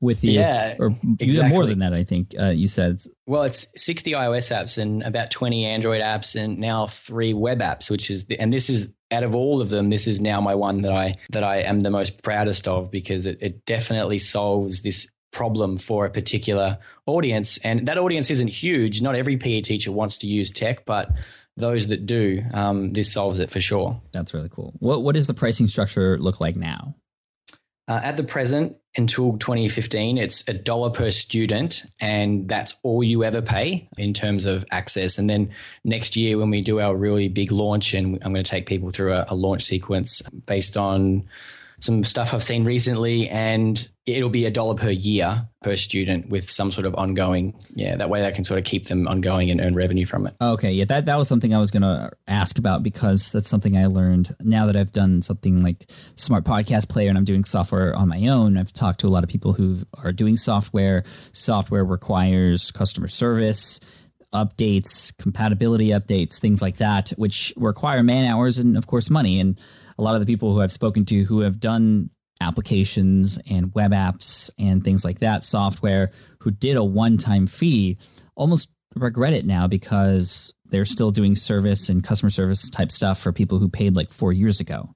with 0.00 0.22
you. 0.22 0.32
Yeah, 0.32 0.76
Or 0.78 0.94
even 1.20 1.48
more 1.48 1.66
than 1.66 1.78
that, 1.78 1.94
I 1.94 2.04
think 2.04 2.34
uh, 2.38 2.50
you 2.50 2.66
said. 2.66 3.02
Well, 3.26 3.42
it's 3.42 3.66
60 3.82 4.12
iOS 4.12 4.52
apps 4.52 4.76
and 4.76 5.02
about 5.02 5.30
20 5.30 5.64
Android 5.64 6.02
apps 6.02 6.36
and 6.36 6.58
now 6.58 6.86
three 6.86 7.32
web 7.32 7.60
apps, 7.60 7.90
which 7.90 8.10
is 8.10 8.26
the, 8.26 8.38
and 8.38 8.52
this 8.52 8.68
is 8.68 8.92
out 9.10 9.22
of 9.22 9.34
all 9.34 9.60
of 9.62 9.70
them, 9.70 9.90
this 9.90 10.06
is 10.06 10.20
now 10.20 10.40
my 10.40 10.54
one 10.54 10.80
that 10.80 10.92
I 10.92 11.16
that 11.30 11.44
I 11.44 11.58
am 11.58 11.80
the 11.80 11.90
most 11.90 12.22
proudest 12.22 12.66
of 12.66 12.90
because 12.90 13.26
it, 13.26 13.38
it 13.40 13.64
definitely 13.64 14.18
solves 14.18 14.82
this 14.82 15.06
problem 15.30 15.76
for 15.76 16.06
a 16.06 16.10
particular 16.10 16.78
audience. 17.06 17.58
And 17.58 17.86
that 17.88 17.98
audience 17.98 18.30
isn't 18.30 18.48
huge. 18.48 19.02
Not 19.02 19.14
every 19.14 19.36
PE 19.36 19.62
teacher 19.62 19.92
wants 19.92 20.18
to 20.18 20.26
use 20.26 20.50
tech, 20.50 20.86
but 20.86 21.10
those 21.56 21.88
that 21.88 22.06
do, 22.06 22.42
um, 22.52 22.92
this 22.92 23.12
solves 23.12 23.38
it 23.38 23.50
for 23.50 23.60
sure. 23.60 24.00
That's 24.12 24.34
really 24.34 24.48
cool. 24.48 24.74
What 24.78 25.02
What 25.02 25.14
does 25.14 25.26
the 25.26 25.34
pricing 25.34 25.68
structure 25.68 26.18
look 26.18 26.40
like 26.40 26.56
now? 26.56 26.94
Uh, 27.86 28.00
at 28.02 28.16
the 28.16 28.24
present, 28.24 28.76
until 28.96 29.36
2015, 29.36 30.16
it's 30.16 30.48
a 30.48 30.54
dollar 30.54 30.88
per 30.88 31.10
student, 31.10 31.84
and 32.00 32.48
that's 32.48 32.74
all 32.82 33.04
you 33.04 33.24
ever 33.24 33.42
pay 33.42 33.86
in 33.98 34.14
terms 34.14 34.46
of 34.46 34.64
access. 34.70 35.18
And 35.18 35.28
then 35.28 35.50
next 35.84 36.16
year, 36.16 36.38
when 36.38 36.48
we 36.48 36.62
do 36.62 36.80
our 36.80 36.96
really 36.96 37.28
big 37.28 37.52
launch, 37.52 37.92
and 37.92 38.18
I'm 38.22 38.32
going 38.32 38.44
to 38.44 38.50
take 38.50 38.66
people 38.66 38.90
through 38.90 39.12
a, 39.12 39.26
a 39.28 39.34
launch 39.34 39.64
sequence 39.64 40.22
based 40.46 40.78
on 40.78 41.24
some 41.84 42.02
stuff 42.02 42.32
I've 42.32 42.42
seen 42.42 42.64
recently, 42.64 43.28
and 43.28 43.86
it'll 44.06 44.30
be 44.30 44.46
a 44.46 44.50
dollar 44.50 44.74
per 44.74 44.90
year 44.90 45.46
per 45.62 45.76
student 45.76 46.28
with 46.28 46.50
some 46.50 46.72
sort 46.72 46.86
of 46.86 46.94
ongoing. 46.94 47.54
Yeah, 47.74 47.96
that 47.96 48.08
way 48.08 48.22
they 48.22 48.32
can 48.32 48.44
sort 48.44 48.58
of 48.58 48.64
keep 48.64 48.86
them 48.86 49.06
ongoing 49.06 49.50
and 49.50 49.60
earn 49.60 49.74
revenue 49.74 50.06
from 50.06 50.26
it. 50.26 50.34
Okay, 50.40 50.72
yeah, 50.72 50.86
that 50.86 51.04
that 51.04 51.16
was 51.16 51.28
something 51.28 51.54
I 51.54 51.58
was 51.58 51.70
going 51.70 51.82
to 51.82 52.10
ask 52.26 52.58
about 52.58 52.82
because 52.82 53.30
that's 53.32 53.48
something 53.48 53.76
I 53.76 53.86
learned 53.86 54.34
now 54.40 54.66
that 54.66 54.76
I've 54.76 54.92
done 54.92 55.22
something 55.22 55.62
like 55.62 55.90
Smart 56.16 56.44
Podcast 56.44 56.88
Player 56.88 57.10
and 57.10 57.18
I'm 57.18 57.24
doing 57.24 57.44
software 57.44 57.94
on 57.94 58.08
my 58.08 58.26
own. 58.28 58.56
I've 58.56 58.72
talked 58.72 59.00
to 59.00 59.06
a 59.06 59.10
lot 59.10 59.22
of 59.22 59.28
people 59.28 59.52
who 59.52 59.78
are 60.02 60.12
doing 60.12 60.36
software. 60.36 61.04
Software 61.32 61.84
requires 61.84 62.70
customer 62.70 63.08
service 63.08 63.78
updates, 64.32 65.16
compatibility 65.16 65.90
updates, 65.90 66.38
things 66.38 66.60
like 66.60 66.78
that, 66.78 67.10
which 67.10 67.52
require 67.56 68.02
man 68.02 68.26
hours 68.26 68.58
and 68.58 68.76
of 68.76 68.86
course 68.86 69.08
money. 69.08 69.38
And 69.38 69.60
a 69.98 70.02
lot 70.02 70.14
of 70.14 70.20
the 70.20 70.26
people 70.26 70.52
who 70.52 70.60
I've 70.60 70.72
spoken 70.72 71.04
to 71.06 71.24
who 71.24 71.40
have 71.40 71.60
done 71.60 72.10
applications 72.40 73.38
and 73.48 73.74
web 73.74 73.92
apps 73.92 74.50
and 74.58 74.82
things 74.82 75.04
like 75.04 75.20
that, 75.20 75.44
software, 75.44 76.10
who 76.40 76.50
did 76.50 76.76
a 76.76 76.84
one 76.84 77.16
time 77.16 77.46
fee, 77.46 77.98
almost 78.34 78.68
regret 78.94 79.32
it 79.32 79.44
now 79.44 79.66
because 79.66 80.52
they're 80.66 80.84
still 80.84 81.10
doing 81.10 81.36
service 81.36 81.88
and 81.88 82.02
customer 82.02 82.30
service 82.30 82.68
type 82.70 82.90
stuff 82.90 83.20
for 83.20 83.32
people 83.32 83.58
who 83.58 83.68
paid 83.68 83.96
like 83.96 84.12
four 84.12 84.32
years 84.32 84.60
ago. 84.60 84.90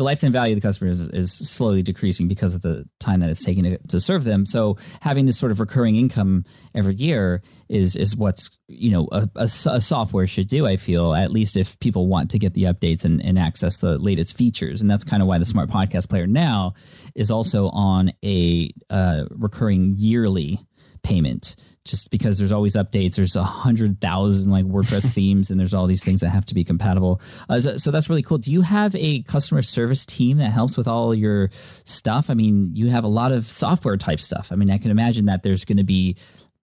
The 0.00 0.04
lifetime 0.04 0.32
value 0.32 0.54
of 0.54 0.62
the 0.62 0.66
customer 0.66 0.90
is, 0.90 1.02
is 1.02 1.30
slowly 1.30 1.82
decreasing 1.82 2.26
because 2.26 2.54
of 2.54 2.62
the 2.62 2.88
time 3.00 3.20
that 3.20 3.28
it's 3.28 3.44
taking 3.44 3.64
to, 3.64 3.76
to 3.88 4.00
serve 4.00 4.24
them. 4.24 4.46
So 4.46 4.78
having 5.02 5.26
this 5.26 5.36
sort 5.36 5.52
of 5.52 5.60
recurring 5.60 5.96
income 5.96 6.46
every 6.74 6.94
year 6.94 7.42
is 7.68 7.96
is 7.96 8.16
what's 8.16 8.48
you 8.66 8.92
know 8.92 9.08
a, 9.12 9.28
a 9.36 9.42
a 9.42 9.78
software 9.78 10.26
should 10.26 10.48
do. 10.48 10.66
I 10.66 10.76
feel 10.76 11.14
at 11.14 11.30
least 11.30 11.54
if 11.54 11.78
people 11.80 12.06
want 12.06 12.30
to 12.30 12.38
get 12.38 12.54
the 12.54 12.62
updates 12.62 13.04
and, 13.04 13.22
and 13.22 13.38
access 13.38 13.76
the 13.76 13.98
latest 13.98 14.38
features, 14.38 14.80
and 14.80 14.90
that's 14.90 15.04
kind 15.04 15.20
of 15.20 15.28
why 15.28 15.36
the 15.36 15.44
Smart 15.44 15.68
Podcast 15.68 16.08
Player 16.08 16.26
now 16.26 16.72
is 17.14 17.30
also 17.30 17.68
on 17.68 18.10
a 18.24 18.72
uh, 18.88 19.24
recurring 19.28 19.96
yearly 19.98 20.60
payment 21.02 21.56
just 21.90 22.10
because 22.10 22.38
there's 22.38 22.52
always 22.52 22.76
updates. 22.76 23.16
There's 23.16 23.36
a 23.36 23.42
hundred 23.42 24.00
thousand 24.00 24.50
like 24.50 24.64
WordPress 24.64 25.10
themes, 25.14 25.50
and 25.50 25.58
there's 25.58 25.74
all 25.74 25.86
these 25.86 26.04
things 26.04 26.20
that 26.20 26.30
have 26.30 26.46
to 26.46 26.54
be 26.54 26.64
compatible. 26.64 27.20
Uh, 27.48 27.60
so, 27.60 27.76
so 27.76 27.90
that's 27.90 28.08
really 28.08 28.22
cool. 28.22 28.38
Do 28.38 28.52
you 28.52 28.62
have 28.62 28.94
a 28.94 29.22
customer 29.22 29.62
service 29.62 30.06
team 30.06 30.38
that 30.38 30.50
helps 30.50 30.76
with 30.76 30.88
all 30.88 31.14
your 31.14 31.50
stuff? 31.84 32.30
I 32.30 32.34
mean, 32.34 32.70
you 32.74 32.88
have 32.88 33.04
a 33.04 33.08
lot 33.08 33.32
of 33.32 33.46
software 33.46 33.96
type 33.96 34.20
stuff. 34.20 34.50
I 34.52 34.56
mean, 34.56 34.70
I 34.70 34.78
can 34.78 34.90
imagine 34.90 35.26
that 35.26 35.42
there's 35.42 35.64
going 35.64 35.78
to 35.78 35.84
be 35.84 36.16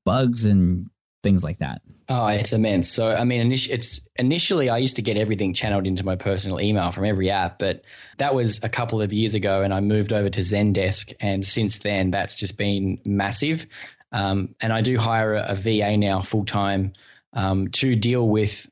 bugs 0.06 0.46
and 0.46 0.90
things 1.24 1.44
like 1.44 1.60
that. 1.60 1.82
Oh, 2.10 2.28
it's 2.28 2.54
immense. 2.54 2.90
So, 2.90 3.12
I 3.12 3.26
mean, 3.26 3.52
it's 3.52 4.00
initially 4.16 4.70
I 4.70 4.78
used 4.78 4.96
to 4.96 5.02
get 5.02 5.18
everything 5.18 5.54
channeled 5.54 5.86
into 5.86 6.06
my 6.06 6.16
personal 6.16 6.62
email 6.62 6.92
from 6.94 7.04
every 7.04 7.30
app, 7.30 7.60
but 7.60 7.84
that 8.18 8.34
was 8.34 8.64
a 8.64 8.70
couple 8.70 9.02
of 9.02 9.12
years 9.12 9.34
ago, 9.34 9.62
and 9.62 9.74
I 9.74 9.82
moved 9.82 10.14
over 10.14 10.30
to 10.30 10.40
Zendesk, 10.40 11.14
and 11.20 11.46
since 11.46 11.80
then, 11.80 12.12
that's 12.12 12.36
just 12.36 12.58
been 12.58 13.00
massive. 13.06 13.68
Um, 14.12 14.56
and 14.62 14.72
I 14.72 14.82
do 14.82 14.98
hire 14.98 15.36
a, 15.36 15.48
a 15.50 15.56
VA 15.56 15.98
now 15.98 16.22
full 16.22 16.46
time 16.46 16.94
um, 17.34 17.70
to 17.70 17.96
deal 17.96 18.28
with 18.28 18.70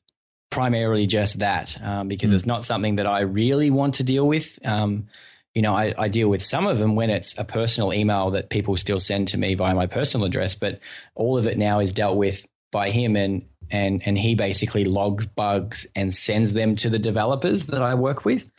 primarily 0.50 1.06
just 1.06 1.40
that 1.40 1.78
um, 1.84 2.08
because 2.08 2.34
it's 2.34 2.46
not 2.46 2.64
something 2.64 2.96
that 2.96 3.08
I 3.08 3.22
really 3.22 3.70
want 3.70 3.96
to 3.96 4.04
deal 4.04 4.28
with. 4.28 4.58
Um, 4.66 5.08
you 5.54 5.62
know, 5.62 5.76
I, 5.76 5.94
I 5.98 6.08
deal 6.10 6.30
with 6.30 6.44
some 6.44 6.68
of 6.68 6.78
them 6.78 6.96
when 6.96 7.10
it's 7.10 7.38
a 7.38 7.44
personal 7.44 7.94
email 7.94 8.32
that 8.32 8.50
people 8.50 8.76
still 8.78 9.00
send 9.00 9.30
to 9.30 9.38
me 9.38 9.54
via 9.56 9.74
my 9.74 9.88
personal 9.88 10.28
address, 10.28 10.56
but 10.56 10.80
all 11.16 11.38
of 11.38 11.48
it 11.48 11.58
now 11.58 11.80
is 11.80 11.92
dealt 11.92 12.18
with 12.18 12.46
by 12.72 12.90
him 12.90 13.16
and 13.16 13.46
and 13.72 14.02
and 14.06 14.18
he 14.18 14.36
basically 14.36 14.86
logs 14.86 15.26
bugs 15.26 15.88
and 15.96 16.14
sends 16.14 16.54
them 16.54 16.76
to 16.76 16.90
the 16.90 17.00
developers 17.00 17.68
that 17.68 17.82
I 17.82 17.96
work 17.96 18.26
with. 18.26 18.50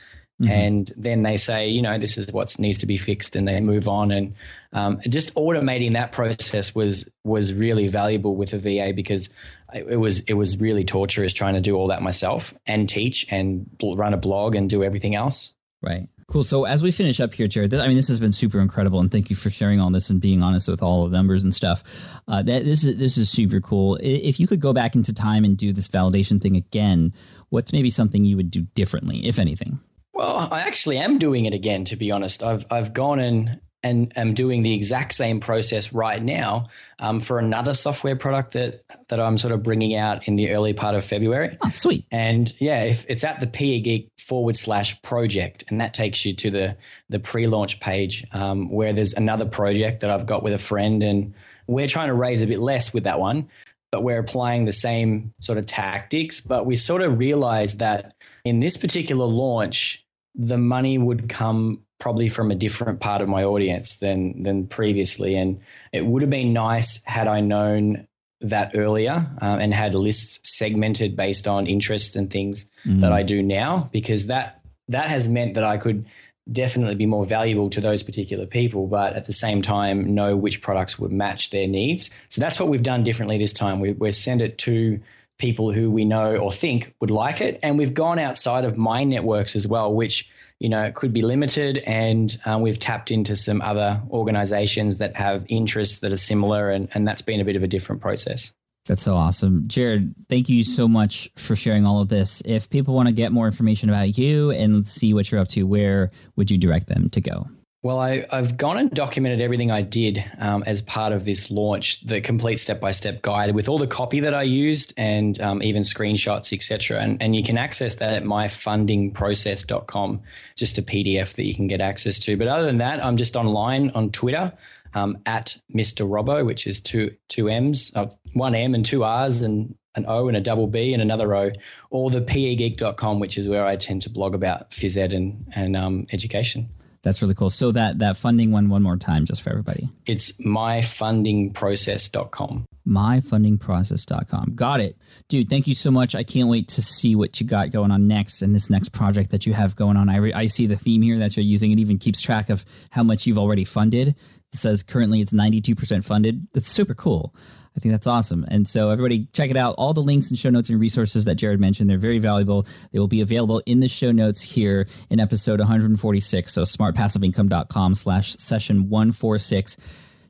And 0.45 0.93
then 0.97 1.23
they 1.23 1.39
say, 1.39 1.69
you 1.69 1.81
know, 1.81 1.99
this 1.99 2.19
is 2.19 2.31
what 2.31 2.59
needs 2.59 2.79
to 2.81 2.87
be 2.87 2.99
fixed, 2.99 3.37
and 3.37 3.49
they 3.49 3.59
move 3.61 3.89
on. 3.89 4.11
And 4.11 4.35
um, 4.73 5.01
just 5.09 5.35
automating 5.35 5.95
that 5.95 6.13
process 6.13 6.75
was 6.75 7.09
was 7.25 7.55
really 7.55 7.89
valuable 7.89 8.37
with 8.37 8.53
a 8.53 8.59
VA 8.59 8.93
because 8.95 9.31
it 9.75 9.99
was 9.99 10.21
it 10.21 10.35
was 10.35 10.61
really 10.61 10.85
torturous 10.85 11.33
trying 11.33 11.55
to 11.55 11.61
do 11.61 11.75
all 11.75 11.89
that 11.89 12.03
myself 12.03 12.55
and 12.67 12.89
teach 12.89 13.27
and 13.31 13.69
run 13.83 14.13
a 14.13 14.19
blog 14.19 14.55
and 14.55 14.69
do 14.69 14.85
everything 14.85 15.15
else. 15.15 15.55
Right. 15.83 16.09
Cool. 16.29 16.43
So 16.43 16.65
as 16.65 16.83
we 16.83 16.91
finish 16.91 17.21
up 17.21 17.33
here, 17.33 17.47
Jarrod, 17.47 17.81
I 17.81 17.87
mean, 17.87 17.97
this 17.97 18.09
has 18.09 18.19
been 18.19 18.33
super 18.33 18.59
incredible, 18.59 18.99
and 18.99 19.13
thank 19.13 19.31
you 19.31 19.37
for 19.37 19.49
sharing 19.49 19.81
all 19.81 19.91
this 19.91 20.11
and 20.11 20.21
being 20.21 20.43
honest 20.43 20.69
with 20.69 20.83
all 20.83 21.09
the 21.09 21.17
numbers 21.17 21.45
and 21.45 21.55
stuff. 21.55 21.85
Uh, 22.27 22.43
that 22.43 22.65
this 22.65 22.85
is 22.85 22.99
this 22.99 23.17
is 23.17 23.31
super 23.31 23.61
cool. 23.61 23.97
If 24.03 24.41
you 24.41 24.49
could 24.49 24.61
go 24.61 24.73
back 24.73 24.97
into 24.97 25.15
time 25.15 25.45
and 25.45 25.57
do 25.57 25.73
this 25.73 25.87
validation 25.87 26.43
thing 26.43 26.57
again, 26.57 27.13
what's 27.51 27.73
maybe 27.73 27.91
something 27.91 28.25
you 28.25 28.37
would 28.37 28.51
do 28.51 28.63
differently, 28.75 29.25
if 29.25 29.39
anything? 29.39 29.79
Well, 30.17 30.49
I 30.51 30.61
actually 30.61 30.97
am 30.97 31.19
doing 31.19 31.45
it 31.45 31.53
again. 31.53 31.85
To 31.85 31.97
be 31.97 32.11
honest, 32.11 32.43
I've 32.43 32.65
I've 32.71 32.95
gone 32.95 33.19
and 33.19 33.61
and 33.83 34.17
am 34.17 34.33
doing 34.33 34.63
the 34.63 34.73
exact 34.73 35.13
same 35.13 35.41
process 35.41 35.93
right 35.93 36.23
now 36.23 36.69
um, 37.01 37.21
for 37.21 37.39
another 37.39 37.75
software 37.75 38.17
product 38.17 38.55
that 38.55 38.83
that 39.09 39.21
I'm 39.21 39.37
sort 39.37 39.53
of 39.53 39.63
bringing 39.63 39.95
out 39.95 40.27
in 40.27 40.37
the 40.37 40.53
early 40.53 40.73
part 40.73 40.95
of 40.95 41.05
February. 41.05 41.59
Oh, 41.63 41.71
sweet! 41.71 42.07
And 42.11 42.51
yeah, 42.59 42.85
if 42.85 43.05
it's 43.11 43.25
at 43.25 43.41
the 43.41 43.47
PE 43.47 43.81
Geek 43.81 44.09
forward 44.19 44.57
slash 44.57 45.01
project, 45.03 45.65
and 45.69 45.83
that 45.83 45.93
takes 45.93 46.25
you 46.25 46.35
to 46.37 46.51
the 46.51 46.77
the 47.11 47.19
pre-launch 47.19 47.79
page 47.81 48.25
um, 48.33 48.71
where 48.71 48.95
there's 48.95 49.13
another 49.13 49.45
project 49.45 50.01
that 50.01 50.09
I've 50.09 50.25
got 50.25 50.43
with 50.43 50.55
a 50.55 50.59
friend, 50.59 51.03
and 51.03 51.35
we're 51.67 51.89
trying 51.89 52.09
to 52.09 52.15
raise 52.15 52.41
a 52.41 52.47
bit 52.47 52.61
less 52.61 52.95
with 52.95 53.05
that 53.05 53.21
one, 53.21 53.51
but 53.93 54.03
we're 54.03 54.19
applying 54.19 54.65
the 54.65 54.73
same 54.73 55.35
sort 55.41 55.59
of 55.59 55.67
tactics. 55.67 56.41
But 56.41 56.65
we 56.65 56.75
sort 56.75 57.03
of 57.03 57.19
realized 57.19 57.81
that 57.81 58.15
in 58.47 58.61
this 58.61 58.79
particular 58.79 59.27
launch, 59.27 60.06
the 60.37 60.59
money 60.59 60.99
would 60.99 61.29
come 61.29 61.83
probably 61.99 62.29
from 62.29 62.51
a 62.51 62.55
different 62.55 63.01
part 63.01 63.23
of 63.23 63.29
my 63.29 63.43
audience 63.43 63.97
than 63.97 64.43
than 64.43 64.67
previously, 64.67 65.37
and 65.37 65.61
it 65.93 66.05
would 66.05 66.23
have 66.23 66.31
been 66.31 66.53
nice 66.53 67.05
had 67.05 67.27
I 67.27 67.41
known 67.41 68.07
that 68.43 68.73
earlier 68.75 69.27
um, 69.41 69.61
and 69.61 69.73
had 69.73 69.95
lists 69.95 70.39
segmented 70.45 71.17
based 71.17 71.49
on 71.49 71.67
interest 71.67 72.17
and 72.17 72.31
things 72.31 72.67
mm. 72.85 73.01
that 73.01 73.13
I 73.13 73.23
do 73.23 73.43
now, 73.43 73.89
because 73.93 74.27
that 74.27 74.61
that 74.89 75.09
has 75.09 75.27
meant 75.27 75.55
that 75.55 75.65
I 75.65 75.79
could 75.79 76.07
definitely 76.53 76.95
be 76.95 77.07
more 77.07 77.27
valuable 77.27 77.69
to 77.71 77.81
those 77.81 78.03
particular 78.03 78.47
people, 78.47 78.87
but 78.87 79.15
at 79.15 79.25
the 79.25 79.33
same 79.33 79.63
time 79.63 80.15
know 80.15 80.37
which 80.37 80.63
products 80.63 80.99
would 80.99 81.11
match 81.11 81.51
their 81.51 81.67
needs. 81.67 82.11
So 82.29 82.41
that's 82.41 82.61
what 82.61 82.69
we've 82.69 82.83
done 82.83 83.03
differently 83.03 83.37
this 83.39 83.53
time. 83.53 83.81
We, 83.81 83.93
we've 83.93 84.15
sent 84.15 84.41
it 84.41 84.59
to 84.59 85.01
people 85.39 85.73
who 85.73 85.91
we 85.91 86.05
know 86.05 86.37
or 86.37 86.51
think 86.51 86.95
would 87.01 87.11
like 87.11 87.41
it, 87.41 87.59
and 87.63 87.79
we've 87.79 87.95
gone 87.95 88.19
outside 88.19 88.65
of 88.65 88.77
my 88.77 89.05
networks 89.05 89.57
as 89.57 89.67
well, 89.67 89.93
which 89.93 90.31
you 90.59 90.69
know, 90.69 90.91
could 90.95 91.13
be 91.13 91.23
limited. 91.23 91.79
And 91.79 92.37
um, 92.45 92.63
we've 92.63 92.79
tapped 92.79 93.11
into 93.11 93.37
some 93.37 93.61
other 93.61 94.01
organizations 94.11 94.99
that 94.99 95.17
have 95.17 95.45
interests 95.49 96.01
that 96.01 96.13
are 96.13 96.17
similar. 96.17 96.71
And, 96.71 96.89
and 96.95 97.07
that's 97.07 97.23
been 97.23 97.41
a 97.41 97.45
bit 97.45 97.57
of 97.57 97.63
a 97.63 97.69
different 97.69 98.01
process. 98.01 98.53
That's 98.87 99.03
so 99.03 99.15
awesome. 99.15 99.65
Jarrod, 99.67 100.15
thank 100.29 100.49
you 100.49 100.63
so 100.63 100.87
much 100.87 101.29
for 101.37 101.57
sharing 101.57 101.85
all 101.85 102.01
of 102.01 102.09
this. 102.09 102.41
If 102.45 102.71
people 102.71 102.95
want 102.95 103.09
to 103.09 103.15
get 103.15 103.33
more 103.33 103.47
information 103.47 103.91
about 103.91 104.17
you 104.17 104.53
and 104.53 104.87
see 104.87 105.13
what 105.13 105.31
you're 105.31 105.41
up 105.41 105.49
to, 105.49 105.65
where 105.65 106.13
would 106.37 106.51
you 106.51 106.57
direct 106.57 106.87
them 106.87 107.11
to 107.11 107.21
go? 107.21 107.47
Well, 107.87 108.01
I, 108.01 108.27
have 108.33 108.57
gone 108.57 108.79
and 108.79 108.91
documented 108.91 109.41
everything 109.41 109.71
I 109.71 109.81
did 109.81 110.25
um, 110.41 110.65
as 110.67 110.83
part 110.83 111.13
of 111.13 111.25
this 111.25 111.53
launch, 111.53 112.01
the 112.01 112.21
complete 112.21 112.57
step 112.57 112.81
by 112.81 112.91
step 112.91 113.23
guide 113.23 113.55
with 113.55 113.69
all 113.69 113.79
the 113.79 113.87
copy 113.87 114.19
that 114.19 114.35
I 114.35 114.43
used 114.43 114.93
and 114.97 115.41
um, 115.41 115.63
even 115.63 115.83
screenshots, 115.83 116.53
etc. 116.53 117.01
And, 117.01 117.23
and 117.23 117.37
you 117.37 117.45
can 117.45 117.57
access 117.57 117.95
that 117.95 118.13
at 118.13 118.25
myfundingprocess.com, 118.25 120.21
just 120.57 120.79
a 120.79 120.83
PDF 120.83 121.35
that 121.35 121.45
you 121.45 121.55
can 121.55 121.69
get 121.69 121.81
access 121.81 122.19
to. 122.19 122.37
But 122.37 122.49
other 122.49 122.65
than 122.65 122.79
that, 122.79 123.07
I'm 123.07 123.17
just 123.17 123.37
online 123.37 123.91
on 123.91 124.11
Twitter 124.11 124.53
um, 124.95 125.19
at 125.25 125.57
Mr. 125.73 126.09
Robbo, 126.09 126.45
which 126.45 126.67
is 126.67 126.81
two 126.81 127.15
two 127.29 127.49
M's, 127.49 127.95
uh, 127.95 128.07
one 128.33 128.57
M 128.57 128.75
and 128.75 128.85
two 128.85 129.05
R's 129.05 129.43
and 129.43 129.77
an 129.95 130.07
O 130.09 130.27
and 130.27 130.37
a 130.37 130.41
double 130.41 130.67
B 130.67 130.93
and 130.93 131.01
another 131.01 131.33
O, 131.37 131.53
or 131.91 132.11
the 132.11 132.21
pegeek.com, 132.21 133.21
which 133.21 133.39
is 133.39 133.47
where 133.47 133.65
I 133.65 133.77
tend 133.77 134.03
to 134.03 134.11
blog 134.11 134.35
about 134.35 134.73
phys 134.73 134.97
ed 134.97 135.13
and, 135.13 135.47
and 135.55 135.77
um, 135.77 136.09
education. 136.13 136.69
That's 137.07 137.23
really 137.23 137.37
cool. 137.37 137.51
So 137.51 137.71
that 137.71 138.01
that 138.01 138.17
funding 138.17 138.51
one 138.51 138.69
one 138.69 138.83
more 138.83 138.97
time 138.97 139.27
just 139.27 139.41
for 139.41 139.51
everybody. 139.51 139.89
It's 140.07 140.33
myfundingprocess.com. 140.41 142.67
myfundingprocess.com. 142.85 144.53
Got 144.57 144.81
it. 144.81 144.97
Dude, 145.29 145.49
thank 145.49 145.69
you 145.69 145.77
so 145.77 145.93
much. 145.93 146.17
I 146.17 146.25
can't 146.25 146.49
wait 146.49 146.67
to 146.67 146.83
see 146.83 147.15
what 147.15 147.41
you 147.41 147.47
got 147.47 147.71
going 147.71 147.93
on 147.93 148.09
next 148.09 148.43
and 148.43 148.53
this 148.53 148.71
next 148.71 148.89
project 148.89 149.31
that 149.31 149.47
you 149.47 149.53
have 149.53 149.77
going 149.77 149.97
on. 149.97 150.09
I 150.09 150.17
re- 150.17 150.33
I 150.33 150.49
see 150.49 150.67
the 150.67 150.77
theme 150.77 151.03
here 151.03 151.19
that 151.19 151.37
you're 151.37 151.45
using. 151.45 151.71
It 151.71 151.79
even 151.79 151.99
keeps 151.99 152.21
track 152.21 152.51
of 152.51 152.65
how 152.91 153.05
much 153.05 153.25
you've 153.25 153.39
already 153.39 153.65
funded. 153.65 154.17
Says 154.53 154.83
currently 154.83 155.21
it's 155.21 155.33
92% 155.33 156.05
funded. 156.05 156.47
That's 156.53 156.71
super 156.71 156.95
cool. 156.95 157.35
I 157.77 157.81
think 157.81 157.93
that's 157.93 158.07
awesome. 158.07 158.47
And 158.49 158.67
so, 158.67 158.89
everybody, 158.89 159.29
check 159.35 159.51
it 159.51 159.57
out. 159.57 159.75
All 159.77 159.93
the 159.93 160.03
links 160.03 160.31
and 160.31 160.39
show 160.39 160.49
notes 160.49 160.71
and 160.71 160.81
resources 160.81 161.27
that 161.27 161.37
Jarrod 161.37 161.59
mentioned, 161.59 161.91
they're 161.91 161.99
very 161.99 162.19
valuable. 162.19 162.67
They 162.91 162.99
will 162.99 163.07
be 163.07 163.21
available 163.21 163.63
in 163.67 163.81
the 163.81 163.89
show 163.89 164.13
notes 164.13 164.41
here 164.41 164.87
in 165.11 165.21
episode 165.21 165.61
146. 165.61 166.53
So, 166.53 166.63
smartpassiveincome.com 166.63 167.95
slash 167.95 168.35
session 168.37 168.89
146. 168.89 169.77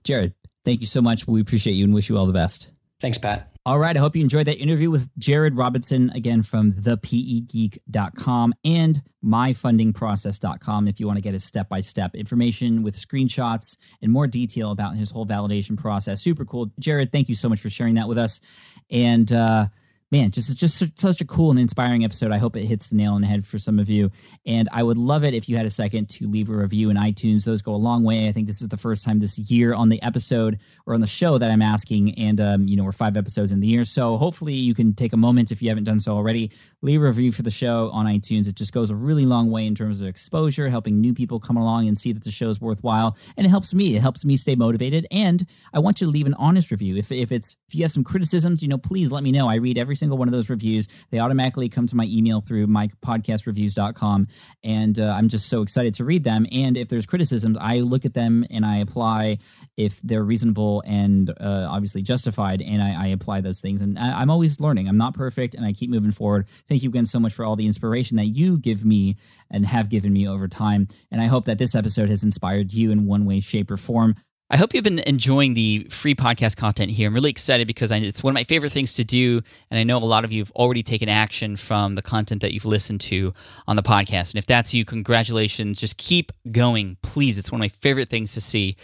Jarrod, 0.03 0.35
thank 0.65 0.81
you 0.81 0.89
so 0.89 1.01
much. 1.01 1.29
We 1.29 1.41
appreciate 1.41 1.75
you 1.75 1.85
and 1.85 1.95
wish 1.95 2.09
you 2.09 2.19
all 2.19 2.27
the 2.27 2.33
best. 2.33 2.69
Thanks, 3.01 3.19
Pat. 3.19 3.56
All 3.67 3.81
right. 3.81 3.97
I 3.97 3.99
hope 3.99 4.15
you 4.15 4.23
enjoyed 4.23 4.47
that 4.47 4.59
interview 4.59 4.93
with 4.93 5.11
Jarrod 5.19 5.59
Robinson, 5.59 6.11
again 6.11 6.45
from 6.45 6.73
thepegeek.com 6.75 8.55
and 8.65 9.03
myfundingprocess.com 9.25 10.87
if 10.87 11.01
you 11.01 11.07
want 11.09 11.17
to 11.17 11.21
get 11.21 11.33
his 11.33 11.43
step 11.43 11.69
by 11.69 11.81
step 11.81 12.15
information 12.15 12.85
with 12.85 12.95
screenshots 12.95 13.77
and 14.01 14.13
more 14.13 14.29
detail 14.29 14.71
about 14.71 14.95
his 14.95 15.11
whole 15.11 15.27
validation 15.27 15.77
process. 15.77 16.23
Super 16.23 16.45
cool. 16.45 16.69
Jarrod, 16.81 17.11
thank 17.11 17.29
you 17.29 17.35
so 17.35 17.49
much 17.49 17.59
for 17.59 17.69
sharing 17.69 17.97
that 17.97 18.07
with 18.07 18.19
us. 18.19 18.41
And, 18.89 19.33
uh, 19.33 19.67
man, 20.11 20.31
just 20.31 20.57
just 20.57 20.99
such 20.99 21.21
a 21.21 21.25
cool 21.25 21.51
and 21.51 21.59
inspiring 21.59 22.05
episode. 22.05 22.31
I 22.31 22.39
hope 22.39 22.57
it 22.57 22.65
hits 22.65 22.91
the 22.91 22.97
nail 22.97 23.15
on 23.15 23.21
the 23.21 23.27
head 23.27 23.45
for 23.45 23.59
some 23.59 23.79
of 23.79 23.89
you. 23.89 24.11
And 24.47 24.69
I 24.73 24.83
would 24.83 24.97
love 24.97 25.25
it 25.25 25.35
if 25.35 25.49
you 25.49 25.57
had 25.57 25.67
a 25.67 25.71
second 25.71 26.09
to 26.11 26.29
leave 26.29 26.49
a 26.49 26.57
review 26.57 26.91
in 26.91 26.97
iTunes. 26.97 27.45
Those 27.45 27.63
go 27.63 27.75
a 27.75 27.77
long 27.77 28.05
way. 28.05 28.29
I 28.29 28.33
think 28.33 28.47
this 28.47 28.63
is 28.63 28.69
the 28.69 28.77
first 28.77 29.05
time 29.05 29.19
this 29.19 29.39
year 29.39 29.75
on 29.75 29.89
the 29.89 30.01
episode 30.03 30.59
or 30.87 30.95
on 30.95 31.01
the 31.01 31.07
show 31.07 31.39
that 31.39 31.51
I'm 31.51 31.63
asking. 31.63 32.15
And 32.19 32.41
um, 32.41 32.69
you 32.69 32.77
know, 32.77 32.85
we're 32.85 32.93
five 32.93 33.17
episodes 33.17 33.53
in 33.53 33.61
the 33.61 33.67
year, 33.67 33.85
so 33.85 34.17
hopefully 34.17 34.55
you 34.55 34.75
can 34.75 34.95
take 34.95 35.13
a 35.13 35.17
moment 35.17 35.51
if 35.51 35.61
you 35.61 35.69
haven't 35.69 35.85
done 35.85 36.01
so 36.01 36.13
already. 36.13 36.53
Leave 36.87 37.03
a 37.03 37.05
review 37.07 37.33
for 37.33 37.43
the 37.43 37.51
show 37.51 37.91
on 37.91 38.07
iTunes. 38.07 38.47
It 38.47 38.55
just 38.55 38.73
goes 38.73 38.91
a 38.91 38.95
really 38.95 39.27
long 39.27 39.51
way 39.51 39.67
in 39.67 39.75
terms 39.75 40.01
of 40.01 40.07
exposure, 40.07 40.69
helping 40.69 41.01
new 41.01 41.15
people 41.15 41.41
come 41.41 41.57
along 41.57 41.89
and 41.89 41.99
see 41.99 42.13
that 42.13 42.23
the 42.23 42.31
show 42.31 42.49
is 42.49 42.61
worthwhile, 42.61 43.17
and 43.37 43.45
it 43.45 43.51
helps 43.51 43.75
me. 43.75 43.97
It 43.97 44.03
helps 44.03 44.25
me 44.25 44.37
stay 44.37 44.55
motivated. 44.55 45.05
And 45.11 45.45
I 45.75 45.81
want 45.81 46.01
you 46.01 46.07
to 46.07 46.13
leave 46.13 46.27
an 46.27 46.35
honest 46.35 46.71
review. 46.71 46.97
If 46.97 47.11
if 47.11 47.33
it's 47.33 47.57
if 47.67 47.75
you 47.75 47.83
have 47.83 47.91
some 47.91 48.05
criticisms, 48.05 48.63
you 48.63 48.69
know, 48.69 48.79
please 48.79 49.11
let 49.11 49.25
me 49.25 49.33
know. 49.33 49.49
I 49.49 49.57
read 49.57 49.79
every 49.79 49.97
single 49.97 50.17
one 50.17 50.29
of 50.29 50.33
those 50.33 50.49
reviews. 50.49 50.87
They 51.11 51.19
automatically 51.19 51.69
come 51.69 51.89
to 51.89 51.97
my 51.97 52.05
email 52.05 52.41
through 52.41 52.69
mypodcastreviews.com. 52.69 54.29
And 54.63 55.01
uh, 55.01 55.13
I'm 55.17 55.29
just 55.29 55.49
so 55.49 55.63
excited 55.63 55.95
to 55.95 56.05
read 56.05 56.23
them. 56.23 56.47
And 56.53 56.77
if 56.77 56.89
there's 56.89 57.07
criticisms, 57.07 57.59
I 57.61 57.81
look 57.81 58.05
at 58.05 58.15
them 58.15 58.47
and 58.49 58.65
I 58.65 58.77
apply 58.77 59.39
if 59.77 60.01
they're 60.03 60.23
reasonable 60.23 60.85
and 60.87 61.31
uh, 61.31 61.67
obviously 61.69 62.03
justified. 62.03 62.63
And 62.63 62.81
I, 62.81 63.07
I, 63.07 63.07
apply 63.09 63.41
those 63.41 63.61
things. 63.61 63.83
And 63.83 63.99
I, 63.99 64.21
I'm 64.21 64.31
always 64.31 64.61
learning. 64.61 64.89
I'm 64.89 64.99
not 64.99 65.15
perfect 65.15 65.55
and 65.55 65.65
I 65.65 65.73
keep 65.73 65.91
moving 65.91 66.13
forward. 66.13 66.47
Thank 66.69 66.76
you 66.83 66.89
again 66.89 67.07
so 67.07 67.21
much 67.21 67.33
for 67.33 67.45
all 67.45 67.57
the 67.57 67.67
inspiration 67.67 68.17
that 68.17 68.27
you 68.27 68.59
give 68.59 68.85
me 68.85 69.17
and 69.51 69.67
have 69.67 69.89
given 69.89 70.13
me 70.13 70.29
over 70.29 70.49
time. 70.49 70.89
And 71.11 71.21
I 71.21 71.27
hope 71.27 71.45
that 71.47 71.59
this 71.59 71.75
episode 71.75 72.09
has 72.09 72.23
inspired 72.23 72.73
you 72.73 72.91
in 72.91 73.07
one 73.07 73.25
way, 73.25 73.41
shape, 73.41 73.71
or 73.71 73.77
form. 73.77 74.17
I 74.49 74.57
hope 74.57 74.75
you've 74.75 74.85
been 74.85 75.01
enjoying 75.01 75.55
the 75.55 75.89
free 75.91 76.15
podcast 76.15 76.57
content 76.57 76.93
here. 76.93 77.09
I'm 77.09 77.15
really 77.15 77.31
excited 77.31 77.67
because 77.67 77.91
it's 77.91 78.23
one 78.23 78.31
of 78.31 78.35
my 78.35 78.45
favorite 78.45 78.71
things 78.71 78.95
to 78.95 79.03
do. 79.03 79.41
And 79.73 79.81
I 79.81 79.83
know 79.83 79.99
a 79.99 80.05
lot 80.05 80.25
of 80.25 80.31
you 80.31 80.41
have 80.41 80.53
already 80.53 80.85
taken 80.85 81.09
action 81.09 81.57
from 81.57 81.97
the 81.97 82.03
content 82.03 82.43
that 82.43 82.55
you've 82.55 82.65
listened 82.65 83.01
to 83.03 83.35
on 83.67 83.75
the 83.75 83.83
podcast. 83.83 84.33
And 84.33 84.39
if 84.39 84.47
that's 84.47 84.73
you, 84.73 84.85
congratulations. 84.85 85.81
Just 85.81 85.97
keep 85.97 86.31
going, 86.53 86.97
please. 87.03 87.41
It's 87.41 87.51
one 87.51 87.61
of 87.61 87.65
my 87.65 87.69
favorite 87.69 88.09
things 88.09 88.35
to 88.35 88.41
see. 88.41 88.77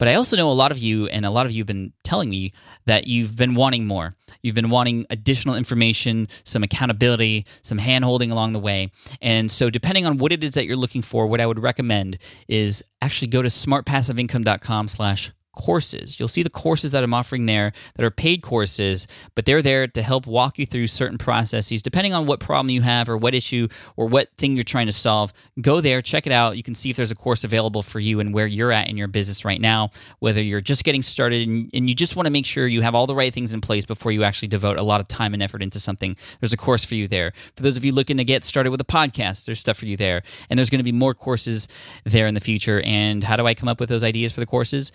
But 0.00 0.08
I 0.08 0.14
also 0.14 0.34
know 0.34 0.50
a 0.50 0.52
lot 0.52 0.72
of 0.72 0.78
you, 0.78 1.08
and 1.08 1.26
a 1.26 1.30
lot 1.30 1.44
of 1.44 1.52
you 1.52 1.60
have 1.60 1.66
been 1.66 1.92
telling 2.04 2.30
me 2.30 2.54
that 2.86 3.06
you've 3.06 3.36
been 3.36 3.54
wanting 3.54 3.86
more. 3.86 4.16
You've 4.40 4.54
been 4.54 4.70
wanting 4.70 5.04
additional 5.10 5.54
information, 5.54 6.26
some 6.42 6.62
accountability, 6.62 7.44
some 7.60 7.76
hand 7.76 8.06
holding 8.06 8.30
along 8.30 8.52
the 8.52 8.60
way. 8.60 8.92
And 9.20 9.50
so, 9.50 9.68
depending 9.68 10.06
on 10.06 10.16
what 10.16 10.32
it 10.32 10.42
is 10.42 10.52
that 10.52 10.64
you're 10.64 10.74
looking 10.74 11.02
for, 11.02 11.26
what 11.26 11.38
I 11.38 11.44
would 11.44 11.58
recommend 11.58 12.16
is 12.48 12.82
actually 13.02 13.28
go 13.28 13.42
to 13.42 13.48
smartpassiveincome.com 13.48 14.88
slash 14.88 15.32
courses. 15.60 16.18
You'll 16.18 16.28
see 16.28 16.42
the 16.42 16.48
courses 16.48 16.92
that 16.92 17.04
I'm 17.04 17.12
offering 17.12 17.44
there 17.44 17.72
that 17.96 18.04
are 18.04 18.10
paid 18.10 18.40
courses, 18.40 19.06
but 19.34 19.44
they're 19.44 19.60
there 19.60 19.86
to 19.86 20.02
help 20.02 20.26
walk 20.26 20.58
you 20.58 20.64
through 20.64 20.86
certain 20.86 21.18
processes 21.18 21.82
depending 21.82 22.14
on 22.14 22.24
what 22.24 22.40
problem 22.40 22.70
you 22.70 22.80
have 22.80 23.10
or 23.10 23.18
what 23.18 23.34
issue 23.34 23.68
or 23.94 24.06
what 24.06 24.28
thing 24.38 24.54
you're 24.54 24.64
trying 24.64 24.86
to 24.86 24.92
solve. 24.92 25.34
Go 25.60 25.82
there, 25.82 26.00
check 26.00 26.26
it 26.26 26.32
out. 26.32 26.56
You 26.56 26.62
can 26.62 26.74
see 26.74 26.88
if 26.88 26.96
there's 26.96 27.10
a 27.10 27.14
course 27.14 27.44
available 27.44 27.82
for 27.82 28.00
you 28.00 28.20
and 28.20 28.32
where 28.32 28.46
you're 28.46 28.72
at 28.72 28.88
in 28.88 28.96
your 28.96 29.06
business 29.06 29.44
right 29.44 29.60
now, 29.60 29.90
whether 30.20 30.42
you're 30.42 30.62
just 30.62 30.82
getting 30.82 31.02
started 31.02 31.46
and, 31.46 31.70
and 31.74 31.90
you 31.90 31.94
just 31.94 32.16
want 32.16 32.26
to 32.26 32.30
make 32.30 32.46
sure 32.46 32.66
you 32.66 32.80
have 32.80 32.94
all 32.94 33.06
the 33.06 33.14
right 33.14 33.34
things 33.34 33.52
in 33.52 33.60
place 33.60 33.84
before 33.84 34.12
you 34.12 34.24
actually 34.24 34.48
devote 34.48 34.78
a 34.78 34.82
lot 34.82 35.02
of 35.02 35.08
time 35.08 35.34
and 35.34 35.42
effort 35.42 35.62
into 35.62 35.78
something. 35.78 36.16
There's 36.40 36.54
a 36.54 36.56
course 36.56 36.86
for 36.86 36.94
you 36.94 37.06
there. 37.06 37.32
For 37.54 37.62
those 37.62 37.76
of 37.76 37.84
you 37.84 37.92
looking 37.92 38.16
to 38.16 38.24
get 38.24 38.44
started 38.44 38.70
with 38.70 38.80
a 38.80 38.84
podcast, 38.84 39.44
there's 39.44 39.60
stuff 39.60 39.76
for 39.76 39.86
you 39.86 39.98
there. 39.98 40.22
And 40.48 40.58
there's 40.58 40.70
going 40.70 40.78
to 40.78 40.84
be 40.84 40.92
more 40.92 41.12
courses 41.12 41.68
there 42.04 42.26
in 42.26 42.34
the 42.34 42.40
future. 42.40 42.80
And 42.80 43.22
how 43.22 43.36
do 43.36 43.46
I 43.46 43.54
come 43.54 43.68
up 43.68 43.78
with 43.78 43.90
those 43.90 44.02
ideas 44.02 44.32
for 44.32 44.40
the 44.40 44.46
courses? 44.46 44.90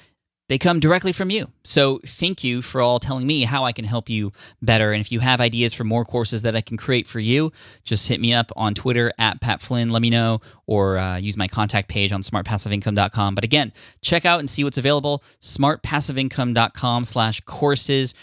They 0.47 0.57
come 0.57 0.79
directly 0.79 1.11
from 1.11 1.29
you. 1.29 1.49
So 1.63 1.99
thank 2.05 2.43
you 2.43 2.61
for 2.61 2.81
all 2.81 2.99
telling 2.99 3.25
me 3.25 3.43
how 3.43 3.65
I 3.65 3.71
can 3.71 3.85
help 3.85 4.09
you 4.09 4.31
better. 4.61 4.91
And 4.91 5.01
if 5.01 5.11
you 5.11 5.19
have 5.19 5.41
ideas 5.41 5.73
for 5.73 5.83
more 5.83 6.05
courses 6.05 6.43
that 6.43 6.55
I 6.55 6.61
can 6.61 6.77
create 6.77 7.07
for 7.07 7.19
you, 7.19 7.51
just 7.83 8.07
hit 8.07 8.21
me 8.21 8.33
up 8.33 8.51
on 8.55 8.75
Twitter 8.75 9.11
at 9.17 9.41
Pat 9.41 9.61
Flynn. 9.61 9.89
Let 9.89 10.01
me 10.01 10.09
know, 10.09 10.41
or 10.67 10.97
uh, 10.97 11.17
use 11.17 11.35
my 11.35 11.47
contact 11.47 11.89
page 11.89 12.11
on 12.11 12.21
smartpassiveincome.com. 12.21 13.35
But 13.35 13.43
again, 13.43 13.73
check 14.01 14.25
out 14.25 14.39
and 14.39 14.49
see 14.49 14.63
what's 14.63 14.77
available. 14.77 15.23
Smartpassiveincome.com 15.41 17.05
slash 17.05 17.41
courses. 17.41 18.13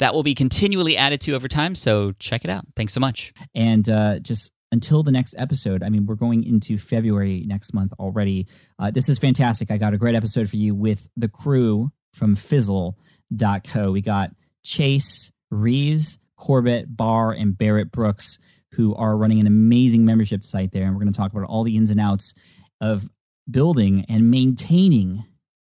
That 0.00 0.14
will 0.14 0.22
be 0.22 0.34
continually 0.34 0.96
added 0.96 1.20
to 1.22 1.34
over 1.34 1.48
time. 1.48 1.74
So 1.74 2.12
check 2.18 2.44
it 2.44 2.50
out. 2.50 2.64
Thanks 2.76 2.92
so 2.92 3.00
much. 3.00 3.32
And 3.54 3.88
uh, 3.88 4.20
just 4.20 4.52
until 4.70 5.02
the 5.02 5.10
next 5.10 5.34
episode, 5.38 5.82
I 5.82 5.88
mean, 5.88 6.06
we're 6.06 6.14
going 6.14 6.44
into 6.44 6.78
February 6.78 7.44
next 7.46 7.72
month 7.72 7.92
already. 7.98 8.46
Uh, 8.78 8.90
this 8.90 9.08
is 9.08 9.18
fantastic. 9.18 9.70
I 9.70 9.78
got 9.78 9.94
a 9.94 9.98
great 9.98 10.14
episode 10.14 10.48
for 10.48 10.56
you 10.56 10.74
with 10.74 11.08
the 11.16 11.28
crew 11.28 11.90
from 12.12 12.34
Fizzle.co. 12.34 13.90
We 13.90 14.02
got 14.02 14.30
Chase, 14.62 15.30
Reeves, 15.50 16.18
Corbett, 16.36 16.96
Barr, 16.96 17.32
and 17.32 17.56
Barrett 17.56 17.90
Brooks, 17.90 18.38
who 18.72 18.94
are 18.94 19.16
running 19.16 19.40
an 19.40 19.46
amazing 19.46 20.04
membership 20.04 20.44
site 20.44 20.72
there. 20.72 20.84
And 20.84 20.94
we're 20.94 21.02
going 21.02 21.12
to 21.12 21.16
talk 21.16 21.32
about 21.32 21.46
all 21.46 21.64
the 21.64 21.76
ins 21.76 21.90
and 21.90 22.00
outs 22.00 22.34
of 22.80 23.08
building 23.50 24.04
and 24.08 24.30
maintaining 24.30 25.24